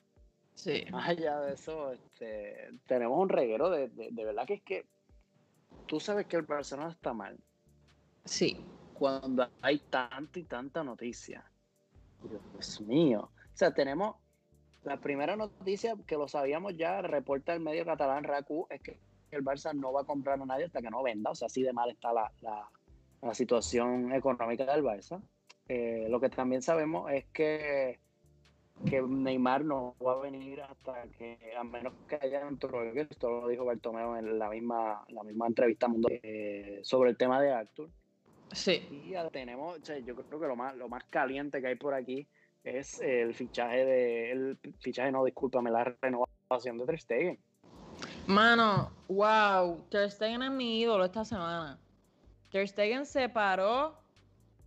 Sí. 0.53 0.85
Más 0.91 1.09
allá 1.09 1.39
de 1.41 1.53
eso, 1.53 1.91
este, 1.91 2.69
tenemos 2.85 3.19
un 3.19 3.29
reguero 3.29 3.69
de, 3.69 3.89
de, 3.89 4.09
de 4.11 4.25
verdad 4.25 4.45
que 4.45 4.53
es 4.55 4.61
que 4.61 4.85
tú 5.87 5.99
sabes 5.99 6.27
que 6.27 6.35
el 6.35 6.43
Barcelona 6.43 6.91
está 6.91 7.13
mal. 7.13 7.37
Sí. 8.25 8.63
Cuando 8.93 9.49
hay 9.61 9.79
tanta 9.79 10.39
y 10.39 10.43
tanta 10.43 10.83
noticia 10.83 11.43
Dios 12.29 12.81
mío. 12.81 13.29
O 13.31 13.57
sea, 13.57 13.73
tenemos 13.73 14.15
la 14.83 14.97
primera 14.97 15.35
noticia 15.35 15.95
que 16.05 16.15
lo 16.15 16.27
sabíamos 16.27 16.75
ya, 16.75 17.01
reporta 17.01 17.53
el 17.53 17.61
medio 17.61 17.85
catalán 17.85 18.23
RACU, 18.23 18.67
es 18.69 18.81
que 18.81 18.97
el 19.31 19.43
Barça 19.43 19.73
no 19.73 19.93
va 19.93 20.01
a 20.01 20.05
comprar 20.05 20.41
a 20.41 20.45
nadie 20.45 20.65
hasta 20.65 20.81
que 20.81 20.89
no 20.89 21.03
venda. 21.03 21.31
O 21.31 21.35
sea, 21.35 21.47
así 21.47 21.63
de 21.63 21.73
mal 21.73 21.89
está 21.89 22.13
la, 22.13 22.31
la, 22.41 23.33
situación 23.33 24.11
económica 24.11 24.65
del 24.65 24.83
Barça. 24.83 25.21
Eh, 25.67 26.07
lo 26.09 26.19
que 26.19 26.29
también 26.29 26.61
sabemos 26.61 27.09
es 27.11 27.25
que, 27.33 27.99
que 28.85 29.01
Neymar 29.01 29.63
no 29.63 29.95
va 30.05 30.13
a 30.13 30.21
venir 30.21 30.61
hasta 30.61 31.03
que, 31.17 31.37
a 31.57 31.63
menos 31.63 31.93
que 32.07 32.19
haya 32.21 32.45
un 32.45 32.59
esto 32.95 33.29
lo 33.29 33.47
dijo 33.47 33.63
Bartomeu 33.63 34.15
en 34.15 34.37
la 34.37 34.49
misma, 34.49 35.05
la 35.07 35.23
misma 35.23 35.47
entrevista 35.47 35.87
eh, 36.09 36.81
sobre 36.83 37.11
el 37.11 37.17
tema 37.17 37.41
de 37.41 37.53
Arthur. 37.53 37.89
Sí. 38.53 38.87
Y 38.91 39.11
ya 39.11 39.29
tenemos, 39.29 39.81
yo 39.83 40.15
creo 40.15 40.39
que 40.39 40.47
lo 40.47 40.55
más, 40.55 40.75
lo 40.75 40.87
más 40.87 41.03
caliente 41.05 41.61
que 41.61 41.67
hay 41.67 41.75
por 41.75 41.93
aquí 41.93 42.27
es 42.63 43.01
el 43.01 43.33
fichaje 43.33 43.85
de, 43.85 44.31
el 44.31 44.57
fichaje, 44.79 45.11
no, 45.11 45.25
discúlpame, 45.25 45.69
la 45.69 45.83
renovación 46.01 46.77
de 46.77 46.85
Ter 46.85 46.99
Stegen. 46.99 47.39
Mano, 48.27 48.91
wow, 49.09 49.83
Ter 49.89 50.09
Stegen 50.09 50.43
es 50.43 50.51
mi 50.51 50.79
ídolo 50.81 51.03
esta 51.03 51.25
semana. 51.25 51.77
Ter 52.51 52.67
Stegen 52.67 53.05
se 53.05 53.27
paró, 53.27 54.03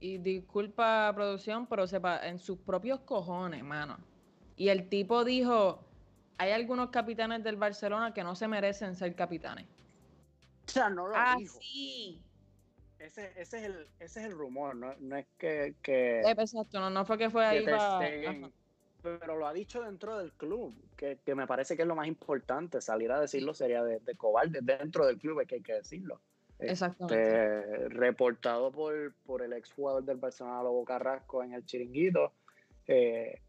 y 0.01 0.19
disculpa 0.19 1.11
producción, 1.15 1.67
pero 1.67 1.87
se 1.87 2.01
paró 2.01 2.25
en 2.25 2.39
sus 2.39 2.59
propios 2.59 3.01
cojones, 3.01 3.63
mano. 3.65 3.97
Y 4.57 4.69
el 4.69 4.89
tipo 4.89 5.25
dijo, 5.25 5.81
hay 6.39 6.53
algunos 6.53 6.91
capitanes 6.91 7.43
del 7.45 7.57
Barcelona 7.57 8.13
que 8.13 8.23
no 8.23 8.35
se 8.35 8.49
merecen 8.49 8.95
ser 8.95 9.15
capitanes. 9.15 9.67
O 10.67 10.71
sea, 10.71 10.91
no 10.91 11.09
lo 11.09 11.15
ah, 11.17 11.37
dijo. 11.39 11.59
Sí. 11.61 12.23
Ese, 12.99 13.33
ese, 13.37 13.59
es 13.59 13.65
el, 13.65 13.87
ese 14.01 14.21
es 14.21 14.27
el 14.27 14.33
rumor, 14.33 14.75
no, 14.75 14.95
no 14.99 15.17
es 15.17 15.27
que, 15.39 15.75
que 15.83 16.23
Exacto, 16.23 16.81
no, 16.81 16.89
no 16.89 17.05
fue 17.05 17.19
que 17.19 17.31
fue 17.31 17.45
ahí 17.45 17.65
para... 17.65 18.01
Pero 19.03 19.37
lo 19.37 19.47
ha 19.47 19.53
dicho 19.53 19.83
dentro 19.83 20.19
del 20.19 20.33
club, 20.33 20.75
que, 20.97 21.19
me 21.35 21.47
parece 21.47 21.77
que 21.77 21.83
es 21.83 21.89
lo 21.89 21.95
más 21.95 22.09
importante. 22.09 22.81
Salir 22.81 23.13
a 23.13 23.21
decirlo 23.21 23.55
sería 23.55 23.85
de, 23.85 24.01
de 24.01 24.15
cobarde 24.17 24.59
dentro 24.63 25.07
del 25.07 25.19
club, 25.19 25.41
es 25.41 25.47
que 25.47 25.57
hay 25.57 25.63
que 25.63 25.75
decirlo. 25.75 26.21
Este, 26.59 27.89
reportado 27.91 28.73
por, 28.73 29.15
por 29.27 29.43
el 29.43 29.53
ex 29.53 29.73
jugador 29.73 30.05
del 30.05 30.17
Barcelona, 30.17 30.63
Lobo 30.63 30.85
Carrasco, 30.85 31.45
en 31.45 31.53
el 31.53 31.65
chiringuito. 31.67 32.33
Eh, 32.87 33.43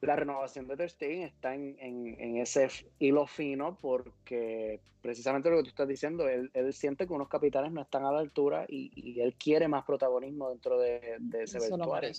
la 0.00 0.16
renovación 0.16 0.66
de 0.66 0.76
Ter 0.76 0.90
Stegen 0.90 1.22
está 1.22 1.54
en, 1.54 1.76
en, 1.78 2.36
ese 2.38 2.68
hilo 2.98 3.26
fino 3.26 3.76
porque 3.80 4.80
precisamente 5.02 5.50
lo 5.50 5.58
que 5.58 5.64
tú 5.64 5.68
estás 5.68 5.88
diciendo, 5.88 6.26
él, 6.28 6.50
él 6.54 6.72
siente 6.72 7.06
que 7.06 7.12
unos 7.12 7.28
capitanes 7.28 7.72
no 7.72 7.82
están 7.82 8.04
a 8.04 8.12
la 8.12 8.20
altura 8.20 8.64
y, 8.66 8.90
y 8.94 9.20
él 9.20 9.34
quiere 9.34 9.68
más 9.68 9.84
protagonismo 9.84 10.48
dentro 10.48 10.78
de, 10.78 11.16
de 11.18 11.42
ese 11.42 11.58
vestuario. 11.58 12.12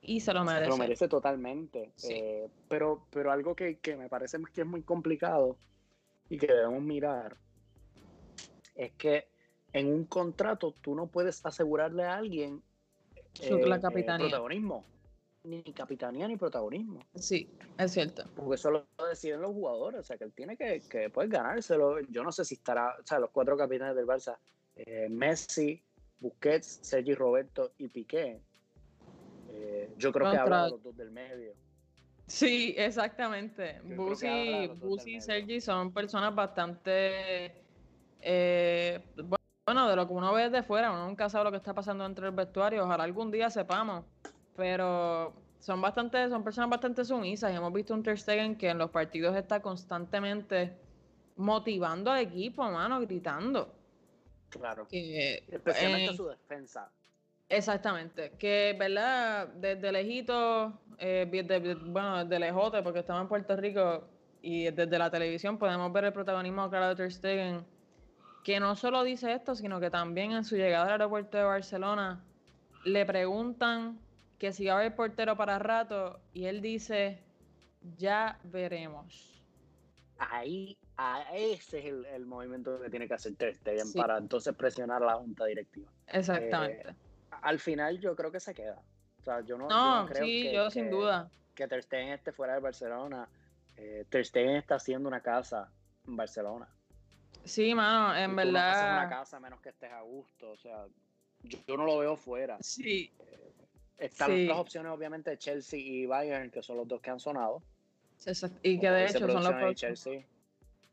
Y 0.00 0.20
se 0.20 0.32
lo 0.32 0.44
merece. 0.44 0.64
Se 0.64 0.70
lo 0.70 0.76
merece 0.76 1.08
totalmente. 1.08 1.92
Eh, 2.08 2.48
pero, 2.68 3.06
pero 3.10 3.32
algo 3.32 3.54
que, 3.54 3.78
que, 3.78 3.96
me 3.96 4.08
parece 4.08 4.38
que 4.52 4.62
es 4.62 4.66
muy 4.66 4.82
complicado 4.82 5.56
y 6.28 6.38
que 6.38 6.46
debemos 6.46 6.82
mirar 6.82 7.36
es 8.74 8.92
que 8.92 9.28
en 9.72 9.88
un 9.88 10.04
contrato 10.04 10.72
tú 10.80 10.94
no 10.94 11.06
puedes 11.06 11.44
asegurarle 11.44 12.04
a 12.04 12.16
alguien 12.16 12.62
la 13.40 13.76
eh, 13.76 13.80
capitanía. 13.80 14.28
protagonismo 14.28 14.84
ni 15.44 15.62
capitanía 15.62 16.26
ni 16.26 16.36
protagonismo. 16.36 17.00
Sí, 17.14 17.48
es 17.78 17.92
cierto. 17.92 18.24
Porque 18.34 18.54
eso 18.54 18.70
lo 18.70 18.86
deciden 19.08 19.42
los 19.42 19.52
jugadores, 19.52 20.00
o 20.00 20.02
sea, 20.02 20.16
que 20.16 20.24
él 20.24 20.32
tiene 20.32 20.56
que, 20.56 20.80
que 20.88 21.10
pues, 21.10 21.28
ganárselo. 21.28 22.00
Yo 22.08 22.24
no 22.24 22.32
sé 22.32 22.44
si 22.44 22.54
estará, 22.54 22.96
o 23.00 23.06
sea, 23.06 23.18
los 23.18 23.30
cuatro 23.30 23.56
capitanes 23.56 23.94
del 23.94 24.06
Barça, 24.06 24.38
eh, 24.74 25.08
Messi, 25.10 25.82
Busquets, 26.18 26.80
Sergi 26.82 27.14
Roberto 27.14 27.72
y 27.78 27.88
Piqué. 27.88 28.40
Eh, 29.50 29.92
yo 29.98 30.12
creo 30.12 30.30
que 30.30 30.36
habla 30.38 30.64
de 30.64 30.70
los 30.70 30.82
dos 30.82 30.96
del 30.96 31.10
medio. 31.10 31.52
Sí, 32.26 32.74
exactamente. 32.78 33.80
Busi 33.82 34.66
y 35.06 35.20
Sergi 35.20 35.60
son 35.60 35.92
personas 35.92 36.34
bastante... 36.34 37.62
Eh, 38.20 38.98
bueno, 39.66 39.88
de 39.88 39.96
lo 39.96 40.06
que 40.06 40.12
uno 40.14 40.32
ve 40.32 40.48
de 40.48 40.62
fuera, 40.62 40.90
uno 40.90 41.06
nunca 41.06 41.28
sabe 41.28 41.44
lo 41.44 41.50
que 41.50 41.58
está 41.58 41.74
pasando 41.74 42.04
dentro 42.04 42.24
del 42.24 42.34
vestuario. 42.34 42.84
Ojalá 42.84 43.04
algún 43.04 43.30
día 43.30 43.50
sepamos 43.50 44.06
pero 44.56 45.32
son 45.60 45.80
bastante, 45.80 46.28
son 46.28 46.44
personas 46.44 46.70
bastante 46.70 47.04
sumisas 47.04 47.52
y 47.52 47.56
hemos 47.56 47.72
visto 47.72 47.94
un 47.94 48.02
Ter 48.02 48.18
Stegen 48.18 48.56
que 48.56 48.68
en 48.68 48.78
los 48.78 48.90
partidos 48.90 49.34
está 49.36 49.60
constantemente 49.60 50.76
motivando 51.36 52.10
al 52.10 52.20
equipo, 52.20 52.62
mano, 52.70 53.00
gritando. 53.00 53.72
Claro. 54.50 54.86
Especialmente 54.90 56.14
su 56.14 56.26
defensa. 56.26 56.90
Exactamente. 57.48 58.32
Que, 58.38 58.76
¿verdad? 58.78 59.48
Desde 59.48 59.92
lejito, 59.92 60.80
eh, 60.98 61.26
bueno, 61.86 62.24
desde 62.24 62.38
lejote, 62.38 62.82
porque 62.82 63.00
estamos 63.00 63.22
en 63.22 63.28
Puerto 63.28 63.56
Rico 63.56 64.04
y 64.42 64.70
desde 64.70 64.98
la 64.98 65.10
televisión 65.10 65.58
podemos 65.58 65.92
ver 65.92 66.04
el 66.04 66.12
protagonismo 66.12 66.68
claro 66.68 66.88
de 66.88 66.96
Ter 66.96 67.12
Stegen, 67.12 67.64
que 68.44 68.60
no 68.60 68.76
solo 68.76 69.02
dice 69.02 69.32
esto, 69.32 69.54
sino 69.54 69.80
que 69.80 69.90
también 69.90 70.32
en 70.32 70.44
su 70.44 70.56
llegada 70.56 70.84
al 70.84 70.92
aeropuerto 70.92 71.38
de 71.38 71.44
Barcelona 71.44 72.22
le 72.84 73.06
preguntan 73.06 73.98
que 74.38 74.52
si 74.52 74.66
va 74.66 74.74
a 74.74 74.76
haber 74.78 74.94
portero 74.94 75.36
para 75.36 75.58
rato 75.58 76.20
y 76.32 76.46
él 76.46 76.60
dice, 76.60 77.22
ya 77.96 78.38
veremos. 78.44 79.42
Ahí, 80.18 80.78
ese 81.32 81.78
es 81.78 81.84
el, 82.12 82.26
movimiento 82.26 82.80
que 82.80 82.88
tiene 82.88 83.08
que 83.08 83.14
hacer 83.14 83.34
Ter 83.36 83.54
Stegen 83.56 83.92
para 83.92 84.18
entonces 84.18 84.54
presionar 84.54 85.02
a 85.02 85.06
la 85.06 85.14
junta 85.14 85.44
directiva. 85.44 85.90
Exactamente. 86.08 86.90
Eh, 86.90 86.94
al 87.42 87.58
final 87.58 87.98
yo 87.98 88.14
creo 88.14 88.30
que 88.30 88.40
se 88.40 88.54
queda. 88.54 88.80
O 89.20 89.24
sea, 89.24 89.40
yo 89.40 89.58
no, 89.58 89.68
no, 89.68 90.06
creo 90.06 90.24
sí, 90.24 90.52
yo 90.52 90.70
sin 90.70 90.90
duda. 90.90 91.28
Que 91.54 91.66
Ter 91.66 91.82
Stegen 91.82 92.10
esté 92.10 92.32
fuera 92.32 92.54
de 92.54 92.60
Barcelona. 92.60 93.28
Eh, 93.76 94.04
Ter 94.08 94.24
Stegen 94.24 94.56
está 94.56 94.76
haciendo 94.76 95.08
una 95.08 95.20
casa 95.20 95.70
en 96.06 96.16
Barcelona. 96.16 96.68
Sí, 97.44 97.74
mano, 97.74 98.16
en 98.16 98.34
verdad. 98.36 98.96
No 98.96 99.00
una 99.00 99.08
casa 99.08 99.40
menos 99.40 99.60
que 99.60 99.70
estés 99.70 99.92
a 99.92 100.00
gusto. 100.02 100.50
O 100.52 100.56
sea, 100.56 100.86
yo, 101.42 101.76
no 101.76 101.84
lo 101.84 101.98
veo 101.98 102.16
fuera. 102.16 102.58
Sí. 102.60 103.12
Eh, 103.18 103.53
están 103.98 104.46
las 104.46 104.58
opciones, 104.58 104.92
obviamente, 104.92 105.30
de 105.30 105.38
Chelsea 105.38 105.80
y 105.80 106.06
Bayern, 106.06 106.50
que 106.50 106.62
son 106.62 106.76
los 106.76 106.88
dos 106.88 107.00
que 107.00 107.10
han 107.10 107.20
sonado. 107.20 107.62
Y 108.62 108.78
que 108.78 108.90
de 108.90 109.06
hecho 109.06 109.18
son 109.20 109.42
los 109.42 109.52
próximos. 109.52 109.74
Chelsea. 109.76 110.24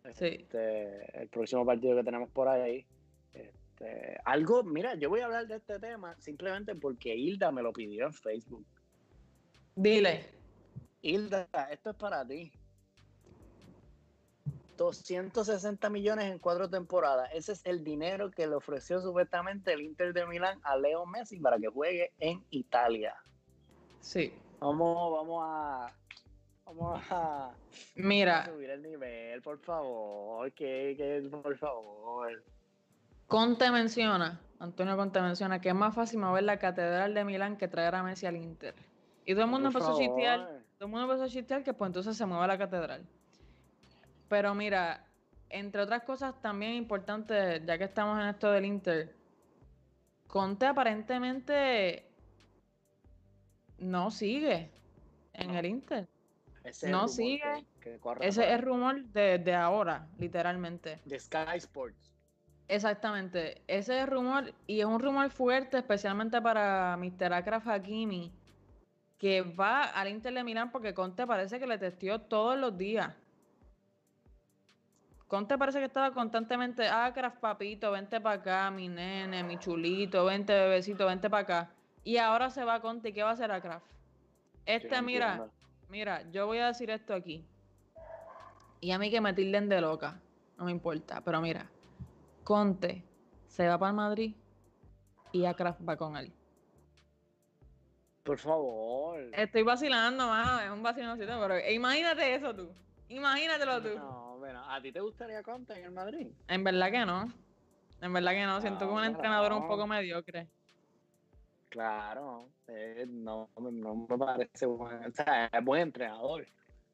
Este, 0.03 1.21
el 1.21 1.27
próximo 1.29 1.65
partido 1.65 1.95
que 1.95 2.03
tenemos 2.03 2.29
por 2.29 2.47
ahí. 2.47 2.85
Este, 3.33 4.17
algo, 4.25 4.63
mira, 4.63 4.95
yo 4.95 5.09
voy 5.09 5.21
a 5.21 5.25
hablar 5.25 5.47
de 5.47 5.57
este 5.57 5.79
tema 5.79 6.15
simplemente 6.19 6.75
porque 6.75 7.15
Hilda 7.15 7.51
me 7.51 7.61
lo 7.61 7.71
pidió 7.71 8.05
en 8.05 8.13
Facebook. 8.13 8.65
Dile. 9.75 10.25
Hilda, 11.01 11.47
esto 11.71 11.91
es 11.91 11.95
para 11.95 12.27
ti. 12.27 12.51
260 14.81 15.89
millones 15.89 16.31
en 16.31 16.39
cuatro 16.39 16.69
temporadas. 16.69 17.29
Ese 17.33 17.53
es 17.53 17.65
el 17.65 17.83
dinero 17.83 18.31
que 18.31 18.47
le 18.47 18.55
ofreció 18.55 18.99
supuestamente 18.99 19.73
el 19.73 19.81
Inter 19.81 20.13
de 20.13 20.25
Milán 20.25 20.59
a 20.63 20.75
Leo 20.75 21.05
Messi 21.05 21.39
para 21.39 21.57
que 21.59 21.67
juegue 21.67 22.11
en 22.19 22.43
Italia. 22.49 23.15
Sí. 23.99 24.33
Vamos, 24.59 25.11
vamos 25.11 25.43
a. 25.45 25.93
Vamos 26.65 27.01
a. 27.09 27.51
Mira. 27.95 28.45
subir 28.45 28.71
el 28.71 28.81
nivel, 28.81 29.41
por 29.41 29.59
favor. 29.59 30.51
Que, 30.53 30.95
que, 30.97 31.29
por 31.29 31.57
favor. 31.57 32.43
Conte 33.27 33.71
menciona, 33.71 34.41
Antonio 34.59 34.97
Conte 34.97 35.21
menciona 35.21 35.61
que 35.61 35.69
es 35.69 35.75
más 35.75 35.95
fácil 35.95 36.19
mover 36.19 36.43
la 36.43 36.59
Catedral 36.59 37.13
de 37.13 37.23
Milán 37.23 37.55
que 37.55 37.67
traer 37.67 37.95
a 37.95 38.03
Messi 38.03 38.25
al 38.25 38.35
Inter. 38.35 38.75
Y 39.25 39.33
todo 39.33 39.45
el 39.45 39.51
mundo 39.51 39.67
empezó 39.67 39.93
a 39.93 39.97
chistear, 39.97 40.39
todo 40.77 40.87
el 40.87 40.87
mundo 40.87 41.03
empezó 41.03 41.23
a 41.23 41.29
chistear 41.29 41.63
que 41.63 41.73
pues 41.73 41.87
entonces 41.87 42.17
se 42.17 42.25
mueva 42.25 42.47
la 42.47 42.57
catedral. 42.57 43.07
Pero 44.31 44.55
mira, 44.55 45.05
entre 45.49 45.81
otras 45.81 46.03
cosas 46.03 46.41
también 46.41 46.71
importantes, 46.75 47.65
ya 47.65 47.77
que 47.77 47.83
estamos 47.83 48.17
en 48.17 48.29
esto 48.29 48.49
del 48.49 48.63
Inter, 48.63 49.13
Conte 50.25 50.67
aparentemente 50.67 52.05
no 53.77 54.09
sigue 54.09 54.71
en 55.33 55.49
el 55.49 55.65
Inter. 55.65 56.07
no 56.87 57.09
sigue. 57.09 57.65
ese 58.21 58.45
es 58.45 58.51
el 58.51 58.61
rumor 58.61 59.03
de, 59.03 59.53
ahora, 59.53 60.07
literalmente. 60.17 61.01
De 61.03 61.19
Sky 61.19 61.57
Sports. 61.57 62.13
Exactamente. 62.69 63.61
Ese 63.67 63.97
es 63.97 64.03
el 64.03 64.07
rumor 64.07 64.53
y 64.65 64.79
es 64.79 64.85
un 64.85 65.01
rumor 65.01 65.29
fuerte, 65.29 65.79
especialmente 65.79 66.41
para 66.41 66.95
Mr. 66.95 67.33
Akraf 67.33 67.67
Hakimi, 67.67 68.31
que 69.17 69.41
va 69.41 69.83
al 69.83 70.07
Inter 70.07 70.33
de 70.33 70.45
Milán 70.45 70.71
porque 70.71 70.93
Conte 70.93 71.27
parece 71.27 71.59
que 71.59 71.67
le 71.67 71.77
testió 71.77 72.21
todos 72.21 72.57
los 72.57 72.77
días. 72.77 73.13
Conte 75.31 75.57
parece 75.57 75.79
que 75.79 75.85
estaba 75.85 76.11
constantemente, 76.11 76.89
ah, 76.89 77.09
Craft 77.13 77.39
papito, 77.39 77.89
vente 77.89 78.19
para 78.19 78.35
acá, 78.35 78.69
mi 78.69 78.89
nene, 78.89 79.45
mi 79.45 79.57
chulito, 79.57 80.25
vente 80.25 80.51
bebecito, 80.51 81.05
vente 81.05 81.29
para 81.29 81.43
acá. 81.43 81.71
Y 82.03 82.17
ahora 82.17 82.49
se 82.49 82.65
va 82.65 82.81
Conte, 82.81 83.07
¿y 83.07 83.13
qué 83.13 83.23
va 83.23 83.29
a 83.29 83.33
hacer 83.33 83.49
a 83.49 83.61
Craft? 83.61 83.85
Este, 84.65 85.01
mira, 85.01 85.47
mira, 85.87 86.29
yo 86.31 86.47
voy 86.47 86.57
a 86.57 86.67
decir 86.67 86.89
esto 86.89 87.13
aquí. 87.13 87.47
Y 88.81 88.91
a 88.91 88.99
mí 88.99 89.09
que 89.09 89.21
me 89.21 89.33
tilden 89.33 89.69
de 89.69 89.79
loca, 89.79 90.19
no 90.57 90.65
me 90.65 90.71
importa, 90.71 91.21
pero 91.21 91.39
mira, 91.39 91.71
Conte 92.43 93.05
se 93.47 93.69
va 93.69 93.77
para 93.77 93.93
Madrid 93.93 94.35
y 95.31 95.45
a 95.45 95.53
Craft 95.53 95.79
va 95.87 95.95
con 95.95 96.17
él. 96.17 96.33
Por 98.23 98.37
favor. 98.37 99.17
Estoy 99.31 99.63
vacilando, 99.63 100.27
más, 100.27 100.65
es 100.65 100.71
un 100.71 100.83
vacilocito, 100.83 101.39
pero 101.39 101.57
imagínate 101.69 102.35
eso 102.35 102.53
tú. 102.53 102.69
Imagínatelo 103.07 103.81
tú. 103.81 103.97
No, 103.97 104.30
¿a 104.55 104.81
ti 104.81 104.91
te 104.91 104.99
gustaría 104.99 105.43
Conte 105.43 105.73
en 105.73 105.85
el 105.85 105.91
Madrid? 105.91 106.27
En 106.47 106.63
verdad 106.63 106.91
que 106.91 107.05
no. 107.05 107.33
En 108.01 108.13
verdad 108.13 108.31
que 108.31 108.45
no. 108.45 108.61
Siento 108.61 108.87
que 108.87 108.93
un 108.93 109.03
entrenador 109.03 109.53
un 109.53 109.67
poco 109.67 109.87
mediocre. 109.87 110.47
Claro, 111.69 112.49
eh, 112.67 113.05
no, 113.07 113.49
no, 113.57 113.95
me 113.95 114.17
parece 114.17 114.65
buen, 114.65 115.05
o 115.05 115.11
sea, 115.13 115.45
es 115.45 115.63
buen 115.63 115.83
entrenador. 115.83 116.45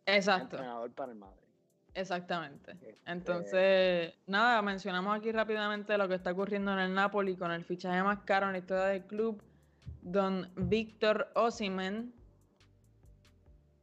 Exacto. 0.05 0.55
entrenador 0.55 0.91
para 0.91 1.12
el 1.14 1.18
Madrid. 1.18 1.47
Exactamente. 1.95 2.74
Este 2.74 2.95
Entonces, 3.08 4.14
nada, 4.28 4.62
mencionamos 4.62 5.18
aquí 5.18 5.32
rápidamente 5.32 5.97
lo 5.97 6.08
que 6.08 6.14
está 6.14 6.32
ocurriendo 6.32 6.74
en 6.74 6.80
el 6.80 6.93
Napoli 6.93 7.36
con 7.36 7.51
el 7.51 7.66
fichaje 7.66 8.03
más 8.03 8.20
caro 8.20 8.45
en 8.45 8.51
la 8.51 8.60
historia 8.60 8.84
del 8.86 9.03
club, 9.05 9.41
don 10.03 10.47
Víctor 10.55 11.32
Osimen, 11.34 12.14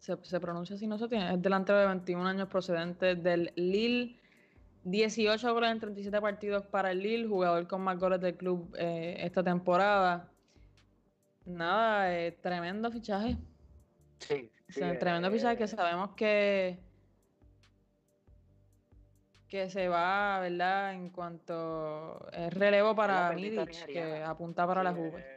se, 0.05 0.41
pronuncia 0.41 0.77
así, 0.77 0.87
no 0.87 0.99
se 0.99 1.09
tiene, 1.09 1.33
es 1.33 1.41
delantero 1.41 1.79
de 1.79 1.87
21 1.87 2.27
años 2.27 2.49
procedente 2.49 3.15
del 3.15 3.53
Lille. 3.57 4.21
18 4.87 5.55
goles 5.55 5.71
en 5.71 5.81
37 5.81 6.21
partidos 6.21 6.67
para 6.67 6.91
el 6.91 7.01
Lille, 7.01 7.27
jugador 7.27 7.67
con 7.67 7.81
más 7.81 7.99
goles 7.99 8.21
del 8.21 8.37
club 8.37 8.75
eh, 8.79 9.17
esta 9.21 9.43
temporada. 9.43 10.29
Nada, 11.47 12.15
eh, 12.15 12.33
tremendo 12.33 12.91
fichaje. 12.91 13.39
Sí, 14.19 14.51
tremendo 15.01 15.31
fichaje 15.31 15.57
que 15.57 15.69
sabemos 15.69 16.11
que 16.15 16.79
que 19.49 19.71
se 19.71 19.89
va, 19.89 20.41
¿verdad? 20.41 20.95
En 20.95 21.11
cuanto 21.11 22.29
es 22.33 22.53
relevo 22.53 22.95
para 22.95 23.31
Midic, 23.33 23.87
que 23.87 24.23
apunta 24.23 24.67
para 24.67 24.83
la 24.83 24.93
Juve 24.93 25.34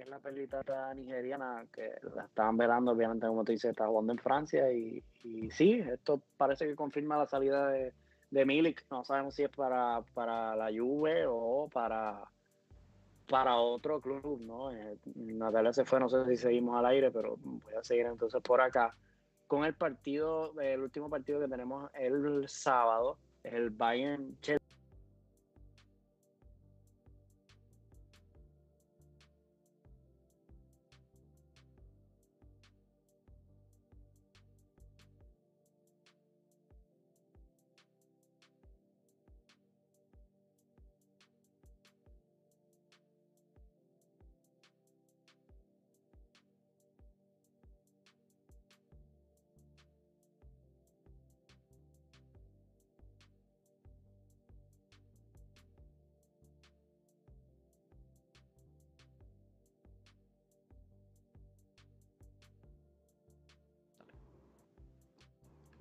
es 0.00 0.08
la 0.08 0.18
pelita 0.18 0.62
nigeriana 0.94 1.66
que 1.72 1.94
la 2.14 2.24
estaban 2.24 2.56
velando, 2.56 2.92
obviamente, 2.92 3.26
como 3.26 3.44
te 3.44 3.52
dice, 3.52 3.70
está 3.70 3.86
jugando 3.86 4.12
en 4.12 4.18
Francia. 4.18 4.72
Y, 4.72 5.02
y 5.22 5.50
sí, 5.50 5.74
esto 5.74 6.22
parece 6.36 6.66
que 6.66 6.74
confirma 6.74 7.18
la 7.18 7.26
salida 7.26 7.68
de, 7.68 7.92
de 8.30 8.44
Milik, 8.46 8.84
no 8.90 9.04
sabemos 9.04 9.34
si 9.34 9.42
es 9.42 9.50
para, 9.50 10.02
para 10.14 10.56
la 10.56 10.68
Juve 10.68 11.24
o 11.26 11.68
para, 11.72 12.22
para 13.28 13.56
otro 13.56 14.00
club, 14.00 14.40
¿no? 14.40 14.72
Eh, 14.72 14.98
Natalia 15.14 15.72
se 15.72 15.84
fue, 15.84 16.00
no 16.00 16.08
sé 16.08 16.24
si 16.26 16.36
seguimos 16.36 16.78
al 16.78 16.86
aire, 16.86 17.10
pero 17.10 17.36
voy 17.38 17.74
a 17.78 17.82
seguir 17.82 18.06
entonces 18.06 18.40
por 18.42 18.60
acá. 18.60 18.96
Con 19.46 19.64
el 19.64 19.74
partido, 19.74 20.58
el 20.60 20.80
último 20.80 21.10
partido 21.10 21.40
que 21.40 21.48
tenemos 21.48 21.90
el 21.94 22.48
sábado, 22.48 23.18
el 23.42 23.70
Bayern 23.70 24.38
Chelsea 24.40 24.59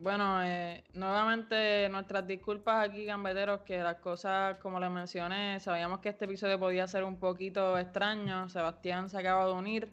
Bueno, 0.10 0.44
eh, 0.44 0.84
nuevamente 0.96 1.88
nuestras 1.90 2.26
disculpas 2.26 2.90
aquí, 2.90 3.06
gambeteros, 3.06 3.62
que 3.62 3.78
las 3.78 3.98
cosas, 3.98 4.58
como 4.58 4.80
les 4.80 4.90
mencioné, 4.90 5.60
sabíamos 5.60 6.00
que 6.00 6.10
este 6.10 6.26
episodio 6.26 6.58
podía 6.58 6.88
ser 6.88 7.04
un 7.04 7.20
poquito 7.20 7.78
extraño. 7.78 8.50
Sebastián 8.50 9.08
se 9.12 9.20
acaba 9.20 9.46
de 9.46 9.52
unir. 9.52 9.88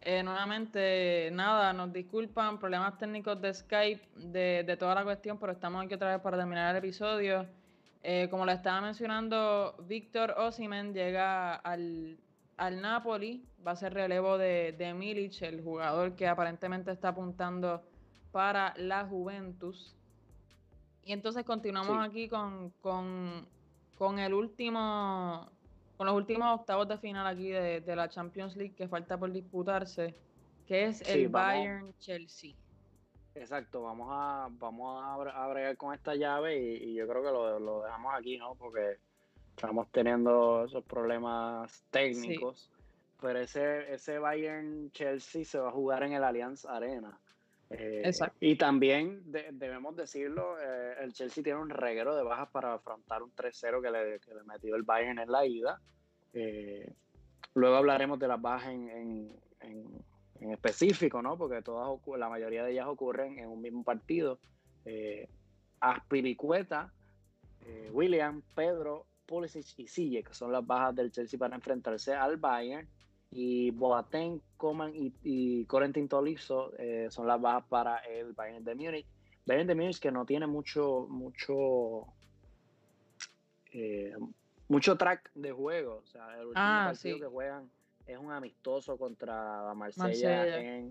Eh, 0.00 0.24
nuevamente, 0.24 1.30
nada, 1.32 1.72
nos 1.72 1.92
disculpan, 1.92 2.58
problemas 2.58 2.98
técnicos 2.98 3.40
de 3.40 3.54
Skype, 3.54 4.02
de, 4.16 4.76
toda 4.76 4.96
la 4.96 5.04
cuestión, 5.04 5.38
pero 5.38 5.52
estamos 5.52 5.84
aquí 5.84 5.94
otra 5.94 6.14
vez 6.14 6.20
para 6.20 6.36
terminar 6.36 6.74
el 6.74 6.78
episodio. 6.78 7.46
Eh, 8.02 8.26
como 8.28 8.44
le 8.44 8.54
estaba 8.54 8.80
mencionando, 8.80 9.76
Víctor 9.86 10.34
Osimen 10.36 10.92
llega 10.92 11.54
al, 11.54 12.18
al 12.56 12.80
Napoli, 12.80 13.46
va 13.64 13.70
a 13.70 13.76
ser 13.76 13.94
relevo 13.94 14.36
de, 14.36 14.74
de 14.76 14.92
Milic, 14.94 15.42
el 15.42 15.62
jugador 15.62 16.16
que 16.16 16.26
aparentemente 16.26 16.90
está 16.90 17.10
apuntando 17.10 17.84
para 18.32 18.74
la 18.76 19.06
Juventus. 19.06 19.94
Y 21.04 21.12
entonces 21.12 21.44
continuamos 21.44 22.06
aquí 22.06 22.28
con, 22.28 22.70
con, 22.80 24.18
el 24.18 24.34
último, 24.34 25.48
con 25.96 26.06
los 26.06 26.14
últimos 26.14 26.60
octavos 26.60 26.88
de 26.88 26.98
final 26.98 27.26
aquí 27.26 27.48
de, 27.48 27.96
la 27.96 28.08
Champions 28.08 28.56
League 28.56 28.74
que 28.74 28.88
falta 28.88 29.18
por 29.18 29.32
disputarse, 29.32 30.14
que 30.66 30.86
es 30.86 31.00
el 31.08 31.28
Bayern 31.28 31.92
Chelsea. 31.98 32.54
Exacto, 33.34 33.82
vamos 33.82 34.08
a, 34.10 34.48
vamos 34.50 35.02
a, 35.34 35.46
bregar 35.48 35.76
con 35.76 35.94
esta 35.94 36.14
llave 36.14 36.58
y, 36.58 36.94
yo 36.94 37.08
creo 37.08 37.22
que 37.22 37.30
lo, 37.30 37.82
dejamos 37.82 38.14
aquí, 38.14 38.36
¿no? 38.36 38.54
Porque 38.54 38.98
estamos 39.56 39.88
teniendo 39.90 40.64
esos 40.64 40.84
problemas 40.84 41.82
técnicos. 41.90 42.70
Pero 43.20 43.38
ese, 43.38 43.92
ese 43.92 44.18
Bayern 44.18 44.90
Chelsea 44.92 45.44
se 45.44 45.58
va 45.58 45.68
a 45.68 45.72
jugar 45.72 46.02
en 46.02 46.14
el 46.14 46.24
Allianz 46.24 46.64
Arena. 46.64 47.18
Eh, 47.70 48.10
y 48.40 48.56
también 48.56 49.22
debemos 49.52 49.94
decirlo, 49.94 50.58
eh, 50.60 50.94
el 51.00 51.12
Chelsea 51.12 51.44
tiene 51.44 51.60
un 51.60 51.70
reguero 51.70 52.16
de 52.16 52.24
bajas 52.24 52.48
para 52.50 52.74
afrontar 52.74 53.22
un 53.22 53.32
3-0 53.32 53.80
que 53.80 53.90
le, 53.90 54.18
que 54.18 54.34
le, 54.34 54.42
metió 54.42 54.74
el 54.74 54.82
Bayern 54.82 55.20
en 55.20 55.30
la 55.30 55.46
ida. 55.46 55.80
Eh, 56.32 56.92
luego 57.54 57.76
hablaremos 57.76 58.18
de 58.18 58.26
las 58.26 58.42
bajas 58.42 58.72
en, 58.72 58.88
en, 59.60 60.04
en, 60.40 60.50
específico, 60.50 61.22
¿no? 61.22 61.38
porque 61.38 61.62
todas 61.62 61.96
la 62.18 62.28
mayoría 62.28 62.64
de 62.64 62.72
ellas 62.72 62.86
ocurren 62.88 63.38
en 63.38 63.48
un 63.48 63.60
mismo 63.60 63.84
partido. 63.84 64.40
Aspiricueta, 65.78 66.92
William, 67.92 68.42
Pedro, 68.54 69.06
Pulisic 69.26 69.78
y 69.78 69.86
Sille, 69.86 70.24
que 70.24 70.34
son 70.34 70.50
las 70.50 70.66
bajas 70.66 70.96
del 70.96 71.12
Chelsea 71.12 71.38
para 71.38 71.54
enfrentarse 71.54 72.14
al 72.14 72.36
Bayern 72.38 72.88
y 73.30 73.70
Boateng, 73.70 74.40
Coman 74.56 74.94
y, 74.94 75.12
y 75.22 75.64
Corentin 75.66 76.08
Tolisso 76.08 76.72
eh, 76.78 77.08
son 77.10 77.26
las 77.26 77.40
bajas 77.40 77.64
para 77.68 77.98
el 77.98 78.32
Bayern 78.32 78.64
de 78.64 78.74
Múnich. 78.74 79.06
Bayern 79.46 79.66
de 79.66 79.74
Múnich 79.74 80.00
que 80.00 80.10
no 80.10 80.26
tiene 80.26 80.46
mucho, 80.46 81.06
mucho, 81.08 82.06
eh, 83.72 84.14
mucho 84.68 84.96
track 84.96 85.30
de 85.34 85.52
juego. 85.52 86.02
O 86.04 86.06
sea, 86.06 86.34
el 86.34 86.46
último 86.46 86.54
ah, 86.56 86.90
partido 86.92 87.18
que 87.18 87.26
juegan 87.26 87.70
es 88.06 88.18
un 88.18 88.32
amistoso 88.32 88.96
contra 88.96 89.72
Marsella, 89.74 90.82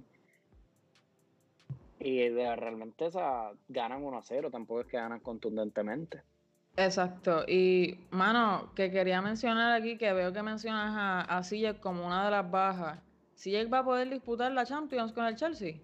y 2.02 2.30
de, 2.30 2.56
realmente 2.56 3.08
esa, 3.08 3.52
ganan 3.68 4.04
1 4.04 4.18
a 4.18 4.22
0, 4.22 4.50
tampoco 4.50 4.82
es 4.82 4.88
que 4.88 4.96
ganan 4.96 5.20
contundentemente. 5.20 6.24
Exacto. 6.80 7.44
Y, 7.46 8.00
mano, 8.10 8.72
que 8.74 8.90
quería 8.90 9.22
mencionar 9.22 9.74
aquí, 9.74 9.98
que 9.98 10.14
veo 10.14 10.32
que 10.32 10.42
mencionas 10.42 10.96
a, 10.96 11.38
a 11.38 11.74
como 11.82 12.08
una 12.08 12.24
de 12.24 12.32
las 12.32 12.50
bajas. 12.50 13.00
¿Sijek 13.36 13.72
va 13.72 13.80
a 13.80 13.84
poder 13.84 14.10
disputar 14.10 14.52
la 14.54 14.66
Champions 14.66 15.12
con 15.12 15.26
el 15.26 15.36
Chelsea? 15.36 15.76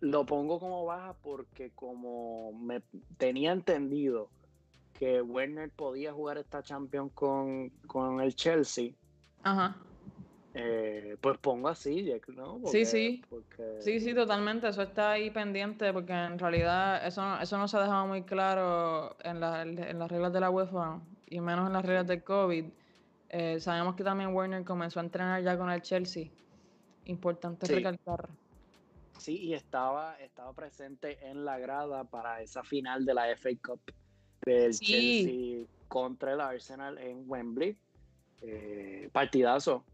Lo 0.00 0.24
pongo 0.24 0.58
como 0.58 0.86
baja 0.86 1.14
porque 1.22 1.70
como 1.74 2.52
me 2.54 2.82
tenía 3.18 3.52
entendido 3.52 4.30
que 4.98 5.20
Werner 5.20 5.70
podía 5.70 6.14
jugar 6.14 6.38
esta 6.38 6.62
Champions 6.62 7.12
con, 7.12 7.68
con 7.86 8.20
el 8.22 8.34
Chelsea. 8.34 8.92
Ajá. 9.42 9.76
Eh, 10.58 11.18
pues 11.20 11.36
pongo 11.36 11.68
así, 11.68 12.10
¿no? 12.34 12.58
sí, 12.64 12.86
sí. 12.86 13.22
Sí, 13.78 14.00
sí, 14.00 14.14
totalmente. 14.14 14.66
Eso 14.66 14.80
está 14.80 15.10
ahí 15.10 15.30
pendiente 15.30 15.92
porque 15.92 16.14
en 16.14 16.38
realidad 16.38 17.06
eso 17.06 17.20
no, 17.20 17.38
eso 17.38 17.58
no 17.58 17.68
se 17.68 17.76
ha 17.76 17.82
dejado 17.82 18.06
muy 18.06 18.22
claro 18.22 19.14
en, 19.22 19.42
en 19.42 19.98
las 19.98 20.10
reglas 20.10 20.32
de 20.32 20.40
la 20.40 20.48
UEFA 20.48 20.98
y 21.28 21.40
menos 21.40 21.66
en 21.66 21.74
las 21.74 21.84
reglas 21.84 22.06
del 22.06 22.24
COVID. 22.24 22.64
Eh, 23.28 23.60
sabemos 23.60 23.96
que 23.96 24.04
también 24.04 24.34
Werner 24.34 24.64
comenzó 24.64 24.98
a 24.98 25.02
entrenar 25.02 25.42
ya 25.42 25.58
con 25.58 25.70
el 25.70 25.82
Chelsea. 25.82 26.30
Importante 27.04 27.66
recalcar. 27.66 28.30
Sí, 29.18 29.36
y 29.36 29.52
estaba, 29.52 30.18
estaba 30.20 30.54
presente 30.54 31.18
en 31.28 31.44
la 31.44 31.58
grada 31.58 32.04
para 32.04 32.40
esa 32.40 32.64
final 32.64 33.04
de 33.04 33.12
la 33.12 33.36
FA 33.36 33.50
Cup 33.62 33.80
del 34.40 34.72
Chelsea 34.72 35.66
contra 35.88 36.32
el 36.32 36.40
Arsenal 36.40 36.96
en 36.96 37.24
Wembley. 37.26 37.76
Eh, 38.40 39.10
partidazo 39.12 39.84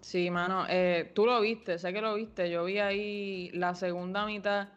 Sí, 0.00 0.30
mano, 0.30 0.66
eh, 0.68 1.10
tú 1.14 1.26
lo 1.26 1.40
viste, 1.40 1.78
sé 1.78 1.92
que 1.92 2.00
lo 2.00 2.14
viste. 2.14 2.50
Yo 2.50 2.64
vi 2.64 2.78
ahí 2.78 3.50
la 3.52 3.74
segunda 3.74 4.24
mitad, 4.26 4.68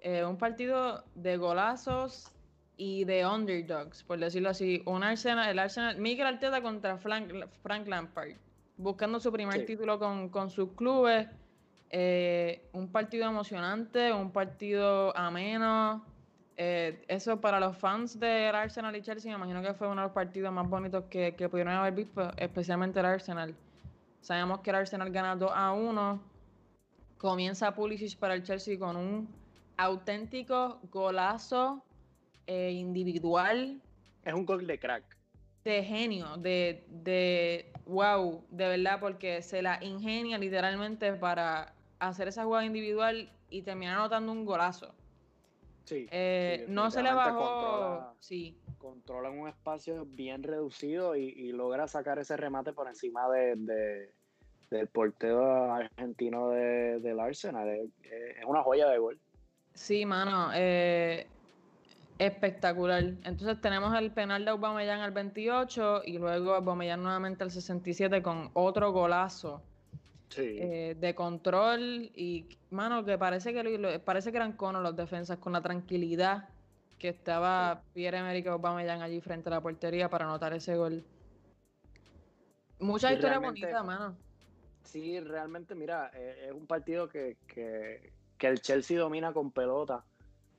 eh, 0.00 0.24
un 0.24 0.36
partido 0.36 1.04
de 1.14 1.36
golazos 1.36 2.30
y 2.76 3.04
de 3.04 3.26
underdogs, 3.26 4.04
por 4.04 4.18
decirlo 4.18 4.50
así. 4.50 4.82
Un 4.86 5.02
Arsenal, 5.02 5.48
el 5.48 5.58
Arsenal, 5.58 5.98
Miguel 5.98 6.26
Arteta 6.28 6.62
contra 6.62 6.96
Frank, 6.96 7.32
Frank 7.62 7.88
Lampard, 7.88 8.34
buscando 8.76 9.18
su 9.18 9.32
primer 9.32 9.66
título 9.66 9.98
con, 9.98 10.28
con, 10.28 10.50
sus 10.50 10.70
clubes. 10.72 11.26
Eh, 11.90 12.68
un 12.72 12.92
partido 12.92 13.26
emocionante, 13.26 14.12
un 14.12 14.30
partido 14.30 15.16
ameno. 15.16 16.04
eso 16.56 17.40
para 17.40 17.58
los 17.58 17.76
fans 17.78 18.20
del 18.20 18.54
Arsenal 18.54 18.94
y 18.94 19.02
Chelsea, 19.02 19.30
me 19.32 19.38
imagino 19.38 19.62
que 19.62 19.74
fue 19.74 19.88
uno 19.88 20.02
de 20.02 20.06
los 20.06 20.14
partidos 20.14 20.52
más 20.52 20.68
bonitos 20.68 21.04
que, 21.10 21.34
que 21.34 21.48
pudieron 21.48 21.74
haber 21.74 21.94
visto, 21.94 22.30
especialmente 22.36 23.00
el 23.00 23.06
Arsenal. 23.06 23.54
Sabemos 24.20 24.60
que 24.60 24.70
el 24.70 24.76
Arsenal 24.76 25.10
gana 25.10 25.36
2 25.36 25.50
a 25.54 25.72
1. 25.72 26.20
Comienza 27.18 27.74
Pulisic 27.74 28.18
para 28.18 28.34
el 28.34 28.42
Chelsea 28.42 28.78
con 28.78 28.96
un 28.96 29.28
auténtico 29.76 30.80
golazo 30.90 31.82
eh, 32.46 32.72
individual. 32.72 33.80
Es 34.24 34.34
un 34.34 34.44
gol 34.44 34.66
de 34.66 34.78
crack. 34.78 35.16
De 35.64 35.82
genio, 35.84 36.36
de, 36.36 36.84
de 36.88 37.72
wow, 37.86 38.44
de 38.50 38.68
verdad, 38.68 39.00
porque 39.00 39.42
se 39.42 39.60
la 39.60 39.82
ingenia 39.82 40.38
literalmente 40.38 41.12
para 41.14 41.74
hacer 41.98 42.28
esa 42.28 42.44
jugada 42.44 42.64
individual 42.64 43.30
y 43.50 43.62
terminar 43.62 43.98
anotando 43.98 44.32
un 44.32 44.44
golazo. 44.44 44.94
Sí, 45.84 46.06
eh, 46.10 46.66
no 46.68 46.90
se 46.90 47.02
le 47.02 47.12
bajó. 47.12 47.38
Controla, 47.38 48.14
sí. 48.20 48.58
Controla 48.78 49.30
un 49.30 49.48
espacio 49.48 50.06
bien 50.06 50.42
reducido 50.42 51.16
y, 51.16 51.52
logra 51.52 51.88
sacar 51.88 52.18
ese 52.18 52.36
remate 52.36 52.72
por 52.72 52.86
encima 52.86 53.28
de, 53.28 54.12
del 54.70 54.86
portero 54.88 55.72
argentino 55.72 56.50
del 56.50 57.18
Arsenal. 57.18 57.68
Es, 57.68 58.44
una 58.46 58.62
joya 58.62 58.88
de 58.88 58.98
gol. 58.98 59.18
Sí, 59.74 60.06
mano. 60.06 60.50
Eh, 60.54 61.26
espectacular. 62.18 63.02
Entonces 63.24 63.60
tenemos 63.60 63.96
el 63.98 64.12
penal 64.12 64.44
de 64.44 64.52
Aubameyang 64.52 65.00
al 65.00 65.10
28 65.10 66.02
y 66.04 66.18
luego 66.18 66.54
Aubameyang 66.54 67.02
nuevamente 67.02 67.42
al 67.42 67.50
67 67.50 68.22
con 68.22 68.50
otro 68.54 68.92
golazo. 68.92 69.62
Sí. 70.28 70.58
Eh, 70.60 70.96
de 71.00 71.14
control 71.14 72.10
y 72.14 72.46
mano, 72.70 73.04
que 73.04 73.16
parece 73.16 73.52
que 73.52 73.98
parece 74.04 74.30
que 74.30 74.36
eran 74.36 74.52
conos 74.52 74.82
los 74.82 74.94
defensas 74.94 75.38
con 75.38 75.52
la 75.54 75.62
tranquilidad 75.62 76.48
que 76.98 77.08
estaba 77.08 77.82
Pierre-Emerick 77.94 78.46
Aubameyang 78.48 79.02
allí 79.02 79.20
frente 79.20 79.48
a 79.48 79.52
la 79.52 79.60
portería 79.60 80.08
para 80.08 80.24
anotar 80.24 80.52
ese 80.52 80.76
gol. 80.76 81.04
Mucha 82.80 83.12
historia 83.12 83.38
bonita, 83.38 83.82
mano. 83.82 84.16
Sí, 84.84 85.20
realmente, 85.20 85.74
mira, 85.74 86.10
eh, 86.14 86.46
es 86.46 86.52
un 86.52 86.66
partido 86.66 87.08
que, 87.08 87.36
que, 87.46 88.12
el 88.40 88.60
Chelsea 88.60 88.98
domina 88.98 89.32
con 89.32 89.50
pelota, 89.50 90.02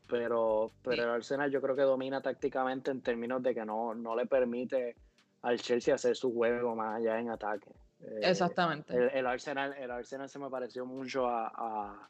pero, 0.08 0.72
pero 0.84 1.04
el 1.04 1.10
Arsenal 1.10 1.50
yo 1.50 1.62
creo 1.62 1.76
que 1.76 1.82
domina 1.82 2.22
tácticamente 2.22 2.92
en 2.92 3.02
términos 3.02 3.42
de 3.42 3.56
que 3.56 3.66
no, 3.66 3.96
no 3.96 4.16
le 4.16 4.28
permite 4.28 4.96
al 5.42 5.60
Chelsea 5.60 5.96
hacer 5.96 6.16
su 6.16 6.34
juego 6.34 6.76
más 6.76 6.98
allá 6.98 7.20
en 7.20 7.30
ataque. 7.30 7.72
Eh, 8.02 8.20
Exactamente. 8.22 8.94
El, 9.18 9.26
Arsenal, 9.26 9.74
el 9.80 9.90
Arsenal 9.90 10.30
se 10.30 10.40
me 10.40 10.50
pareció 10.50 10.86
mucho 10.86 11.28
a, 11.28 12.08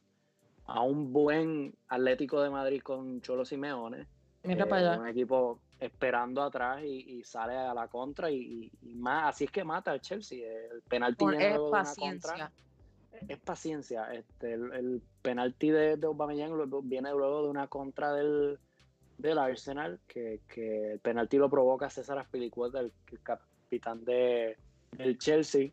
a, 0.65 0.81
un 0.81 1.13
buen 1.13 1.73
Atlético 1.87 2.41
de 2.41 2.49
Madrid 2.49 2.81
con 2.81 3.21
Cholo 3.21 3.45
Simeone. 3.45 4.07
Mira 4.43 4.65
para 4.67 4.93
allá. 4.93 5.01
Un 5.01 5.07
equipo 5.07 5.59
esperando 5.79 6.41
atrás 6.41 6.83
y, 6.83 7.23
sale 7.23 7.55
a 7.55 7.73
la 7.73 7.87
contra 7.87 8.29
y, 8.31 8.71
más 8.81 9.29
así 9.29 9.45
es 9.45 9.51
que 9.51 9.63
mata 9.63 9.91
al 9.91 10.01
Chelsea 10.01 10.45
el 10.71 10.81
penalti 10.81 11.25
es 11.37 11.57
paciencia. 11.71 12.51
Es 13.27 13.39
paciencia 13.39 14.13
este 14.13 14.53
el, 14.53 15.01
penalti 15.21 15.69
de, 15.71 15.97
de 15.97 16.07
Aubameyang 16.07 16.53
viene 16.83 17.11
luego 17.11 17.43
de 17.43 17.49
una 17.49 17.67
contra 17.67 18.13
del, 18.13 18.59
del 19.17 19.37
Arsenal 19.37 19.99
que, 20.07 20.41
el 20.55 20.99
penalti 20.99 21.37
lo 21.37 21.49
provoca 21.49 21.89
César 21.89 22.17
Aspilicueta 22.17 22.79
el, 22.79 22.91
capitán 23.23 24.03
de, 24.05 24.57
del 24.91 25.17
Chelsea. 25.17 25.71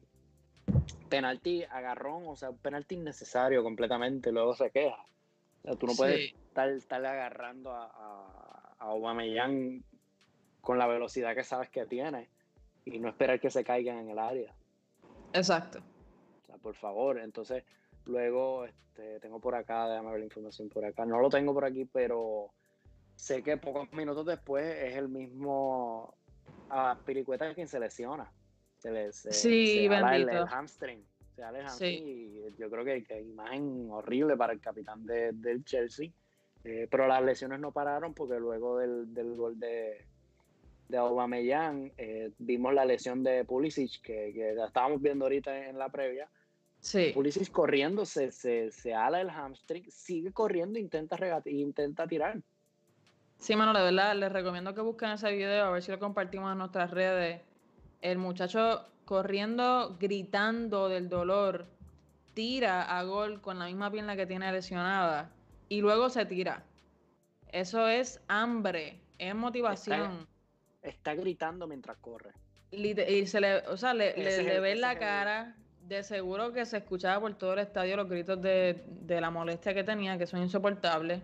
Penalti 1.09 1.63
agarrón 1.63 2.25
o 2.27 2.37
sea 2.37 2.51
un 2.51 2.59
penalti 2.59 2.97
innecesario 2.97 3.63
completamente 3.63 4.33
luego 4.33 4.55
se 4.55 4.71
queja. 4.71 5.05
O 5.63 5.63
sea, 5.63 5.77
tú 5.77 5.87
no 5.87 5.95
puedes 5.95 6.33
estar, 6.33 6.69
estarle 6.69 7.09
agarrando 7.09 7.71
a, 7.71 7.85
a, 7.87 8.46
a 8.79 8.87
Aubameyang 8.87 9.83
con 10.61 10.79
la 10.79 10.87
velocidad 10.87 11.35
que 11.35 11.45
sabes 11.45 11.71
que 11.71 11.87
tiene 11.87 12.29
y 12.85 12.99
no 12.99 13.09
esperar 13.09 13.41
que 13.41 13.51
se 13.51 13.65
caigan 13.65 13.99
en 13.99 14.11
el 14.11 14.19
área. 14.19 14.55
Exacto. 15.33 15.81
O 16.43 16.47
sea, 16.47 16.57
por 16.57 16.75
favor, 16.75 17.19
entonces 17.19 17.65
luego 18.05 18.65
este, 18.65 19.21
tengo 19.21 19.41
por 19.41 19.55
acá, 19.55 19.89
déjame 19.89 20.11
ver 20.11 20.21
la 20.21 20.27
información 20.27 20.69
por 20.69 20.85
acá, 20.85 21.05
no 21.05 21.21
lo 21.21 21.29
tengo 21.29 21.53
por 21.53 21.65
aquí, 21.65 21.85
pero 21.85 22.51
sé 23.15 23.43
que 23.43 23.57
pocos 23.57 23.93
minutos 23.93 24.27
después 24.27 24.65
es 24.65 24.97
el 24.97 25.09
mismo 25.09 26.15
a 26.71 26.99
Piricueta 27.05 27.53
quien 27.55 27.69
se 27.69 27.81
lesiona. 27.81 28.31
Se 28.79 28.91
le 28.91 29.13
sí, 29.13 29.89
bendito. 29.89 30.31
El, 30.31 30.49
hamstring. 30.49 31.05
Se 31.35 31.43
el 31.43 31.67
hamstring 31.67 32.07
y 32.07 32.57
yo 32.57 32.71
creo 32.71 32.85
que, 32.85 33.03
que 33.05 33.21
imagen 33.21 33.89
horrible 33.91 34.37
para 34.37 34.53
el 34.53 34.61
capitán 34.61 35.05
del 35.07 35.65
Chelsea. 35.65 36.11
Eh, 36.69 36.89
pero 36.91 37.07
las 37.07 37.23
lesiones 37.23 37.61
no 37.61 37.71
pararon 37.71 38.13
porque 38.13 38.41
luego 38.41 38.79
del, 38.79 39.15
del 39.15 39.37
gol 39.37 39.57
de, 39.61 40.05
de 40.89 40.97
Aubameyang, 40.97 41.93
eh, 41.97 42.33
vimos 42.39 42.75
la 42.75 42.85
lesión 42.85 43.23
de 43.23 43.45
Pulisic, 43.45 44.03
que, 44.03 44.33
que, 44.35 44.53
la 44.53 44.67
estábamos 44.67 45.01
viendo 45.01 45.27
ahorita 45.27 45.69
en 45.69 45.79
la 45.79 45.89
previa. 45.91 46.29
Sí. 46.81 47.13
Pulisic 47.15 47.53
corriendo, 47.53 48.05
se, 48.05 48.33
se, 48.33 48.73
se 48.73 48.95
ala 48.95 49.21
el 49.21 49.31
hamstring, 49.31 49.89
sigue 49.93 50.33
corriendo, 50.33 50.81
intenta, 50.81 51.17
intenta 51.45 52.09
tirar. 52.09 52.43
Sí, 53.39 53.55
mano, 53.55 53.73
de 53.73 53.85
verdad, 53.85 54.17
les 54.17 54.33
recomiendo 54.33 54.75
que 54.75 54.81
busquen 54.81 55.11
ese 55.11 55.31
video, 55.31 55.67
a 55.67 55.71
ver 55.71 55.85
si 55.85 55.93
lo 55.93 56.01
compartimos 56.01 56.51
en 56.51 56.59
nuestras 56.59 56.91
redes. 56.91 57.43
El 58.01 58.19
muchacho 58.19 58.85
corriendo, 59.05 59.97
gritando 60.01 60.89
del 60.89 61.09
dolor, 61.09 61.69
tira 62.35 62.99
a 62.99 63.05
gol 63.05 63.41
con 63.41 63.61
la 63.61 63.67
misma 63.67 63.89
pierna 63.93 64.17
que 64.17 64.27
tiene 64.27 64.51
lesionada 64.51 65.31
y 65.69 65.81
luego 65.81 66.09
se 66.09 66.25
tira. 66.27 66.65
Eso 67.53 67.89
es 67.89 68.21
hambre, 68.29 69.01
es 69.19 69.35
motivación 69.35 70.27
está 70.89 71.15
gritando 71.15 71.67
mientras 71.67 71.97
corre. 71.99 72.33
Y 72.71 73.27
se 73.27 73.41
le, 73.41 73.59
o 73.69 73.77
sea, 73.77 73.95
le, 73.95 74.13
ve 74.61 74.75
la 74.75 74.99
cara, 74.99 75.57
de 75.83 76.03
seguro 76.03 76.53
que 76.53 76.67
se 76.67 76.79
escuchaba 76.79 77.21
por 77.21 77.35
todo 77.35 77.53
el 77.53 77.61
estadio 77.61 77.97
los 77.97 78.09
gritos 78.09 78.41
de, 78.43 78.85
la 79.09 79.31
molestia 79.31 79.73
que 79.73 79.85
tenía, 79.85 80.19
que 80.19 80.27
son 80.27 80.41
insoportables. 80.41 81.23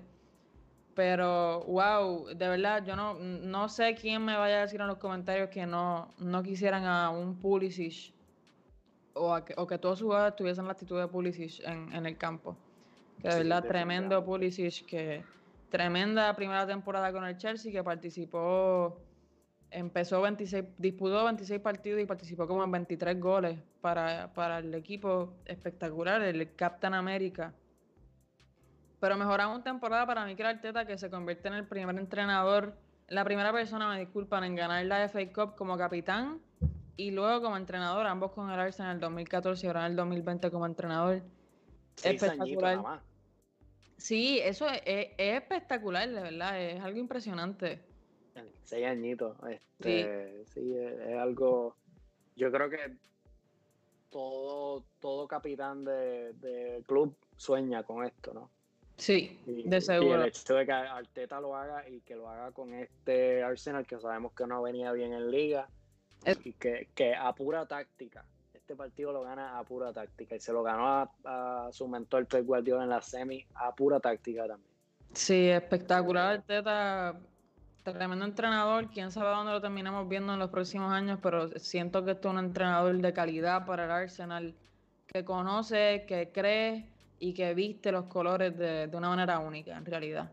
Pero, 0.94 1.64
wow, 1.64 2.26
de 2.28 2.48
verdad, 2.48 2.84
yo 2.84 2.94
no, 2.96 3.14
no 3.14 3.68
sé 3.68 3.94
quién 3.94 4.24
me 4.24 4.36
vaya 4.36 4.58
a 4.58 4.60
decir 4.62 4.80
en 4.80 4.86
los 4.86 4.98
comentarios 4.98 5.48
que 5.48 5.64
no, 5.64 6.12
no 6.18 6.42
quisieran 6.42 6.84
a 6.84 7.10
un 7.10 7.38
Pulisic 7.38 8.12
o, 9.14 9.42
que, 9.42 9.54
o 9.56 9.66
que 9.66 9.78
todos 9.78 9.98
sus 9.98 10.06
jugadores 10.06 10.36
tuviesen 10.36 10.66
la 10.66 10.72
actitud 10.72 11.00
de 11.00 11.08
Pulisic 11.08 11.60
en, 11.64 12.06
el 12.06 12.16
campo. 12.18 12.56
Que 13.22 13.28
de 13.28 13.36
verdad, 13.36 13.64
tremendo 13.64 14.24
Pulisic, 14.24 14.84
que 14.84 15.24
tremenda 15.70 16.34
primera 16.34 16.66
temporada 16.66 17.12
con 17.12 17.24
el 17.24 17.36
Chelsea, 17.36 17.72
que 17.72 17.82
participó 17.82 19.00
empezó 19.72 20.20
26, 20.20 20.64
disputó 20.78 21.24
26 21.24 21.60
partidos 21.60 22.00
y 22.00 22.06
participó 22.06 22.46
como 22.46 22.62
en 22.62 22.70
23 22.70 23.18
goles 23.18 23.58
para, 23.80 24.58
el 24.58 24.74
equipo 24.74 25.34
espectacular, 25.46 26.22
el 26.22 26.54
Captain 26.54 26.94
América. 26.94 27.54
Pero 29.00 29.16
mejoramos 29.16 29.64
temporada 29.64 30.06
para 30.06 30.24
mí 30.24 30.36
que 30.36 30.44
Arteta, 30.44 30.86
que 30.86 30.96
se 30.96 31.10
convierte 31.10 31.48
en 31.48 31.54
el 31.54 31.66
primer 31.66 31.96
entrenador, 31.96 32.76
la 33.08 33.24
primera 33.24 33.52
persona, 33.52 33.88
me 33.88 33.98
disculpan, 33.98 34.44
en 34.44 34.54
ganar 34.54 34.84
la 34.84 35.08
FA 35.08 35.32
Cup 35.32 35.56
como 35.56 35.76
capitán 35.76 36.40
y 36.96 37.10
luego 37.10 37.42
como 37.42 37.56
entrenador, 37.56 38.06
ambos 38.06 38.32
con 38.32 38.50
el 38.50 38.60
Arsenal 38.60 38.92
en 38.92 38.96
el 38.96 39.00
2014 39.00 39.66
y 39.66 39.68
ahora 39.68 39.86
en 39.86 39.92
el 39.92 39.96
2020 39.96 40.50
como 40.50 40.66
entrenador. 40.66 41.22
espectacular. 42.04 43.02
Sí, 44.02 44.40
eso 44.40 44.66
es, 44.68 45.10
espectacular, 45.16 46.08
de 46.08 46.20
verdad, 46.20 46.60
es 46.60 46.80
algo 46.80 46.98
impresionante. 46.98 47.78
Seis 48.64 48.84
añitos. 48.84 49.36
Este, 49.48 50.44
sí, 50.46 50.74
es, 50.76 51.16
algo. 51.16 51.76
Yo 52.34 52.50
creo 52.50 52.68
que 52.68 52.96
todo, 54.10 54.82
todo 54.98 55.28
capitán 55.28 55.84
de, 55.84 56.82
club 56.84 57.14
sueña 57.36 57.84
con 57.84 58.04
esto, 58.04 58.34
¿no? 58.34 58.50
Sí, 58.96 59.38
de 59.46 59.80
seguro. 59.80 60.18
Y 60.18 60.22
el 60.22 60.28
hecho 60.30 60.54
de 60.56 60.66
que 60.66 60.72
Arteta 60.72 61.40
lo 61.40 61.54
haga 61.54 61.88
y 61.88 62.00
que 62.00 62.16
lo 62.16 62.28
haga 62.28 62.50
con 62.50 62.74
este 62.74 63.44
Arsenal 63.44 63.86
que 63.86 64.00
sabemos 64.00 64.32
que 64.32 64.48
no 64.48 64.62
venía 64.62 64.90
bien 64.90 65.12
en 65.12 65.30
liga 65.30 65.68
y 66.42 66.54
que, 66.54 66.88
que, 66.92 67.14
a 67.14 67.32
pura 67.36 67.66
táctica. 67.66 68.24
Este 68.72 68.84
partido 68.84 69.12
lo 69.12 69.22
gana 69.22 69.58
a 69.58 69.64
pura 69.64 69.92
táctica 69.92 70.34
y 70.34 70.40
se 70.40 70.50
lo 70.50 70.62
ganó 70.62 70.88
a, 70.88 71.10
a 71.24 71.68
su 71.72 71.86
mentor 71.86 72.24
Pep 72.24 72.46
Guardiola 72.46 72.84
en 72.84 72.88
la 72.88 73.02
semi 73.02 73.44
a 73.56 73.74
pura 73.74 74.00
táctica 74.00 74.46
también. 74.46 74.72
Sí, 75.12 75.50
espectacular 75.50 76.36
Arteta 76.36 77.20
tremendo 77.82 78.24
entrenador, 78.24 78.88
quién 78.88 79.12
sabe 79.12 79.28
dónde 79.28 79.52
lo 79.52 79.60
terminamos 79.60 80.08
viendo 80.08 80.32
en 80.32 80.38
los 80.38 80.48
próximos 80.48 80.90
años, 80.90 81.18
pero 81.22 81.48
siento 81.58 82.02
que 82.02 82.12
esto 82.12 82.28
es 82.28 82.32
un 82.32 82.38
entrenador 82.38 82.96
de 82.96 83.12
calidad 83.12 83.66
para 83.66 83.84
el 83.84 83.90
Arsenal, 83.90 84.54
que 85.06 85.22
conoce, 85.22 86.06
que 86.08 86.30
cree 86.32 86.88
y 87.18 87.34
que 87.34 87.52
viste 87.52 87.92
los 87.92 88.06
colores 88.06 88.56
de, 88.56 88.88
una 88.94 89.10
manera 89.10 89.38
única, 89.38 89.76
en 89.76 89.84
realidad. 89.84 90.32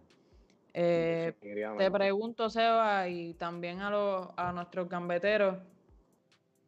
Eh, 0.73 1.33
te 1.77 1.91
pregunto, 1.91 2.49
Seba, 2.49 3.05
y 3.09 3.33
también 3.33 3.81
a, 3.81 3.89
los, 3.89 4.29
a 4.37 4.53
nuestros 4.53 4.87
gambeteros, 4.87 5.57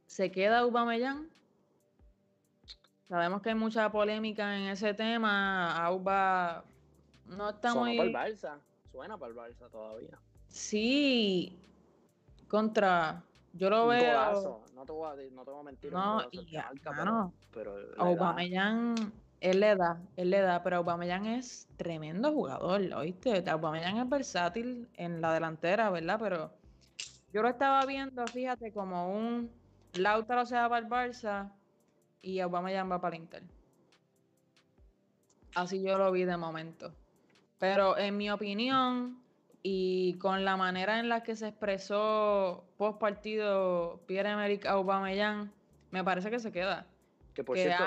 ¿se 0.05 0.29
queda 0.29 0.59
Aubameyang? 0.59 1.29
Sabemos 3.11 3.41
que 3.41 3.49
hay 3.49 3.55
mucha 3.55 3.91
polémica 3.91 4.55
en 4.55 4.69
ese 4.69 4.93
tema. 4.93 5.75
Auba 5.83 6.63
no 7.25 7.49
está 7.49 7.75
muy... 7.75 7.97
Para 7.97 8.27
el 8.27 8.37
Barça. 8.37 8.57
Suena 8.89 9.17
para 9.17 9.31
el 9.33 9.37
Barça 9.37 9.69
todavía. 9.69 10.17
Sí, 10.47 11.59
contra. 12.47 13.21
Yo 13.51 13.69
lo 13.69 13.87
veo. 13.87 14.61
No 14.73 14.85
te, 14.85 14.93
voy 14.93 15.09
a, 15.09 15.29
no 15.29 15.43
te 15.43 15.51
voy 15.51 15.59
a 15.59 15.63
mentir. 15.63 15.91
No, 15.91 16.21
y 16.31 16.55
alta, 16.55 17.31
pero, 17.53 17.73
Aubameyang, 17.97 18.95
él 19.41 19.59
le 19.59 19.75
da, 19.75 19.99
él 20.15 20.29
le 20.29 20.39
da, 20.39 20.63
pero 20.63 20.77
Aubameyang 20.77 21.25
es 21.25 21.67
tremendo 21.75 22.31
jugador, 22.31 22.79
¿oíste? 22.93 23.43
Aubameyang 23.45 23.97
es 23.97 24.09
versátil 24.09 24.87
en 24.95 25.19
la 25.19 25.33
delantera, 25.33 25.89
¿verdad? 25.89 26.17
Pero 26.17 26.53
yo 27.33 27.41
lo 27.41 27.49
estaba 27.49 27.85
viendo, 27.85 28.25
fíjate, 28.25 28.71
como 28.71 29.11
un 29.13 29.51
Lautaro 29.95 30.45
se 30.45 30.55
va 30.55 30.69
para 30.69 30.85
el 30.85 30.89
Barça 30.89 31.51
y 32.21 32.39
Aubameyang 32.39 32.91
va 32.91 33.01
para 33.01 33.15
el 33.15 33.23
Inter. 33.23 33.43
Así 35.55 35.81
yo 35.81 35.97
lo 35.97 36.11
vi 36.11 36.23
de 36.23 36.37
momento. 36.37 36.93
Pero 37.59 37.97
en 37.97 38.17
mi 38.17 38.31
opinión, 38.31 39.21
y 39.63 40.13
con 40.15 40.45
la 40.45 40.57
manera 40.57 40.99
en 40.99 41.09
la 41.09 41.23
que 41.23 41.35
se 41.35 41.49
expresó 41.49 42.63
post 42.77 42.99
partido 42.99 44.01
Pierre-Emerick 44.07 44.65
Aubameyang, 44.65 45.51
me 45.91 46.03
parece 46.03 46.31
que 46.31 46.39
se 46.39 46.51
queda. 46.51 46.87
Que 47.33 47.43
por 47.43 47.57
cierto... 47.57 47.83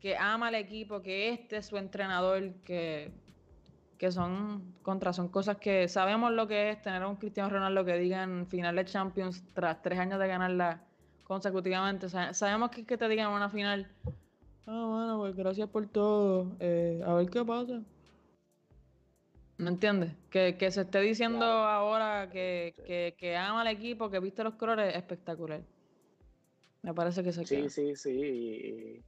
que 0.00 0.16
ama 0.16 0.48
al 0.48 0.54
equipo, 0.54 1.02
que 1.02 1.30
este 1.30 1.56
es 1.56 1.66
su 1.66 1.76
entrenador, 1.76 2.52
que, 2.64 3.10
que 3.96 4.12
son 4.12 4.74
contra, 4.82 5.12
son 5.12 5.28
cosas 5.28 5.56
que 5.56 5.88
sabemos 5.88 6.30
lo 6.32 6.46
que 6.46 6.70
es 6.70 6.82
tener 6.82 7.02
a 7.02 7.08
un 7.08 7.16
Cristiano 7.16 7.50
Ronaldo 7.50 7.84
que 7.84 7.94
diga 7.98 8.22
en 8.22 8.46
final 8.46 8.76
de 8.76 8.84
Champions 8.84 9.44
tras 9.54 9.82
tres 9.82 9.98
años 9.98 10.20
de 10.20 10.28
ganarla 10.28 10.84
consecutivamente. 11.28 12.08
sabemos 12.08 12.70
que, 12.70 12.84
que 12.84 12.98
te 12.98 13.08
digan 13.08 13.30
una 13.30 13.48
final, 13.48 13.86
ah, 14.66 14.86
bueno, 14.88 15.18
pues 15.18 15.36
gracias 15.36 15.68
por 15.68 15.86
todo, 15.86 16.56
eh, 16.58 17.00
a 17.06 17.14
ver 17.14 17.30
qué 17.30 17.44
pasa. 17.44 17.80
¿Me 19.58 19.70
entiendes? 19.70 20.12
Que, 20.30 20.56
se 20.70 20.82
esté 20.82 21.00
diciendo 21.00 21.44
ahora 21.44 22.30
que, 22.30 22.74
que, 22.86 23.14
que, 23.18 23.36
ama 23.36 23.62
al 23.62 23.66
equipo, 23.66 24.08
que 24.08 24.20
viste 24.20 24.44
los 24.44 24.54
colores, 24.54 24.94
espectacular. 24.94 25.60
Me 26.82 26.94
parece 26.94 27.24
que 27.24 27.32
se 27.32 27.44
queda. 27.44 27.68
Sí, 27.68 27.94
sí, 27.94 27.96
sí. 27.96 29.04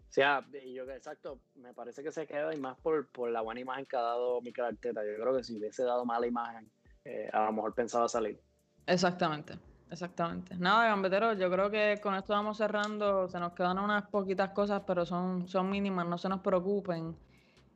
o 0.00 0.12
sea, 0.12 0.44
yo 0.74 0.82
exacto, 0.90 1.38
me 1.54 1.72
parece 1.72 2.02
que 2.02 2.10
se 2.10 2.26
queda 2.26 2.52
y 2.52 2.58
más 2.58 2.76
por, 2.80 3.06
por 3.08 3.30
la 3.30 3.40
buena 3.40 3.60
imagen 3.60 3.86
que 3.86 3.96
ha 3.96 4.02
dado 4.02 4.40
Mikel 4.40 4.64
Arteta. 4.64 5.04
Yo 5.04 5.14
creo 5.14 5.36
que 5.36 5.44
si 5.44 5.56
hubiese 5.56 5.84
dado 5.84 6.04
mala 6.04 6.26
imagen, 6.26 6.68
eh, 7.04 7.30
a 7.32 7.44
lo 7.44 7.52
mejor 7.52 7.72
pensaba 7.72 8.08
salir. 8.08 8.40
Exactamente, 8.86 9.54
exactamente. 9.90 10.56
Nada, 10.56 10.86
gambetero, 10.86 11.34
yo 11.34 11.50
creo 11.50 11.70
que 11.70 12.00
con 12.02 12.14
esto 12.14 12.32
vamos 12.32 12.58
cerrando. 12.58 13.28
Se 13.28 13.38
nos 13.38 13.52
quedan 13.52 13.78
unas 13.78 14.04
poquitas 14.08 14.50
cosas, 14.50 14.82
pero 14.86 15.06
son, 15.06 15.48
son 15.48 15.70
mínimas, 15.70 16.06
no 16.06 16.18
se 16.18 16.28
nos 16.28 16.40
preocupen. 16.40 17.16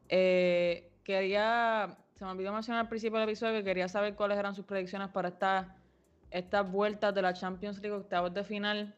Eh, 0.08 0.90
quería 1.04 1.96
se 2.18 2.24
me 2.24 2.32
olvidó 2.32 2.52
mencionar 2.52 2.80
al 2.82 2.88
principio 2.88 3.20
del 3.20 3.28
episodio 3.28 3.58
que 3.58 3.64
quería 3.64 3.86
saber 3.86 4.16
cuáles 4.16 4.38
eran 4.38 4.54
sus 4.54 4.64
predicciones 4.64 5.08
para 5.10 5.28
estas 5.28 5.66
estas 6.30 6.70
vueltas 6.70 7.14
de 7.14 7.22
la 7.22 7.32
Champions 7.32 7.80
League 7.80 7.96
octavos 7.96 8.34
de 8.34 8.44
final. 8.44 8.94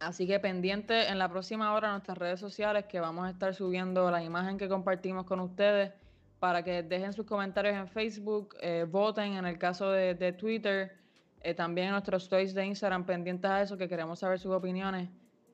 Así 0.00 0.26
que 0.26 0.40
pendiente 0.40 1.08
en 1.08 1.18
la 1.18 1.28
próxima 1.28 1.72
hora 1.74 1.88
en 1.88 1.92
nuestras 1.92 2.18
redes 2.18 2.40
sociales 2.40 2.86
que 2.86 2.98
vamos 2.98 3.26
a 3.26 3.30
estar 3.30 3.54
subiendo 3.54 4.10
la 4.10 4.22
imagen 4.24 4.58
que 4.58 4.68
compartimos 4.68 5.26
con 5.26 5.40
ustedes 5.40 5.92
para 6.40 6.64
que 6.64 6.82
dejen 6.82 7.12
sus 7.12 7.24
comentarios 7.24 7.76
en 7.76 7.86
Facebook, 7.86 8.56
eh, 8.60 8.84
voten 8.88 9.34
en 9.34 9.46
el 9.46 9.58
caso 9.58 9.92
de, 9.92 10.32
Twitter, 10.32 10.96
eh, 11.42 11.54
también 11.54 11.88
en 11.88 11.92
nuestros 11.92 12.24
stories 12.24 12.54
de 12.54 12.66
Instagram 12.66 13.04
pendientes 13.04 13.50
a 13.50 13.62
eso 13.62 13.76
que 13.76 13.88
queremos 13.88 14.18
saber 14.18 14.38
sus 14.38 14.52
opiniones. 14.52 15.08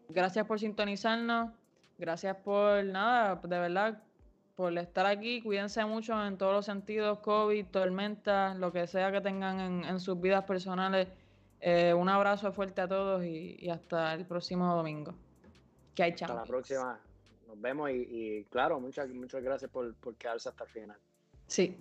Gracias 0.08 0.46
por 0.46 0.58
sintonizarnos, 0.58 1.50
gracias 1.98 2.36
por 2.36 2.84
nada, 2.84 3.36
de 3.36 3.58
verdad 3.58 4.02
por 4.54 4.76
estar 4.76 5.06
aquí. 5.06 5.40
Cuídense 5.40 5.84
mucho 5.84 6.26
en 6.26 6.36
todos 6.36 6.52
los 6.52 6.64
sentidos, 6.64 7.20
COVID, 7.20 7.66
tormenta, 7.66 8.54
lo 8.54 8.72
que 8.72 8.86
sea 8.86 9.12
que 9.12 9.20
tengan 9.20 9.84
en, 9.84 10.00
sus 10.00 10.20
vidas 10.20 10.44
personales. 10.44 11.08
Eh, 11.60 11.94
un 11.94 12.08
abrazo 12.08 12.52
fuerte 12.52 12.80
a 12.80 12.88
todos 12.88 13.24
y, 13.24 13.68
hasta 13.70 14.14
el 14.14 14.26
próximo 14.26 14.74
domingo. 14.74 15.14
Que 15.94 16.02
hay 16.02 16.10
Hasta 16.12 16.34
la 16.34 16.42
próxima. 16.42 16.98
Nos 17.46 17.60
vemos 17.60 17.90
y, 17.90 18.44
claro, 18.50 18.80
muchas, 18.80 19.08
muchas 19.10 19.42
gracias 19.42 19.70
por, 19.70 19.94
por 19.94 20.16
quedarse 20.16 20.48
hasta 20.48 20.64
el 20.64 20.70
final. 20.70 20.98
Sí. 21.46 21.76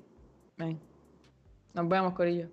Nos 1.73 1.87
vemos, 1.89 2.13
Corillo. 2.13 2.47